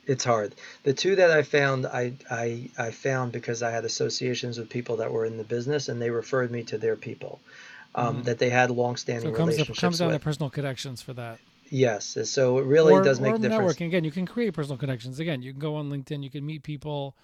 It's 0.06 0.24
hard. 0.24 0.54
The 0.84 0.94
two 0.94 1.16
that 1.16 1.30
I 1.30 1.42
found, 1.42 1.86
I, 1.86 2.12
I 2.30 2.70
I 2.78 2.90
found 2.90 3.32
because 3.32 3.62
I 3.62 3.70
had 3.70 3.84
associations 3.84 4.58
with 4.58 4.70
people 4.70 4.96
that 4.96 5.12
were 5.12 5.26
in 5.26 5.36
the 5.36 5.44
business, 5.44 5.88
and 5.88 6.00
they 6.00 6.10
referred 6.10 6.50
me 6.50 6.62
to 6.64 6.78
their 6.78 6.96
people. 6.96 7.40
Um, 7.94 8.16
mm-hmm. 8.16 8.22
That 8.24 8.38
they 8.38 8.50
had 8.50 8.70
long-standing 8.70 9.22
so 9.22 9.28
it 9.34 9.36
comes, 9.36 9.54
relationships. 9.54 9.78
It 9.78 9.80
comes 9.80 9.98
down 9.98 10.08
with. 10.08 10.20
to 10.20 10.24
personal 10.24 10.50
connections 10.50 11.00
for 11.00 11.14
that. 11.14 11.38
Yes, 11.70 12.16
so 12.24 12.58
it 12.58 12.64
really 12.64 12.94
or, 12.94 13.02
does 13.02 13.20
make 13.20 13.32
or 13.32 13.36
a 13.36 13.38
difference. 13.38 13.74
Networking 13.74 13.86
again, 13.86 14.04
you 14.04 14.10
can 14.10 14.26
create 14.26 14.54
personal 14.54 14.78
connections. 14.78 15.18
Again, 15.18 15.42
you 15.42 15.52
can 15.52 15.60
go 15.60 15.76
on 15.76 15.90
LinkedIn, 15.90 16.22
you 16.22 16.30
can 16.30 16.44
meet 16.44 16.62
people 16.62 17.16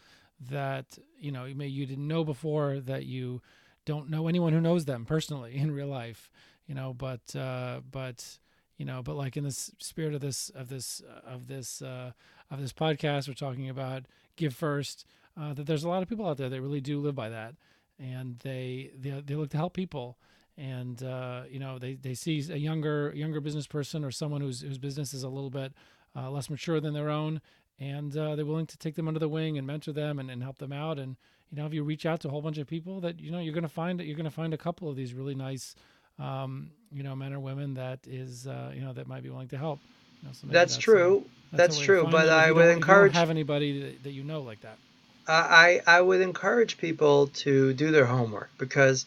that 0.51 0.99
you 1.19 1.33
know 1.33 1.45
you 1.45 1.55
may 1.55 1.67
you 1.67 1.87
didn't 1.87 2.07
know 2.07 2.25
before 2.25 2.81
that 2.81 3.07
you 3.07 3.41
don't 3.85 4.11
know 4.11 4.29
anyone 4.29 4.53
who 4.53 4.61
knows 4.61 4.85
them 4.85 5.05
personally 5.05 5.57
in 5.59 5.71
real 5.71 5.89
life. 5.89 6.31
You 6.67 6.75
know, 6.75 6.95
but 6.95 7.35
uh, 7.37 7.81
but 7.91 8.39
you 8.79 8.85
know, 8.85 9.03
but 9.03 9.17
like 9.17 9.37
in 9.37 9.45
the 9.45 9.53
spirit 9.53 10.15
of 10.15 10.21
this 10.21 10.51
of 10.51 10.69
this 10.69 11.03
of 11.27 11.47
this 11.47 11.83
uh, 11.83 12.13
of 12.51 12.61
this 12.61 12.73
podcast, 12.73 13.29
we're 13.29 13.35
talking 13.35 13.69
about 13.69 14.05
give 14.37 14.55
first. 14.55 15.07
Uh, 15.37 15.53
that 15.53 15.67
there's 15.67 15.83
a 15.83 15.89
lot 15.89 16.01
of 16.01 16.09
people 16.09 16.27
out 16.27 16.37
there 16.37 16.49
that 16.49 16.63
really 16.63 16.81
do 16.81 17.01
live 17.01 17.15
by 17.15 17.29
that, 17.29 17.55
and 17.99 18.39
they 18.41 18.91
they 18.97 19.21
they 19.25 19.35
look 19.35 19.51
to 19.51 19.57
help 19.57 19.75
people 19.75 20.17
and 20.57 21.03
uh, 21.03 21.43
you 21.49 21.59
know 21.59 21.79
they, 21.79 21.95
they 21.95 22.15
see 22.15 22.45
a 22.51 22.57
younger 22.57 23.13
younger 23.15 23.41
business 23.41 23.67
person 23.67 24.05
or 24.05 24.11
someone 24.11 24.41
whose 24.41 24.61
whose 24.61 24.79
business 24.79 25.13
is 25.15 25.23
a 25.23 25.29
little 25.29 25.51
bit 25.51 25.73
uh, 26.17 26.31
less 26.31 26.49
mature 26.49 26.81
than 26.81 26.95
their 26.95 27.11
own, 27.11 27.41
and 27.81 28.17
uh, 28.17 28.37
they're 28.37 28.47
willing 28.47 28.67
to 28.67 28.79
take 28.79 28.95
them 28.95 29.09
under 29.09 29.21
the 29.21 29.29
wing 29.29 29.59
and 29.59 29.67
mentor 29.67 29.93
them 29.93 30.19
and, 30.19 30.31
and 30.31 30.43
help 30.43 30.59
them 30.59 30.73
out. 30.73 30.99
And 30.99 31.17
you 31.51 31.59
know 31.59 31.67
if 31.67 31.75
you 31.75 31.83
reach 31.83 32.07
out 32.07 32.21
to 32.21 32.29
a 32.29 32.31
whole 32.31 32.43
bunch 32.43 32.59
of 32.59 32.67
people, 32.67 33.01
that 33.01 33.21
you 33.21 33.31
know 33.31 33.41
you're 33.41 33.55
going 33.55 33.63
to 33.63 33.69
find 33.69 34.01
you're 34.01 34.17
going 34.17 34.25
to 34.25 34.31
find 34.31 34.55
a 34.55 34.59
couple 34.59 34.89
of 34.89 34.97
these 34.97 35.13
really 35.13 35.35
nice 35.35 35.75
um, 36.19 36.71
you 36.93 37.03
know 37.03 37.17
men 37.17 37.33
or 37.33 37.41
women 37.41 37.75
that 37.75 38.01
is 38.07 38.47
uh, 38.47 38.73
you 38.75 38.81
know 38.81 38.93
that 38.93 39.09
might 39.09 39.23
be 39.23 39.31
willing 39.31 39.49
to 39.49 39.59
help. 39.59 39.81
You 40.23 40.29
know, 40.29 40.33
so 40.33 40.47
that's, 40.47 40.75
that's, 40.75 40.77
true. 40.77 41.25
that's, 41.53 41.75
that's 41.75 41.79
true. 41.85 42.07
But 42.11 42.29
I 42.29 42.53
would 42.53 42.69
encourage. 42.69 43.13
Have 43.15 43.31
anybody 43.31 43.81
that, 43.81 44.05
that 44.05 44.13
you 44.13 44.23
know 44.23 44.41
like 44.41 44.61
that. 44.61 44.79
I 45.27 45.81
I 45.87 46.01
would 46.01 46.21
encourage 46.21 46.79
people 46.79 47.29
to 47.29 47.73
do 47.73 47.91
their 47.91 48.05
homework 48.05 48.51
because 48.59 49.07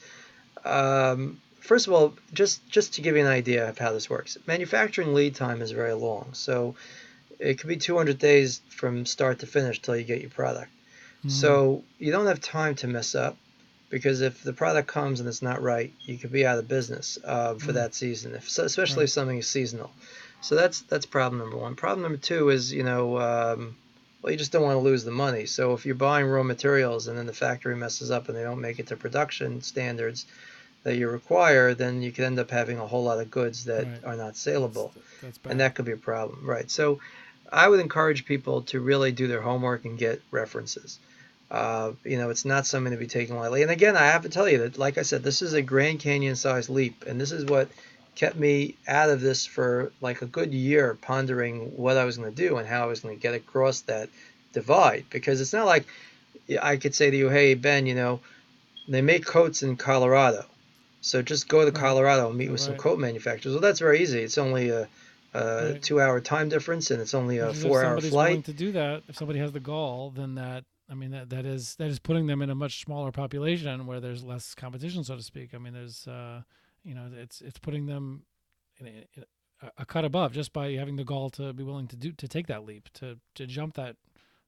um, 0.70 1.42
first 1.60 1.88
of 1.88 1.94
all, 1.94 2.14
just 2.34 2.68
just 2.70 2.94
to 2.96 3.02
give 3.02 3.16
you 3.16 3.22
an 3.22 3.28
idea 3.28 3.70
of 3.70 3.78
how 3.78 3.92
this 3.92 4.10
works, 4.10 4.38
manufacturing 4.48 5.14
lead 5.14 5.36
time 5.36 5.62
is 5.62 5.72
very 5.72 5.94
long. 5.94 6.30
So 6.34 6.76
it 7.40 7.60
could 7.60 7.68
be 7.68 7.78
200 7.78 8.18
days 8.18 8.62
from 8.70 9.06
start 9.06 9.40
to 9.40 9.48
finish 9.48 9.82
till 9.82 9.96
you 9.96 10.04
get 10.04 10.22
your 10.22 10.30
product. 10.30 10.72
Mm-hmm. 11.20 11.30
So 11.30 11.84
you 12.00 12.12
don't 12.12 12.28
have 12.28 12.42
time 12.42 12.76
to 12.76 12.88
mess 12.88 13.16
up 13.16 13.38
because 13.90 14.22
if 14.22 14.44
the 14.44 14.54
product 14.54 14.88
comes 14.88 15.20
and 15.20 15.30
it's 15.30 15.42
not 15.42 15.62
right, 15.62 15.94
you 16.02 16.18
could 16.18 16.32
be 16.32 16.46
out 16.46 16.58
of 16.58 16.68
business 16.68 17.18
uh, 17.24 17.54
for 17.54 17.60
mm-hmm. 17.60 17.74
that 17.74 17.96
season, 17.96 18.36
if, 18.36 18.48
especially 18.58 19.02
right. 19.02 19.04
if 19.04 19.10
something 19.10 19.38
is 19.38 19.48
seasonal. 19.48 19.92
So 20.42 20.56
that's 20.56 20.82
that's 20.82 21.06
problem 21.06 21.40
number 21.40 21.58
one. 21.58 21.76
Problem 21.76 22.04
number 22.04 22.18
two 22.18 22.50
is 22.50 22.72
you 22.72 22.84
know 22.84 23.20
um, 23.20 23.76
well 24.22 24.32
you 24.32 24.38
just 24.38 24.52
don't 24.52 24.64
want 24.64 24.76
to 24.76 24.82
lose 24.82 25.04
the 25.04 25.12
money. 25.12 25.46
So 25.46 25.74
if 25.74 25.86
you're 25.86 25.96
buying 25.96 26.28
raw 26.28 26.44
materials 26.44 27.08
and 27.08 27.18
then 27.18 27.26
the 27.26 27.34
factory 27.34 27.76
messes 27.76 28.12
up 28.12 28.28
and 28.28 28.38
they 28.38 28.44
don't 28.44 28.62
make 28.62 28.80
it 28.80 28.88
to 28.88 28.96
production 28.96 29.62
standards, 29.62 30.26
that 30.84 30.96
you 30.96 31.10
require, 31.10 31.74
then 31.74 32.02
you 32.02 32.12
could 32.12 32.24
end 32.24 32.40
up 32.40 32.50
having 32.50 32.80
a 32.80 32.88
whole 32.88 33.04
lot 33.04 33.20
of 33.20 33.30
goods 33.30 33.66
that 33.66 33.86
right. 33.86 34.06
are 34.06 34.16
not 34.16 34.38
saleable, 34.38 34.94
that's, 35.22 35.38
that's 35.38 35.52
and 35.52 35.60
that 35.60 35.76
could 35.76 35.86
be 35.86 35.92
a 35.92 35.98
problem, 35.98 36.40
right? 36.46 36.72
So, 36.72 37.00
I 37.52 37.68
would 37.68 37.80
encourage 37.80 38.26
people 38.26 38.64
to 38.64 38.80
really 38.80 39.12
do 39.12 39.28
their 39.28 39.42
homework 39.42 39.86
and 39.86 39.98
get 39.98 40.22
references. 40.32 41.00
Uh, 41.50 41.94
you 42.04 42.18
know, 42.18 42.30
it's 42.30 42.44
not 42.44 42.68
something 42.68 42.92
to 42.92 42.98
be 42.98 43.08
taken 43.08 43.38
lightly. 43.38 43.62
And 43.62 43.72
again, 43.72 43.96
I 43.96 44.08
have 44.08 44.24
to 44.24 44.30
tell 44.30 44.50
you 44.50 44.58
that, 44.60 44.78
like 44.78 44.98
I 44.98 45.04
said, 45.04 45.24
this 45.24 45.42
is 45.42 45.54
a 45.54 45.62
Grand 45.62 46.00
Canyon-sized 46.00 46.70
leap, 46.70 47.06
and 47.08 47.20
this 47.20 47.32
is 47.32 47.46
what 47.46 47.70
kept 48.18 48.36
me 48.36 48.76
out 48.88 49.12
of 49.12 49.22
this 49.22 49.46
for 49.46 49.92
like 50.02 50.24
a 50.24 50.26
good 50.26 50.52
year, 50.52 50.98
pondering 51.00 51.78
what 51.78 51.98
I 51.98 52.04
was 52.04 52.18
going 52.18 52.34
to 52.34 52.36
do 52.36 52.58
and 52.58 52.68
how 52.68 52.82
I 52.82 52.86
was 52.88 53.02
going 53.02 53.16
to 53.16 53.22
get 53.22 53.36
across 53.36 53.82
that 53.82 54.10
divide. 54.54 55.06
Because 55.12 55.40
it's 55.40 55.54
not 55.54 55.68
like 55.68 55.86
I 56.62 56.78
could 56.78 56.96
say 56.96 57.12
to 57.12 57.16
you, 57.16 57.30
"Hey, 57.30 57.54
Ben, 57.54 57.86
you 57.86 57.94
know, 57.94 58.20
they 58.88 59.02
make 59.02 59.26
coats 59.26 59.62
in 59.62 59.78
Colorado." 59.78 60.46
So 61.02 61.22
just 61.22 61.48
go 61.48 61.64
to 61.64 61.72
Colorado 61.72 62.30
and 62.30 62.38
meet 62.38 62.50
with 62.50 62.60
right. 62.62 62.66
some 62.66 62.76
coat 62.78 62.98
manufacturers. 62.98 63.54
Well, 63.54 63.62
that's 63.62 63.80
very 63.80 64.02
easy. 64.02 64.24
It's 64.24 64.40
only 64.40 64.70
a, 64.70 64.88
a 65.36 65.72
right. 65.74 65.82
two-hour 65.82 66.20
time 66.22 66.50
difference, 66.50 66.90
and 66.90 67.00
it's 67.00 67.14
only 67.14 67.38
a 67.38 67.54
four-hour 67.54 68.02
flight. 68.02 68.46
to 68.46 68.54
do 68.54 68.72
that, 68.72 69.04
if 69.08 69.16
somebody 69.16 69.38
has 69.38 69.52
the 69.52 69.60
gall, 69.60 70.10
then 70.10 70.34
that 70.36 70.66
I 70.90 70.96
mean 70.96 71.12
that 71.12 71.30
that 71.30 71.46
is 71.46 71.76
that 71.76 71.90
is 71.90 72.00
putting 72.00 72.26
them 72.26 72.42
in 72.42 72.50
a 72.50 72.56
much 72.56 72.84
smaller 72.84 73.12
population 73.12 73.86
where 73.86 74.00
there's 74.00 74.24
less 74.24 74.56
competition, 74.56 75.04
so 75.04 75.16
to 75.16 75.24
speak. 75.24 75.54
I 75.54 75.60
mean, 75.60 75.74
there's 75.74 76.08
uh, 76.08 76.42
you 76.88 76.96
know, 76.96 77.10
it's 77.22 77.42
it's 77.42 77.60
putting 77.60 77.86
them 77.86 78.24
in 78.80 78.88
a, 78.88 78.90
in 78.90 79.24
a, 79.78 79.86
cut 79.86 80.06
above 80.06 80.32
just 80.32 80.54
by 80.54 80.72
having 80.72 80.96
the 80.96 81.04
gall 81.04 81.30
to 81.32 81.52
be 81.52 81.64
willing 81.64 81.88
to 81.88 81.98
do 81.98 82.14
to 82.14 82.28
take 82.28 82.48
that 82.48 82.66
leap 82.66 82.88
to 82.94 83.18
to 83.36 83.46
jump 83.46 83.76
that 83.76 83.98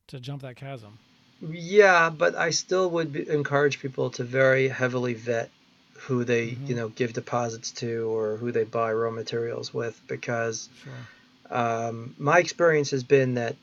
to 0.08 0.20
jump 0.20 0.42
that 0.42 0.56
chasm. 0.56 0.98
Yeah, 1.42 2.10
but 2.10 2.36
I 2.36 2.50
still 2.52 2.90
would 2.92 3.14
be, 3.14 3.30
encourage 3.30 3.80
people 3.80 4.10
to 4.12 4.24
very 4.24 4.70
heavily 4.70 5.14
vet 5.14 5.52
who 6.00 6.24
they 6.24 6.52
mm-hmm. 6.52 6.66
you 6.68 6.76
know 6.76 6.88
give 6.88 7.12
deposits 7.12 7.72
to 7.72 8.10
or 8.10 8.38
who 8.38 8.54
they 8.54 8.64
buy 8.64 8.94
raw 8.94 9.12
materials 9.12 9.74
with 9.74 10.00
because 10.08 10.70
sure. 10.84 11.58
um, 11.58 12.16
my 12.18 12.40
experience 12.40 12.92
has 12.92 13.04
been 13.04 13.34
that 13.34 13.58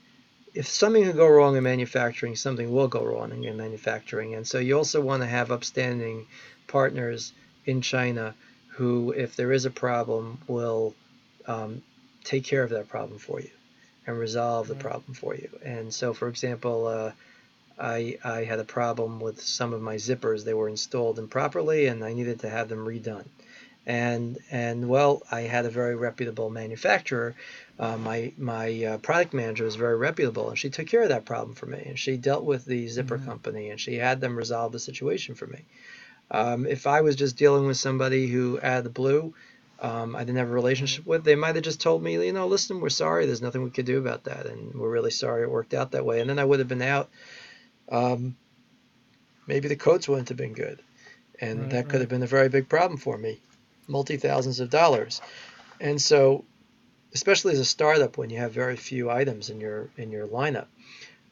if 0.53 0.67
something 0.69 1.03
can 1.03 1.17
go 1.17 1.29
wrong 1.29 1.57
in 1.57 1.63
manufacturing 1.63 2.37
something 2.37 2.71
will 2.71 2.89
go 2.89 3.03
wrong 3.03 3.43
in 3.43 3.57
manufacturing 3.57 4.35
and 4.35 4.47
so 4.47 4.59
you 4.59 4.77
also 4.77 5.01
want 5.01 5.23
to 5.23 5.27
have 5.27 5.51
upstanding 5.51 6.27
partners 6.67 7.33
in 7.65 7.81
china 7.81 8.35
who 8.77 9.13
if 9.13 9.37
there 9.37 9.53
is 9.53 9.65
a 9.65 9.71
problem 9.71 10.39
will 10.47 10.95
um, 11.47 11.83
take 12.25 12.45
care 12.45 12.63
of 12.63 12.71
that 12.71 12.89
problem 12.89 13.19
for 13.19 13.41
you 13.41 13.51
and 14.07 14.19
resolve 14.19 14.69
the 14.69 14.75
problem 14.75 15.15
for 15.15 15.35
you 15.35 15.49
and 15.65 15.93
so 15.93 16.13
for 16.13 16.29
example 16.29 16.87
uh, 16.87 17.11
I, 17.79 18.19
I 18.25 18.45
had 18.45 18.59
a 18.59 18.65
problem 18.65 19.21
with 19.21 19.43
some 19.43 19.73
of 19.73 19.83
my 19.83 19.97
zippers. 19.97 20.45
They 20.45 20.55
were 20.55 20.69
installed 20.69 21.19
improperly 21.19 21.87
and 21.87 22.03
I 22.03 22.15
needed 22.15 22.41
to 22.41 22.49
have 22.49 22.69
them 22.69 22.87
redone. 22.87 23.27
And, 23.85 24.39
and 24.51 24.89
well, 24.89 25.23
I 25.31 25.43
had 25.43 25.65
a 25.65 25.71
very 25.71 25.95
reputable 25.95 26.51
manufacturer. 26.51 27.37
Uh, 27.79 27.97
my 27.97 28.33
my 28.37 28.85
uh, 28.85 28.99
product 28.99 29.33
manager 29.33 29.65
was 29.65 29.77
very 29.77 29.97
reputable 29.97 30.49
and 30.49 30.59
she 30.59 30.71
took 30.71 30.89
care 30.89 31.03
of 31.03 31.11
that 31.11 31.25
problem 31.25 31.55
for 31.55 31.67
me. 31.67 31.83
And 31.87 31.99
she 31.99 32.17
dealt 32.17 32.45
with 32.45 32.65
the 32.65 32.89
zipper 32.89 33.17
mm-hmm. 33.17 33.27
company 33.27 33.71
and 33.71 33.79
she 33.79 33.95
had 33.95 34.21
them 34.21 34.37
resolve 34.37 34.73
the 34.73 34.81
situation 34.81 35.35
for 35.35 35.47
me. 35.47 35.61
Um, 36.31 36.67
if 36.67 36.87
I 36.87 37.03
was 37.03 37.17
just 37.17 37.37
dealing 37.37 37.67
with 37.67 37.77
somebody 37.77 38.27
who 38.27 38.59
out 38.63 38.79
of 38.79 38.85
the 38.85 38.91
blue, 38.91 39.35
um, 39.81 40.17
I 40.17 40.21
didn't 40.21 40.39
have 40.39 40.49
a 40.49 40.53
relationship 40.53 41.07
with, 41.07 41.25
they 41.25 41.35
might 41.37 41.55
have 41.55 41.65
just 41.65 41.81
told 41.81 42.03
me, 42.03 42.15
you 42.15 42.33
know, 42.33 42.47
listen, 42.47 42.81
we're 42.81 42.89
sorry. 42.89 43.27
There's 43.27 43.43
nothing 43.43 43.63
we 43.63 43.71
could 43.71 43.87
do 43.87 43.99
about 43.99 44.25
that. 44.25 44.47
And 44.47 44.75
we're 44.75 44.91
really 44.91 45.11
sorry 45.11 45.43
it 45.43 45.51
worked 45.51 45.75
out 45.75 45.93
that 45.93 46.05
way. 46.05 46.21
And 46.21 46.29
then 46.29 46.39
I 46.39 46.45
would 46.45 46.59
have 46.59 46.69
been 46.69 46.83
out 46.83 47.11
um, 47.91 48.37
maybe 49.47 49.69
the 49.69 49.77
coats 49.77 50.09
wouldn't 50.09 50.29
have 50.29 50.39
been 50.39 50.55
good. 50.55 50.81
And 51.41 51.63
right, 51.63 51.71
that 51.71 51.85
could 51.85 51.95
right. 51.95 52.01
have 52.01 52.09
been 52.09 52.23
a 52.23 52.27
very 52.27 52.49
big 52.49 52.69
problem 52.69 52.99
for 52.99 53.17
me, 53.17 53.41
multi 53.87 54.17
thousands 54.17 54.61
of 54.61 54.71
dollars. 54.71 55.21
And 55.81 56.01
so, 56.01 56.45
especially 57.13 57.53
as 57.53 57.59
a 57.59 57.65
startup, 57.65 58.17
when 58.17 58.31
you 58.31 58.39
have 58.39 58.53
very 58.53 58.77
few 58.77 59.11
items 59.11 59.51
in 59.51 59.61
your 59.61 59.91
in 59.97 60.11
your 60.11 60.27
lineup, 60.27 60.67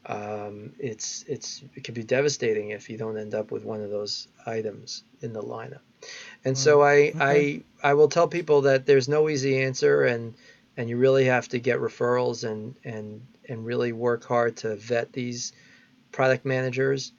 um, 0.07 0.73
it's 0.79 1.25
it's 1.29 1.63
it 1.75 1.85
can 1.85 1.95
be 1.95 2.03
devastating 2.03 2.71
if 2.71 2.91
you 2.91 2.99
don't 2.99 3.17
end 3.17 3.35
up 3.35 3.51
with 3.51 3.65
one 3.65 3.81
of 3.81 3.91
those 3.91 4.29
items 4.47 5.05
in 5.21 5.33
the 5.33 5.43
lineup. 5.43 5.81
And 6.45 6.57
so 6.57 6.83
I 6.83 7.13
okay. 7.15 7.65
I 7.83 7.91
I 7.91 7.95
will 7.95 8.09
tell 8.09 8.29
people 8.29 8.63
that 8.63 8.85
there's 8.85 9.09
no 9.09 9.29
easy 9.29 9.63
answer, 9.63 10.05
and 10.05 10.35
and 10.77 10.89
you 10.89 10.97
really 10.97 11.25
have 11.25 11.49
to 11.49 11.59
get 11.59 11.79
referrals 11.79 12.49
and 12.49 12.75
and 12.85 13.27
and 13.49 13.65
really 13.65 13.93
work 13.93 14.25
hard 14.25 14.57
to 14.59 14.77
vet 14.77 15.13
these 15.13 15.53
product 16.13 16.45
managers. 16.45 17.13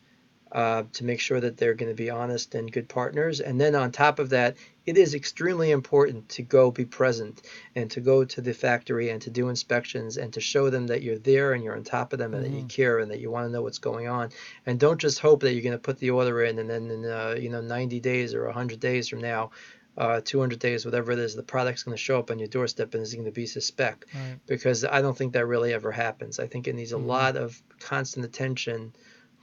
Uh, 0.55 0.83
to 0.93 1.03
make 1.03 1.19
sure 1.19 1.41
that 1.41 1.57
they're 1.57 1.73
going 1.73 1.91
to 1.91 1.95
be 1.95 2.09
honest 2.09 2.55
and 2.55 2.71
good 2.71 2.87
partners. 2.87 3.41
And 3.41 3.59
then 3.59 3.75
on 3.75 3.91
top 3.91 4.19
of 4.19 4.29
that, 4.29 4.55
it 4.85 4.97
is 4.97 5.13
extremely 5.13 5.71
important 5.71 6.29
to 6.29 6.43
go 6.43 6.71
be 6.71 6.85
present 6.85 7.41
and 7.75 7.91
to 7.91 7.99
go 7.99 8.23
to 8.23 8.39
the 8.39 8.53
factory 8.53 9.09
and 9.09 9.21
to 9.23 9.29
do 9.29 9.49
inspections 9.49 10.15
and 10.15 10.31
to 10.31 10.39
show 10.39 10.69
them 10.69 10.87
that 10.87 11.03
you're 11.03 11.17
there 11.17 11.51
and 11.51 11.61
you're 11.61 11.75
on 11.75 11.83
top 11.83 12.13
of 12.13 12.19
them 12.19 12.33
and 12.33 12.45
mm-hmm. 12.45 12.53
that 12.53 12.57
you 12.57 12.63
mm-hmm. 12.63 12.81
care 12.81 12.99
and 12.99 13.11
that 13.11 13.19
you 13.19 13.29
want 13.29 13.45
to 13.45 13.51
know 13.51 13.63
what's 13.63 13.79
going 13.79 14.07
on. 14.07 14.29
And 14.65 14.79
don't 14.79 14.99
just 14.99 15.19
hope 15.19 15.41
that 15.41 15.51
you're 15.51 15.61
going 15.61 15.73
to 15.73 15.77
put 15.77 15.99
the 15.99 16.11
order 16.11 16.41
in 16.43 16.57
and 16.57 16.69
then 16.69 16.89
in 16.89 17.05
uh, 17.05 17.35
you 17.37 17.49
know 17.49 17.61
90 17.61 17.99
days 17.99 18.33
or 18.33 18.45
100 18.45 18.79
days 18.79 19.09
from 19.09 19.19
now 19.19 19.51
uh, 19.97 20.21
200 20.23 20.59
days, 20.59 20.85
whatever 20.85 21.11
it 21.11 21.19
is, 21.19 21.35
the 21.35 21.43
product's 21.43 21.83
going 21.83 21.95
to 21.95 22.01
show 22.01 22.19
up 22.19 22.31
on 22.31 22.39
your 22.39 22.47
doorstep 22.47 22.93
and 22.93 23.03
it's 23.03 23.13
going 23.13 23.25
to 23.25 23.31
be 23.31 23.45
suspect. 23.45 24.05
Right. 24.13 24.39
Because 24.45 24.83
I 24.83 25.01
don't 25.01 25.17
think 25.17 25.33
that 25.33 25.45
really 25.45 25.73
ever 25.73 25.91
happens. 25.91 26.39
I 26.39 26.47
think 26.47 26.67
it 26.67 26.75
needs 26.75 26.91
a 26.91 26.95
mm-hmm. 26.95 27.07
lot 27.07 27.37
of 27.37 27.61
constant 27.79 28.25
attention, 28.25 28.93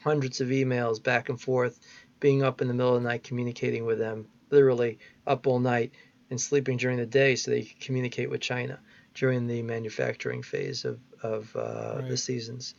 hundreds 0.02 0.40
of 0.40 0.48
emails 0.48 1.02
back 1.02 1.28
and 1.28 1.40
forth, 1.40 1.80
being 2.20 2.42
up 2.42 2.60
in 2.60 2.68
the 2.68 2.74
middle 2.74 2.94
of 2.94 3.02
the 3.02 3.08
night 3.08 3.22
communicating 3.22 3.84
with 3.84 3.98
them, 3.98 4.26
literally 4.50 4.98
up 5.26 5.46
all 5.46 5.58
night 5.58 5.92
and 6.30 6.40
sleeping 6.40 6.76
during 6.76 6.98
the 6.98 7.06
day 7.06 7.34
so 7.34 7.50
they 7.50 7.62
could 7.62 7.80
communicate 7.80 8.30
with 8.30 8.40
China 8.40 8.78
during 9.14 9.46
the 9.46 9.62
manufacturing 9.62 10.42
phase 10.42 10.84
of, 10.84 10.98
of 11.22 11.54
uh, 11.56 11.96
right. 11.96 12.08
the 12.08 12.16
seasons. 12.16 12.74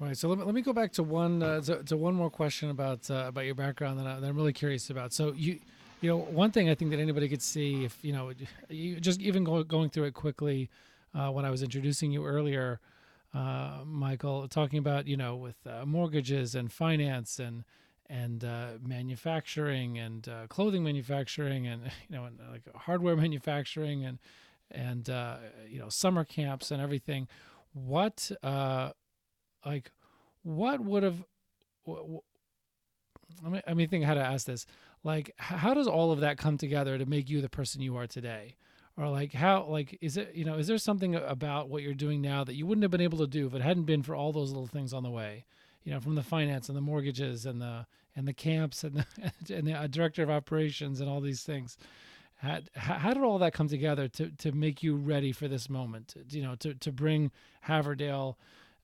Right. 0.00 0.16
So 0.16 0.28
let 0.28 0.38
me, 0.38 0.44
let 0.44 0.54
me 0.54 0.62
go 0.62 0.72
back 0.72 0.92
to 0.92 1.02
one 1.02 1.42
uh, 1.42 1.60
to, 1.62 1.82
to 1.84 1.96
one 1.96 2.14
more 2.14 2.30
question 2.30 2.70
about 2.70 3.08
uh, 3.10 3.26
about 3.28 3.44
your 3.44 3.54
background 3.54 3.98
that, 4.00 4.06
I, 4.06 4.18
that 4.18 4.26
I'm 4.26 4.36
really 4.36 4.52
curious 4.52 4.90
about. 4.90 5.12
So 5.12 5.32
you 5.36 5.60
you 6.00 6.10
know, 6.10 6.18
one 6.18 6.50
thing 6.50 6.68
I 6.68 6.74
think 6.74 6.90
that 6.90 7.00
anybody 7.00 7.28
could 7.28 7.40
see 7.40 7.84
if 7.84 7.96
you 8.02 8.12
know, 8.12 8.32
you 8.68 9.00
just 9.00 9.20
even 9.20 9.44
go, 9.44 9.62
going 9.62 9.88
through 9.88 10.04
it 10.04 10.14
quickly 10.14 10.68
uh, 11.14 11.30
when 11.30 11.44
I 11.44 11.50
was 11.50 11.62
introducing 11.62 12.10
you 12.10 12.26
earlier, 12.26 12.80
uh, 13.34 13.80
Michael, 13.84 14.46
talking 14.48 14.78
about 14.78 15.06
you 15.08 15.16
know 15.16 15.36
with 15.36 15.56
uh, 15.66 15.84
mortgages 15.84 16.54
and 16.54 16.72
finance 16.72 17.38
and 17.38 17.64
and 18.08 18.44
uh, 18.44 18.72
manufacturing 18.82 19.98
and 19.98 20.28
uh, 20.28 20.46
clothing 20.48 20.84
manufacturing 20.84 21.66
and 21.66 21.82
you 22.08 22.16
know 22.16 22.24
and, 22.24 22.38
like 22.50 22.62
hardware 22.76 23.16
manufacturing 23.26 24.04
and 24.04 24.18
and 24.70 25.10
uh, 25.10 25.36
you 25.68 25.78
know 25.78 25.88
summer 25.88 26.24
camps 26.24 26.70
and 26.70 26.80
everything. 26.80 27.28
What 27.72 28.30
like 29.64 29.90
what 30.42 30.80
would 30.80 31.02
have 31.02 31.24
let 33.66 33.76
me 33.76 33.86
think 33.86 34.04
how 34.04 34.14
to 34.14 34.20
ask 34.20 34.46
this 34.46 34.66
like 35.02 35.32
how 35.38 35.74
does 35.74 35.86
all 35.88 36.12
of 36.12 36.20
that 36.20 36.38
come 36.38 36.56
together 36.56 36.98
to 36.98 37.06
make 37.06 37.28
you 37.28 37.40
the 37.40 37.48
person 37.48 37.80
you 37.82 37.96
are 37.96 38.06
today 38.06 38.54
or 38.96 39.08
like 39.08 39.32
how 39.32 39.64
like 39.64 39.98
is 40.00 40.16
it 40.16 40.32
you 40.34 40.44
know 40.44 40.56
is 40.56 40.66
there 40.66 40.78
something 40.78 41.14
about 41.14 41.68
what 41.68 41.82
you're 41.82 41.94
doing 41.94 42.20
now 42.20 42.44
that 42.44 42.54
you 42.54 42.66
wouldn't 42.66 42.82
have 42.82 42.90
been 42.90 43.00
able 43.00 43.18
to 43.18 43.26
do 43.26 43.46
if 43.46 43.54
it 43.54 43.62
hadn't 43.62 43.84
been 43.84 44.02
for 44.02 44.14
all 44.14 44.32
those 44.32 44.50
little 44.50 44.66
things 44.66 44.92
on 44.92 45.02
the 45.02 45.10
way? 45.10 45.44
You 45.82 45.92
know 45.92 46.00
from 46.00 46.14
the 46.14 46.22
finance 46.22 46.68
and 46.68 46.76
the 46.76 46.82
mortgages 46.82 47.46
and 47.46 47.60
the 47.60 47.86
and 48.16 48.28
the 48.28 48.32
camps 48.32 48.84
and 48.84 49.04
the, 49.46 49.54
and 49.54 49.66
the 49.66 49.74
uh, 49.74 49.86
director 49.86 50.22
of 50.22 50.30
operations 50.30 51.00
and 51.00 51.08
all 51.10 51.20
these 51.20 51.42
things. 51.42 51.76
How, 52.36 52.60
how 52.74 53.14
did 53.14 53.22
all 53.22 53.38
that 53.38 53.52
come 53.52 53.68
together 53.68 54.08
to 54.08 54.30
to 54.30 54.52
make 54.52 54.82
you 54.82 54.96
ready 54.96 55.32
for 55.32 55.48
this 55.48 55.68
moment? 55.68 56.14
You 56.28 56.42
know 56.42 56.54
to 56.56 56.74
to 56.74 56.92
bring 56.92 57.32
haverdale 57.66 58.36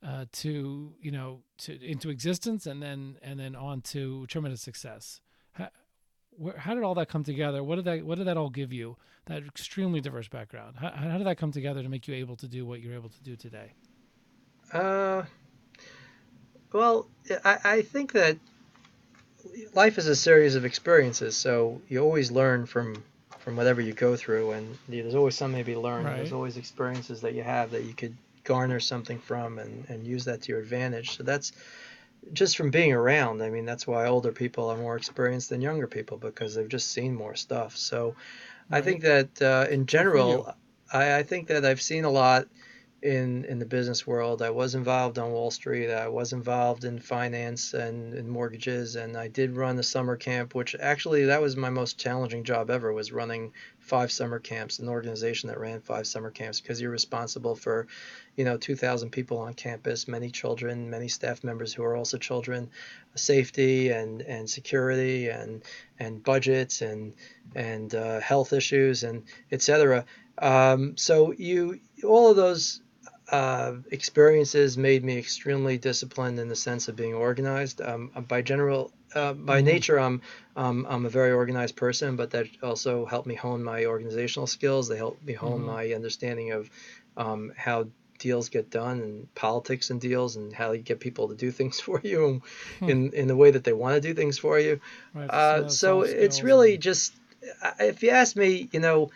uh, 0.06 0.24
to 0.32 0.92
you 1.00 1.10
know 1.10 1.40
to 1.58 1.80
into 1.84 2.10
existence 2.10 2.66
and 2.66 2.82
then 2.82 3.16
and 3.22 3.38
then 3.38 3.54
on 3.54 3.80
to 3.82 4.26
tremendous 4.26 4.62
success 4.62 5.20
where, 6.40 6.56
how 6.56 6.74
did 6.74 6.82
all 6.82 6.94
that 6.94 7.08
come 7.08 7.22
together? 7.22 7.62
What 7.62 7.76
did 7.76 7.84
that 7.84 8.04
What 8.04 8.18
did 8.18 8.26
that 8.26 8.36
all 8.36 8.50
give 8.50 8.72
you? 8.72 8.96
That 9.26 9.44
extremely 9.44 10.00
diverse 10.00 10.28
background. 10.28 10.76
How, 10.80 10.90
how 10.90 11.18
did 11.18 11.26
that 11.26 11.36
come 11.38 11.52
together 11.52 11.82
to 11.82 11.88
make 11.88 12.08
you 12.08 12.14
able 12.14 12.36
to 12.36 12.48
do 12.48 12.64
what 12.64 12.80
you're 12.80 12.94
able 12.94 13.10
to 13.10 13.22
do 13.22 13.36
today? 13.36 13.72
Uh, 14.72 15.24
well, 16.72 17.06
I, 17.44 17.58
I 17.64 17.82
think 17.82 18.12
that 18.12 18.38
life 19.74 19.98
is 19.98 20.06
a 20.06 20.16
series 20.16 20.54
of 20.54 20.64
experiences, 20.64 21.36
so 21.36 21.80
you 21.88 22.00
always 22.00 22.30
learn 22.30 22.66
from 22.66 23.02
from 23.38 23.56
whatever 23.56 23.80
you 23.80 23.92
go 23.92 24.16
through, 24.16 24.52
and 24.52 24.78
there's 24.88 25.14
always 25.14 25.34
something 25.34 25.60
to 25.60 25.64
be 25.64 25.76
learned. 25.76 26.06
Right. 26.06 26.16
There's 26.16 26.32
always 26.32 26.56
experiences 26.56 27.20
that 27.22 27.34
you 27.34 27.42
have 27.42 27.70
that 27.72 27.84
you 27.84 27.94
could 27.94 28.16
garner 28.44 28.80
something 28.80 29.18
from 29.18 29.58
and, 29.58 29.84
and 29.88 30.06
use 30.06 30.24
that 30.24 30.42
to 30.42 30.52
your 30.52 30.60
advantage. 30.60 31.16
So 31.16 31.22
that's 31.22 31.52
just 32.32 32.56
from 32.56 32.70
being 32.70 32.92
around. 32.92 33.42
I 33.42 33.50
mean, 33.50 33.64
that's 33.64 33.86
why 33.86 34.06
older 34.06 34.32
people 34.32 34.68
are 34.68 34.76
more 34.76 34.96
experienced 34.96 35.50
than 35.50 35.60
younger 35.60 35.86
people 35.86 36.16
because 36.16 36.54
they've 36.54 36.68
just 36.68 36.92
seen 36.92 37.14
more 37.14 37.34
stuff. 37.34 37.76
So 37.76 38.14
right. 38.70 38.78
I 38.78 38.82
think 38.82 39.02
that 39.02 39.42
uh, 39.42 39.66
in 39.70 39.86
general, 39.86 40.54
I, 40.92 41.18
I 41.18 41.22
think 41.22 41.48
that 41.48 41.64
I've 41.64 41.82
seen 41.82 42.04
a 42.04 42.10
lot 42.10 42.46
in 43.02 43.44
in 43.46 43.58
the 43.58 43.64
business 43.64 44.06
world. 44.06 44.42
I 44.42 44.50
was 44.50 44.74
involved 44.74 45.18
on 45.18 45.32
Wall 45.32 45.50
Street. 45.50 45.90
I 45.90 46.08
was 46.08 46.32
involved 46.32 46.84
in 46.84 46.98
finance 46.98 47.72
and 47.72 48.14
in 48.14 48.28
mortgages, 48.28 48.96
and 48.96 49.16
I 49.16 49.28
did 49.28 49.56
run 49.56 49.76
the 49.76 49.82
summer 49.82 50.16
camp, 50.16 50.54
which 50.54 50.76
actually 50.78 51.24
that 51.26 51.40
was 51.40 51.56
my 51.56 51.70
most 51.70 51.98
challenging 51.98 52.44
job 52.44 52.68
ever. 52.70 52.92
Was 52.92 53.12
running 53.12 53.52
five 53.78 54.12
summer 54.12 54.38
camps, 54.38 54.78
an 54.78 54.88
organization 54.88 55.48
that 55.48 55.58
ran 55.58 55.80
five 55.80 56.06
summer 56.06 56.30
camps, 56.30 56.60
because 56.60 56.80
you're 56.80 56.90
responsible 56.90 57.56
for, 57.56 57.86
you 58.36 58.44
know, 58.44 58.56
2,000 58.56 59.10
people 59.10 59.38
on 59.38 59.54
campus, 59.54 60.06
many 60.06 60.30
children, 60.30 60.90
many 60.90 61.08
staff 61.08 61.42
members 61.42 61.72
who 61.72 61.82
are 61.82 61.96
also 61.96 62.18
children, 62.18 62.70
safety 63.14 63.88
and 63.90 64.22
and 64.22 64.48
security 64.48 65.28
and 65.28 65.62
and 65.98 66.22
budgets 66.22 66.82
and 66.82 67.14
and 67.54 67.94
uh, 67.94 68.20
health 68.20 68.52
issues 68.52 69.04
and 69.04 69.24
etc. 69.50 70.04
Um, 70.36 70.96
so 70.96 71.32
you 71.32 71.80
all 72.04 72.30
of 72.30 72.36
those 72.36 72.82
uh, 73.30 73.74
experiences 73.90 74.76
made 74.76 75.04
me 75.04 75.16
extremely 75.16 75.78
disciplined 75.78 76.38
in 76.38 76.48
the 76.48 76.56
sense 76.56 76.88
of 76.88 76.96
being 76.96 77.14
organized. 77.14 77.80
Um, 77.80 78.10
by 78.26 78.42
general, 78.42 78.92
uh, 79.14 79.34
by 79.34 79.58
mm-hmm. 79.58 79.66
nature, 79.66 80.00
I'm 80.00 80.20
um, 80.56 80.86
I'm 80.88 81.06
a 81.06 81.08
very 81.08 81.32
organized 81.32 81.76
person, 81.76 82.16
but 82.16 82.30
that 82.30 82.46
also 82.62 83.06
helped 83.06 83.26
me 83.26 83.36
hone 83.36 83.62
my 83.62 83.84
organizational 83.84 84.46
skills. 84.46 84.88
They 84.88 84.96
helped 84.96 85.24
me 85.24 85.32
hone 85.32 85.58
mm-hmm. 85.58 85.66
my 85.66 85.92
understanding 85.92 86.52
of 86.52 86.70
um, 87.16 87.52
how 87.56 87.86
deals 88.18 88.48
get 88.48 88.68
done 88.68 89.00
and 89.00 89.34
politics 89.34 89.90
and 89.90 90.00
deals 90.00 90.36
and 90.36 90.52
how 90.52 90.72
you 90.72 90.82
get 90.82 91.00
people 91.00 91.28
to 91.28 91.34
do 91.34 91.50
things 91.50 91.80
for 91.86 92.00
you 92.02 92.42
hmm. 92.80 92.88
in 92.88 93.12
in 93.12 93.28
the 93.28 93.36
way 93.36 93.50
that 93.50 93.64
they 93.64 93.72
want 93.72 93.94
to 93.94 94.00
do 94.00 94.12
things 94.12 94.38
for 94.38 94.58
you. 94.58 94.80
Right, 95.14 95.30
uh, 95.30 95.68
so 95.68 96.02
it's 96.02 96.42
really 96.42 96.78
just, 96.78 97.14
if 97.78 98.02
you 98.02 98.10
ask 98.10 98.34
me, 98.34 98.68
you 98.72 98.80
know 98.80 99.10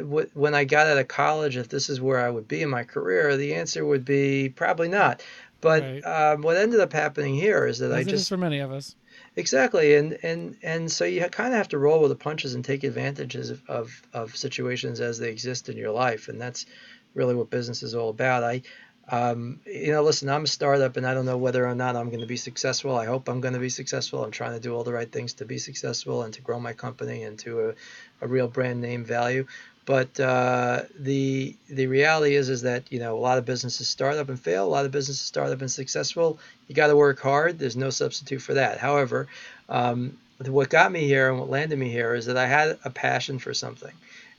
when 0.00 0.54
I 0.54 0.64
got 0.64 0.86
out 0.86 0.98
of 0.98 1.08
college, 1.08 1.56
if 1.56 1.68
this 1.68 1.88
is 1.88 2.00
where 2.00 2.20
I 2.20 2.30
would 2.30 2.48
be 2.48 2.62
in 2.62 2.70
my 2.70 2.84
career, 2.84 3.36
the 3.36 3.54
answer 3.54 3.84
would 3.84 4.04
be 4.04 4.48
probably 4.48 4.88
not. 4.88 5.22
But 5.60 5.82
right. 5.82 6.00
um, 6.00 6.42
what 6.42 6.56
ended 6.56 6.80
up 6.80 6.92
happening 6.92 7.34
here 7.34 7.66
is 7.66 7.78
that 7.78 7.90
As 7.90 8.06
I 8.06 8.10
just 8.10 8.28
for 8.28 8.36
many 8.36 8.58
of 8.58 8.70
us 8.70 8.96
exactly, 9.36 9.94
and 9.94 10.18
and 10.22 10.56
and 10.62 10.90
so 10.92 11.04
you 11.04 11.26
kind 11.28 11.52
of 11.52 11.58
have 11.58 11.68
to 11.68 11.78
roll 11.78 12.00
with 12.00 12.10
the 12.10 12.16
punches 12.16 12.54
and 12.54 12.64
take 12.64 12.84
advantages 12.84 13.50
of, 13.50 13.62
of, 13.68 14.02
of 14.12 14.36
situations 14.36 15.00
as 15.00 15.18
they 15.18 15.30
exist 15.30 15.68
in 15.68 15.76
your 15.76 15.90
life, 15.90 16.28
and 16.28 16.40
that's 16.40 16.66
really 17.14 17.34
what 17.34 17.50
business 17.50 17.82
is 17.82 17.94
all 17.94 18.10
about. 18.10 18.44
I 18.44 18.62
um, 19.10 19.60
you 19.66 19.92
know, 19.92 20.02
listen, 20.02 20.30
I'm 20.30 20.44
a 20.44 20.46
startup 20.46 20.96
and 20.96 21.06
I 21.06 21.12
don't 21.12 21.26
know 21.26 21.36
whether 21.36 21.66
or 21.66 21.74
not 21.74 21.94
I'm 21.94 22.08
going 22.08 22.20
to 22.20 22.26
be 22.26 22.38
successful. 22.38 22.96
I 22.96 23.04
hope 23.04 23.28
I'm 23.28 23.40
going 23.40 23.54
to 23.54 23.60
be 23.60 23.68
successful. 23.68 24.24
I'm 24.24 24.30
trying 24.30 24.54
to 24.54 24.60
do 24.60 24.74
all 24.74 24.82
the 24.82 24.94
right 24.94 25.10
things 25.10 25.34
to 25.34 25.44
be 25.44 25.58
successful 25.58 26.22
and 26.22 26.32
to 26.34 26.40
grow 26.40 26.58
my 26.58 26.72
company 26.72 27.22
into 27.22 27.68
a, 27.68 27.74
a 28.22 28.26
real 28.26 28.48
brand 28.48 28.80
name 28.80 29.04
value. 29.04 29.46
But 29.86 30.18
uh, 30.18 30.82
the 30.98 31.56
the 31.68 31.86
reality 31.86 32.36
is 32.36 32.48
is 32.48 32.62
that 32.62 32.90
you 32.90 32.98
know 32.98 33.16
a 33.16 33.20
lot 33.20 33.36
of 33.36 33.44
businesses 33.44 33.86
start 33.86 34.16
up 34.16 34.30
and 34.30 34.40
fail. 34.40 34.64
A 34.64 34.68
lot 34.68 34.86
of 34.86 34.92
businesses 34.92 35.20
start 35.20 35.50
up 35.50 35.60
and 35.60 35.70
successful. 35.70 36.38
You 36.68 36.74
got 36.74 36.86
to 36.86 36.96
work 36.96 37.20
hard. 37.20 37.58
There's 37.58 37.76
no 37.76 37.90
substitute 37.90 38.40
for 38.40 38.54
that. 38.54 38.78
However, 38.78 39.28
um, 39.68 40.16
what 40.46 40.70
got 40.70 40.90
me 40.90 41.06
here 41.06 41.30
and 41.30 41.38
what 41.38 41.50
landed 41.50 41.78
me 41.78 41.90
here 41.90 42.14
is 42.14 42.26
that 42.26 42.38
I 42.38 42.46
had 42.46 42.78
a 42.84 42.90
passion 42.90 43.38
for 43.38 43.52
something, 43.52 43.92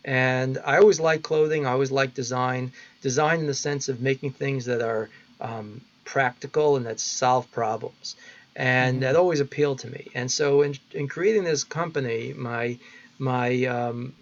and 0.04 0.58
I 0.66 0.78
always 0.78 1.00
liked 1.00 1.22
clothing. 1.22 1.68
I 1.68 1.72
always 1.72 1.92
liked 1.92 2.16
design. 2.16 2.72
Design 3.02 3.42
in 3.42 3.48
the 3.48 3.54
sense 3.54 3.88
of 3.88 4.02
making 4.02 4.32
things 4.32 4.66
that 4.66 4.82
are 4.82 5.10
um, 5.40 5.82
practical 6.06 6.76
and 6.76 6.88
that 6.88 7.00
solve 7.00 7.52
problems, 7.52 8.16
and 8.56 8.96
mm-hmm. 8.96 9.02
that 9.02 9.16
always 9.16 9.42
appealed 9.42 9.78
to 9.80 9.92
me. 9.92 10.08
And 10.16 10.32
so 10.32 10.64
in 10.64 10.76
in 10.92 11.08
creating 11.08 11.44
this 11.44 11.64
company, 11.64 12.34
my 12.36 12.80
my 13.20 13.66
um, 13.66 14.14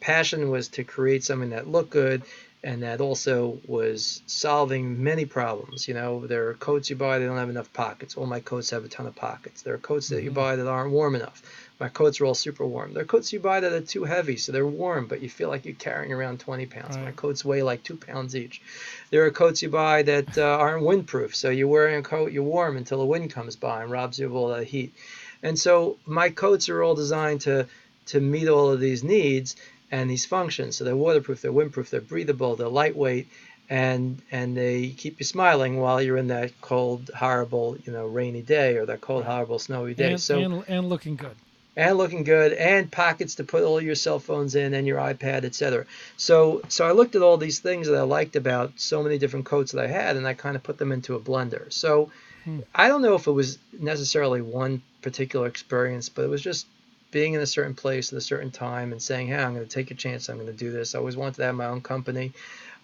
passion 0.00 0.50
was 0.50 0.68
to 0.68 0.84
create 0.84 1.24
something 1.24 1.50
that 1.50 1.68
looked 1.68 1.90
good 1.90 2.22
and 2.62 2.82
that 2.82 3.00
also 3.00 3.58
was 3.66 4.22
solving 4.26 5.02
many 5.02 5.24
problems. 5.24 5.88
You 5.88 5.94
know, 5.94 6.26
there 6.26 6.48
are 6.48 6.54
coats 6.54 6.90
you 6.90 6.96
buy 6.96 7.18
that 7.18 7.26
don't 7.26 7.38
have 7.38 7.48
enough 7.48 7.72
pockets. 7.72 8.16
All 8.16 8.26
my 8.26 8.40
coats 8.40 8.70
have 8.70 8.84
a 8.84 8.88
ton 8.88 9.06
of 9.06 9.16
pockets. 9.16 9.62
There 9.62 9.72
are 9.72 9.78
coats 9.78 10.10
that 10.10 10.22
you 10.22 10.30
mm-hmm. 10.30 10.34
buy 10.34 10.56
that 10.56 10.66
aren't 10.66 10.92
warm 10.92 11.14
enough. 11.14 11.42
My 11.78 11.88
coats 11.88 12.20
are 12.20 12.26
all 12.26 12.34
super 12.34 12.66
warm. 12.66 12.92
There 12.92 13.02
are 13.02 13.06
coats 13.06 13.32
you 13.32 13.40
buy 13.40 13.60
that 13.60 13.72
are 13.72 13.80
too 13.80 14.04
heavy, 14.04 14.36
so 14.36 14.52
they're 14.52 14.66
warm, 14.66 15.06
but 15.06 15.22
you 15.22 15.30
feel 15.30 15.48
like 15.48 15.64
you're 15.64 15.74
carrying 15.74 16.12
around 16.12 16.38
20 16.40 16.66
pounds. 16.66 16.96
Right. 16.96 17.06
My 17.06 17.12
coats 17.12 17.42
weigh 17.42 17.62
like 17.62 17.82
two 17.82 17.96
pounds 17.96 18.36
each. 18.36 18.60
There 19.08 19.24
are 19.24 19.30
coats 19.30 19.62
you 19.62 19.70
buy 19.70 20.02
that 20.02 20.36
uh, 20.36 20.42
aren't 20.42 20.84
windproof, 20.84 21.34
so 21.34 21.48
you're 21.48 21.68
wearing 21.68 21.96
a 21.96 22.02
coat, 22.02 22.32
you're 22.32 22.42
warm 22.42 22.76
until 22.76 22.98
the 22.98 23.06
wind 23.06 23.30
comes 23.30 23.56
by 23.56 23.82
and 23.82 23.90
robs 23.90 24.18
you 24.18 24.26
of 24.26 24.34
all 24.34 24.48
that 24.48 24.66
heat. 24.66 24.94
And 25.42 25.58
so 25.58 25.96
my 26.04 26.28
coats 26.28 26.68
are 26.68 26.82
all 26.82 26.94
designed 26.94 27.40
to 27.42 27.66
to 28.10 28.20
meet 28.20 28.48
all 28.48 28.70
of 28.70 28.80
these 28.80 29.02
needs 29.02 29.56
and 29.90 30.08
these 30.08 30.26
functions. 30.26 30.76
So 30.76 30.84
they're 30.84 30.96
waterproof, 30.96 31.42
they're 31.42 31.52
windproof, 31.52 31.90
they're 31.90 32.00
breathable, 32.00 32.56
they're 32.56 32.68
lightweight, 32.68 33.26
and 33.68 34.20
and 34.30 34.56
they 34.56 34.90
keep 34.90 35.18
you 35.20 35.26
smiling 35.26 35.78
while 35.78 36.00
you're 36.02 36.16
in 36.16 36.28
that 36.28 36.52
cold, 36.60 37.10
horrible, 37.16 37.76
you 37.84 37.92
know, 37.92 38.06
rainy 38.06 38.42
day 38.42 38.76
or 38.76 38.86
that 38.86 39.00
cold, 39.00 39.24
horrible, 39.24 39.58
snowy 39.58 39.94
day. 39.94 40.12
And, 40.12 40.20
so 40.20 40.40
and, 40.40 40.64
and 40.68 40.88
looking 40.88 41.16
good. 41.16 41.36
and 41.76 41.96
looking 41.98 42.24
good 42.24 42.52
and 42.52 42.90
pockets 42.90 43.36
to 43.36 43.44
put 43.44 43.62
all 43.62 43.80
your 43.80 43.94
cell 43.94 44.18
phones 44.18 44.54
in 44.54 44.74
and 44.74 44.86
your 44.86 44.98
iPad, 44.98 45.44
etc. 45.44 45.86
So 46.16 46.62
so 46.68 46.86
I 46.86 46.92
looked 46.92 47.14
at 47.16 47.22
all 47.22 47.36
these 47.36 47.60
things 47.60 47.86
that 47.88 47.96
I 47.96 48.02
liked 48.02 48.36
about 48.36 48.72
so 48.76 49.02
many 49.02 49.18
different 49.18 49.46
coats 49.46 49.72
that 49.72 49.84
I 49.84 49.88
had 49.88 50.16
and 50.16 50.26
I 50.26 50.34
kind 50.34 50.56
of 50.56 50.62
put 50.62 50.78
them 50.78 50.92
into 50.92 51.14
a 51.14 51.20
blender. 51.20 51.72
So 51.72 52.10
Hmm. 52.44 52.60
I 52.74 52.88
don't 52.88 53.02
know 53.02 53.14
if 53.14 53.26
it 53.26 53.32
was 53.32 53.58
necessarily 53.78 54.40
one 54.40 54.82
particular 55.02 55.46
experience, 55.46 56.08
but 56.08 56.22
it 56.24 56.28
was 56.28 56.42
just 56.42 56.66
being 57.10 57.34
in 57.34 57.40
a 57.40 57.46
certain 57.46 57.74
place 57.74 58.12
at 58.12 58.16
a 58.18 58.20
certain 58.20 58.50
time 58.50 58.92
and 58.92 59.00
saying, 59.02 59.28
"Hey, 59.28 59.36
I'm 59.36 59.54
going 59.54 59.66
to 59.66 59.70
take 59.72 59.90
a 59.90 59.94
chance. 59.94 60.28
I'm 60.28 60.36
going 60.36 60.46
to 60.48 60.52
do 60.52 60.70
this." 60.70 60.94
I 60.94 60.98
always 60.98 61.16
wanted 61.16 61.34
to 61.36 61.44
have 61.44 61.54
my 61.54 61.66
own 61.66 61.80
company. 61.80 62.32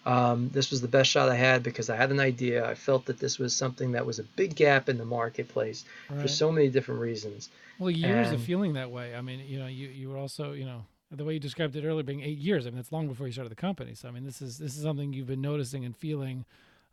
Um, 0.04 0.50
this 0.52 0.70
was 0.70 0.80
the 0.80 0.88
best 0.88 1.10
shot 1.10 1.28
I 1.28 1.34
had 1.34 1.64
because 1.64 1.90
I 1.90 1.96
had 1.96 2.10
an 2.12 2.20
idea. 2.20 2.68
I 2.68 2.74
felt 2.74 3.06
that 3.06 3.18
this 3.18 3.38
was 3.40 3.54
something 3.54 3.92
that 3.92 4.06
was 4.06 4.20
a 4.20 4.22
big 4.22 4.54
gap 4.54 4.88
in 4.88 4.98
the 4.98 5.04
marketplace 5.04 5.84
for 6.20 6.28
so 6.28 6.52
many 6.52 6.68
different 6.68 7.00
reasons. 7.00 7.48
Well, 7.80 7.90
years 7.90 8.28
of 8.28 8.34
And- 8.34 8.42
feeling 8.42 8.74
that 8.74 8.90
way. 8.90 9.16
I 9.16 9.20
mean, 9.20 9.40
you 9.40 9.58
know, 9.58 9.66
you 9.66 9.88
you 9.88 10.08
were 10.08 10.16
also, 10.16 10.52
you 10.52 10.64
know, 10.64 10.84
the 11.10 11.24
way 11.24 11.34
you 11.34 11.40
described 11.40 11.74
it 11.76 11.84
earlier, 11.84 12.04
being 12.04 12.22
eight 12.22 12.38
years. 12.38 12.66
I 12.66 12.70
mean, 12.70 12.76
that's 12.76 12.92
long 12.92 13.08
before 13.08 13.26
you 13.26 13.32
started 13.32 13.50
the 13.50 13.56
company. 13.56 13.94
So, 13.94 14.08
I 14.08 14.12
mean, 14.12 14.24
this 14.24 14.40
is 14.40 14.58
this 14.58 14.76
is 14.76 14.82
something 14.82 15.12
you've 15.12 15.26
been 15.26 15.40
noticing 15.42 15.84
and 15.84 15.96
feeling 15.96 16.44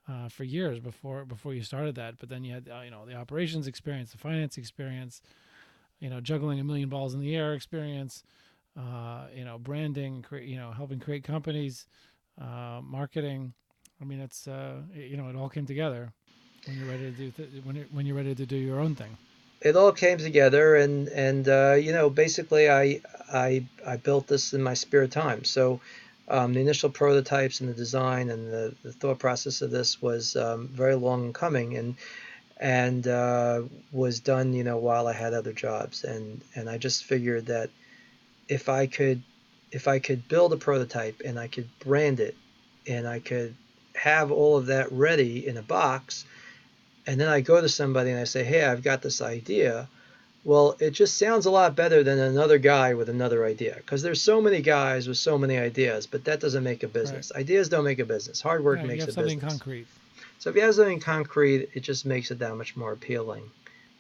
uh, 0.10 0.28
for 0.30 0.44
years 0.44 0.80
before 0.80 1.24
before 1.24 1.54
you 1.54 1.62
started 1.62 1.94
that. 1.96 2.18
But 2.20 2.30
then 2.30 2.44
you 2.44 2.54
had, 2.56 2.68
uh, 2.68 2.82
you 2.84 2.90
know, 2.92 3.06
the 3.06 3.16
operations 3.16 3.68
experience, 3.68 4.12
the 4.12 4.18
finance 4.18 4.58
experience, 4.58 5.22
you 6.04 6.10
know, 6.12 6.22
juggling 6.22 6.60
a 6.60 6.66
million 6.66 6.90
balls 6.90 7.16
in 7.16 7.22
the 7.22 7.36
air 7.36 7.54
experience, 7.56 8.24
uh, 8.78 9.28
you 9.36 9.46
know, 9.46 9.58
branding, 9.60 10.22
cre- 10.22 10.38
you 10.54 10.58
know, 10.58 10.72
helping 10.72 11.00
create 11.00 11.24
companies, 11.24 11.88
uh, 12.42 12.82
marketing. 12.84 13.54
I 14.02 14.06
mean, 14.06 14.20
it's 14.20 14.48
uh, 14.48 14.82
you 14.94 15.18
know, 15.18 15.30
it 15.30 15.36
all 15.38 15.50
came 15.50 15.66
together 15.66 16.14
when 16.66 16.78
you're 16.78 16.88
ready 16.88 17.04
to 17.06 17.12
do 17.12 17.32
th- 17.32 17.64
when 17.64 17.76
you're, 17.76 17.88
when 17.92 18.06
you're 18.06 18.18
ready 18.18 18.36
to 18.36 18.46
do 18.46 18.58
your 18.58 18.80
own 18.80 18.96
thing. 18.96 19.18
it 19.62 19.76
all 19.76 19.92
came 19.92 20.18
together 20.18 20.76
and 20.76 21.08
and 21.10 21.48
uh, 21.50 21.74
you 21.74 21.94
know 21.94 22.10
basically 22.10 22.70
I 22.70 23.02
I 23.32 23.66
I 23.86 23.98
built 23.98 24.28
this 24.28 24.54
in 24.54 24.62
my 24.64 24.74
spare 24.76 25.08
time 25.08 25.44
so 25.44 25.82
um, 26.28 26.54
the 26.54 26.62
initial 26.62 26.90
prototypes 26.90 27.60
and 27.62 27.70
the 27.70 27.74
design 27.74 28.30
and 28.30 28.52
the, 28.52 28.76
the 28.84 28.94
thought 28.94 29.20
process 29.20 29.62
of 29.62 29.72
this 29.72 30.02
was 30.02 30.36
um, 30.36 30.68
very 30.70 30.96
long 30.96 31.26
in 31.28 31.34
coming 31.34 31.78
and 31.78 31.96
and 32.58 33.08
uh, 33.08 33.62
was 33.92 34.20
done 34.20 34.54
you 34.54 34.64
know 34.64 34.78
while 34.78 35.08
I 35.08 35.14
had 35.14 35.34
other 35.34 35.54
jobs 35.54 36.04
and 36.04 36.42
and 36.56 36.70
I 36.70 36.78
just 36.78 37.04
figured 37.04 37.48
that 37.48 37.70
if 38.48 38.70
I 38.70 38.88
could 38.88 39.24
if 39.72 39.88
I 39.88 40.00
could 40.00 40.28
build 40.28 40.54
a 40.54 40.58
prototype 40.58 41.22
and 41.26 41.40
I 41.40 41.48
could 41.48 41.68
brand 41.80 42.20
it 42.20 42.36
and 42.88 43.08
I 43.08 43.20
could 43.20 43.56
have 43.96 44.32
all 44.32 44.58
of 44.58 44.68
that 44.68 44.92
ready 44.92 45.48
in 45.48 45.58
a 45.58 45.62
box 45.62 46.26
and 47.06 47.20
then 47.20 47.28
I 47.28 47.42
go 47.42 47.60
to 47.60 47.70
somebody 47.70 48.12
and 48.12 48.20
I 48.20 48.24
say, 48.24 48.44
"Hey, 48.44 48.64
I've 48.64 48.84
got 48.84 49.02
this 49.02 49.22
idea." 49.22 49.90
Well, 50.46 50.76
it 50.80 50.92
just 50.92 51.18
sounds 51.18 51.46
a 51.46 51.52
lot 51.52 51.76
better 51.76 52.04
than 52.04 52.20
another 52.20 52.58
guy 52.58 52.94
with 52.94 53.08
another 53.08 53.46
idea 53.46 53.76
because 53.78 54.02
there's 54.02 54.22
so 54.22 54.42
many 54.42 54.62
guys 54.62 55.08
with 55.08 55.18
so 55.18 55.38
many 55.38 55.58
ideas, 55.58 56.06
but 56.06 56.26
that 56.26 56.42
doesn't 56.42 56.64
make 56.64 56.84
a 56.84 56.88
business. 56.88 57.32
Ideas 57.34 57.70
don't 57.70 57.86
make 57.86 58.00
a 58.00 58.06
business. 58.06 58.42
Hard 58.42 58.64
work 58.64 58.78
Right, 58.78 58.84
you 58.84 58.88
makes 58.90 59.02
have 59.02 59.10
a 59.10 59.14
something 59.14 59.40
business. 59.40 59.54
concrete. 59.54 59.88
So 60.44 60.50
if 60.50 60.58
you 60.58 60.62
have 60.64 60.76
something 60.76 61.00
concrete, 61.00 61.70
it 61.74 61.84
just 61.84 62.06
makes 62.06 62.30
it 62.30 62.40
that 62.40 62.54
much 62.58 62.76
more 62.76 62.92
appealing 62.92 63.50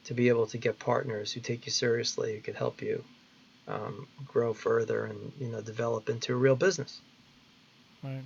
to 0.04 0.14
be 0.14 0.28
able 0.28 0.46
to 0.48 0.58
get 0.58 0.78
partners 0.78 1.32
who 1.32 1.40
take 1.40 1.66
you 1.66 1.72
seriously, 1.72 2.36
who 2.36 2.42
could 2.42 2.56
help 2.56 2.82
you 2.82 3.02
um, 3.66 4.10
grow 4.28 4.54
further 4.54 5.06
and 5.06 5.32
you 5.40 5.48
know 5.48 5.62
develop 5.62 6.10
into 6.10 6.34
a 6.34 6.36
real 6.36 6.58
business. 6.58 7.00
Right. 8.04 8.24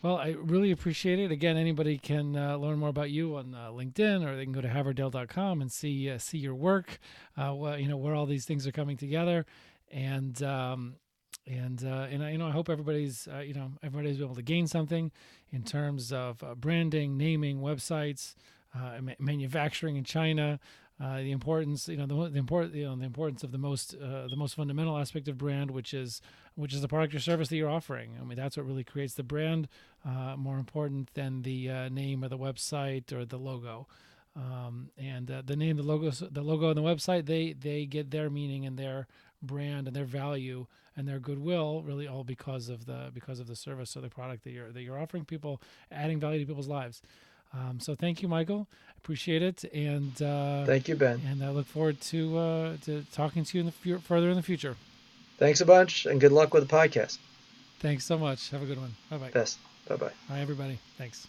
Well, 0.00 0.16
I 0.16 0.30
really 0.30 0.70
appreciate 0.70 1.18
it. 1.18 1.30
Again, 1.30 1.58
anybody 1.58 1.98
can 1.98 2.36
uh, 2.36 2.56
learn 2.56 2.78
more 2.78 2.88
about 2.88 3.10
you 3.10 3.36
on 3.36 3.54
uh, 3.54 3.68
LinkedIn, 3.68 4.26
or 4.26 4.34
they 4.34 4.44
can 4.44 4.54
go 4.54 4.62
to 4.62 4.68
haverdale.com 4.68 5.60
and 5.60 5.70
see 5.70 6.08
uh, 6.08 6.16
see 6.16 6.38
your 6.38 6.54
work. 6.54 6.98
Uh, 7.36 7.52
wh- 7.52 7.78
you 7.78 7.86
know 7.86 7.98
where 7.98 8.14
all 8.14 8.24
these 8.24 8.46
things 8.46 8.66
are 8.66 8.72
coming 8.72 8.96
together, 8.96 9.44
and 9.92 10.42
um, 10.42 10.94
and 11.48 11.84
uh, 11.84 12.06
and 12.10 12.22
I, 12.22 12.30
you 12.30 12.38
know 12.38 12.46
I 12.46 12.50
hope 12.50 12.68
everybody's 12.68 13.28
uh, 13.32 13.38
you 13.38 13.54
know 13.54 13.72
everybody's 13.82 14.20
able 14.20 14.34
to 14.34 14.42
gain 14.42 14.66
something 14.66 15.10
in 15.50 15.62
terms 15.62 16.12
of 16.12 16.42
uh, 16.42 16.54
branding, 16.54 17.16
naming, 17.16 17.60
websites, 17.60 18.34
uh, 18.74 19.00
ma- 19.00 19.12
manufacturing 19.18 19.96
in 19.96 20.04
China. 20.04 20.60
Uh, 21.00 21.18
the 21.18 21.30
importance, 21.30 21.88
you 21.88 21.96
know, 21.96 22.06
the, 22.06 22.28
the 22.28 22.38
important, 22.40 22.74
you 22.74 22.84
know, 22.84 22.96
the 22.96 23.04
importance 23.04 23.44
of 23.44 23.52
the 23.52 23.58
most, 23.58 23.94
uh, 23.94 24.26
the 24.26 24.34
most 24.34 24.56
fundamental 24.56 24.98
aspect 24.98 25.28
of 25.28 25.38
brand, 25.38 25.70
which 25.70 25.94
is, 25.94 26.20
which 26.56 26.74
is 26.74 26.80
the 26.80 26.88
product 26.88 27.14
or 27.14 27.20
service 27.20 27.48
that 27.48 27.56
you're 27.56 27.70
offering. 27.70 28.16
I 28.20 28.24
mean, 28.24 28.36
that's 28.36 28.56
what 28.56 28.66
really 28.66 28.82
creates 28.82 29.14
the 29.14 29.22
brand. 29.22 29.68
More 30.04 30.58
important 30.58 31.14
than 31.14 31.42
the 31.42 31.88
name 31.88 32.24
or 32.24 32.28
the 32.28 32.36
website 32.36 33.12
or 33.12 33.24
the 33.24 33.36
logo. 33.36 33.86
Um, 34.34 34.90
and 34.98 35.28
the 35.28 35.54
name, 35.54 35.76
the 35.76 35.84
logo, 35.84 36.10
the 36.10 36.42
logo, 36.42 36.68
and 36.68 36.76
the 36.76 36.82
website, 36.82 37.26
they 37.26 37.52
they 37.52 37.86
get 37.86 38.10
their 38.10 38.28
meaning 38.28 38.66
and 38.66 38.76
their 38.76 39.06
brand 39.42 39.86
and 39.86 39.94
their 39.94 40.04
value 40.04 40.66
and 40.96 41.06
their 41.06 41.18
goodwill 41.20 41.82
really 41.82 42.08
all 42.08 42.24
because 42.24 42.68
of 42.68 42.86
the 42.86 43.10
because 43.14 43.38
of 43.40 43.46
the 43.46 43.54
service 43.56 43.96
or 43.96 44.00
the 44.00 44.08
product 44.08 44.44
that 44.44 44.50
you're 44.50 44.70
that 44.72 44.82
you're 44.82 44.98
offering 44.98 45.24
people, 45.24 45.60
adding 45.92 46.18
value 46.20 46.40
to 46.40 46.46
people's 46.46 46.68
lives. 46.68 47.02
Um, 47.54 47.80
so 47.80 47.94
thank 47.94 48.20
you, 48.20 48.28
Michael. 48.28 48.66
Appreciate 48.98 49.42
it, 49.42 49.64
and 49.72 50.20
uh, 50.20 50.66
Thank 50.66 50.86
you, 50.88 50.96
Ben. 50.96 51.22
and 51.26 51.42
I 51.42 51.48
look 51.50 51.66
forward 51.66 52.00
to 52.02 52.36
uh, 52.36 52.76
to 52.84 53.04
talking 53.12 53.44
to 53.44 53.56
you 53.56 53.60
in 53.60 53.66
the 53.66 53.72
fu- 53.72 53.98
further 54.00 54.28
in 54.28 54.36
the 54.36 54.42
future. 54.42 54.76
Thanks 55.38 55.60
a 55.60 55.64
bunch, 55.66 56.04
and 56.04 56.20
good 56.20 56.32
luck 56.32 56.52
with 56.52 56.68
the 56.68 56.74
podcast. 56.74 57.18
Thanks 57.78 58.04
so 58.04 58.18
much. 58.18 58.50
Have 58.50 58.62
a 58.62 58.66
good 58.66 58.78
one. 58.78 58.94
Bye 59.08 59.18
bye. 59.18 59.30
Best. 59.30 59.58
Bye 59.88 59.96
bye. 59.96 60.10
Bye 60.28 60.40
everybody. 60.40 60.78
Thanks. 60.98 61.26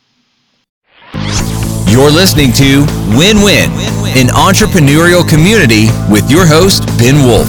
You're 1.88 2.12
listening 2.12 2.52
to 2.54 2.86
Win 3.18 3.42
Win, 3.42 3.70
an 4.18 4.28
entrepreneurial 4.28 5.28
community 5.28 5.88
with 6.12 6.30
your 6.30 6.46
host, 6.46 6.86
Ben 6.98 7.16
Wolf. 7.26 7.48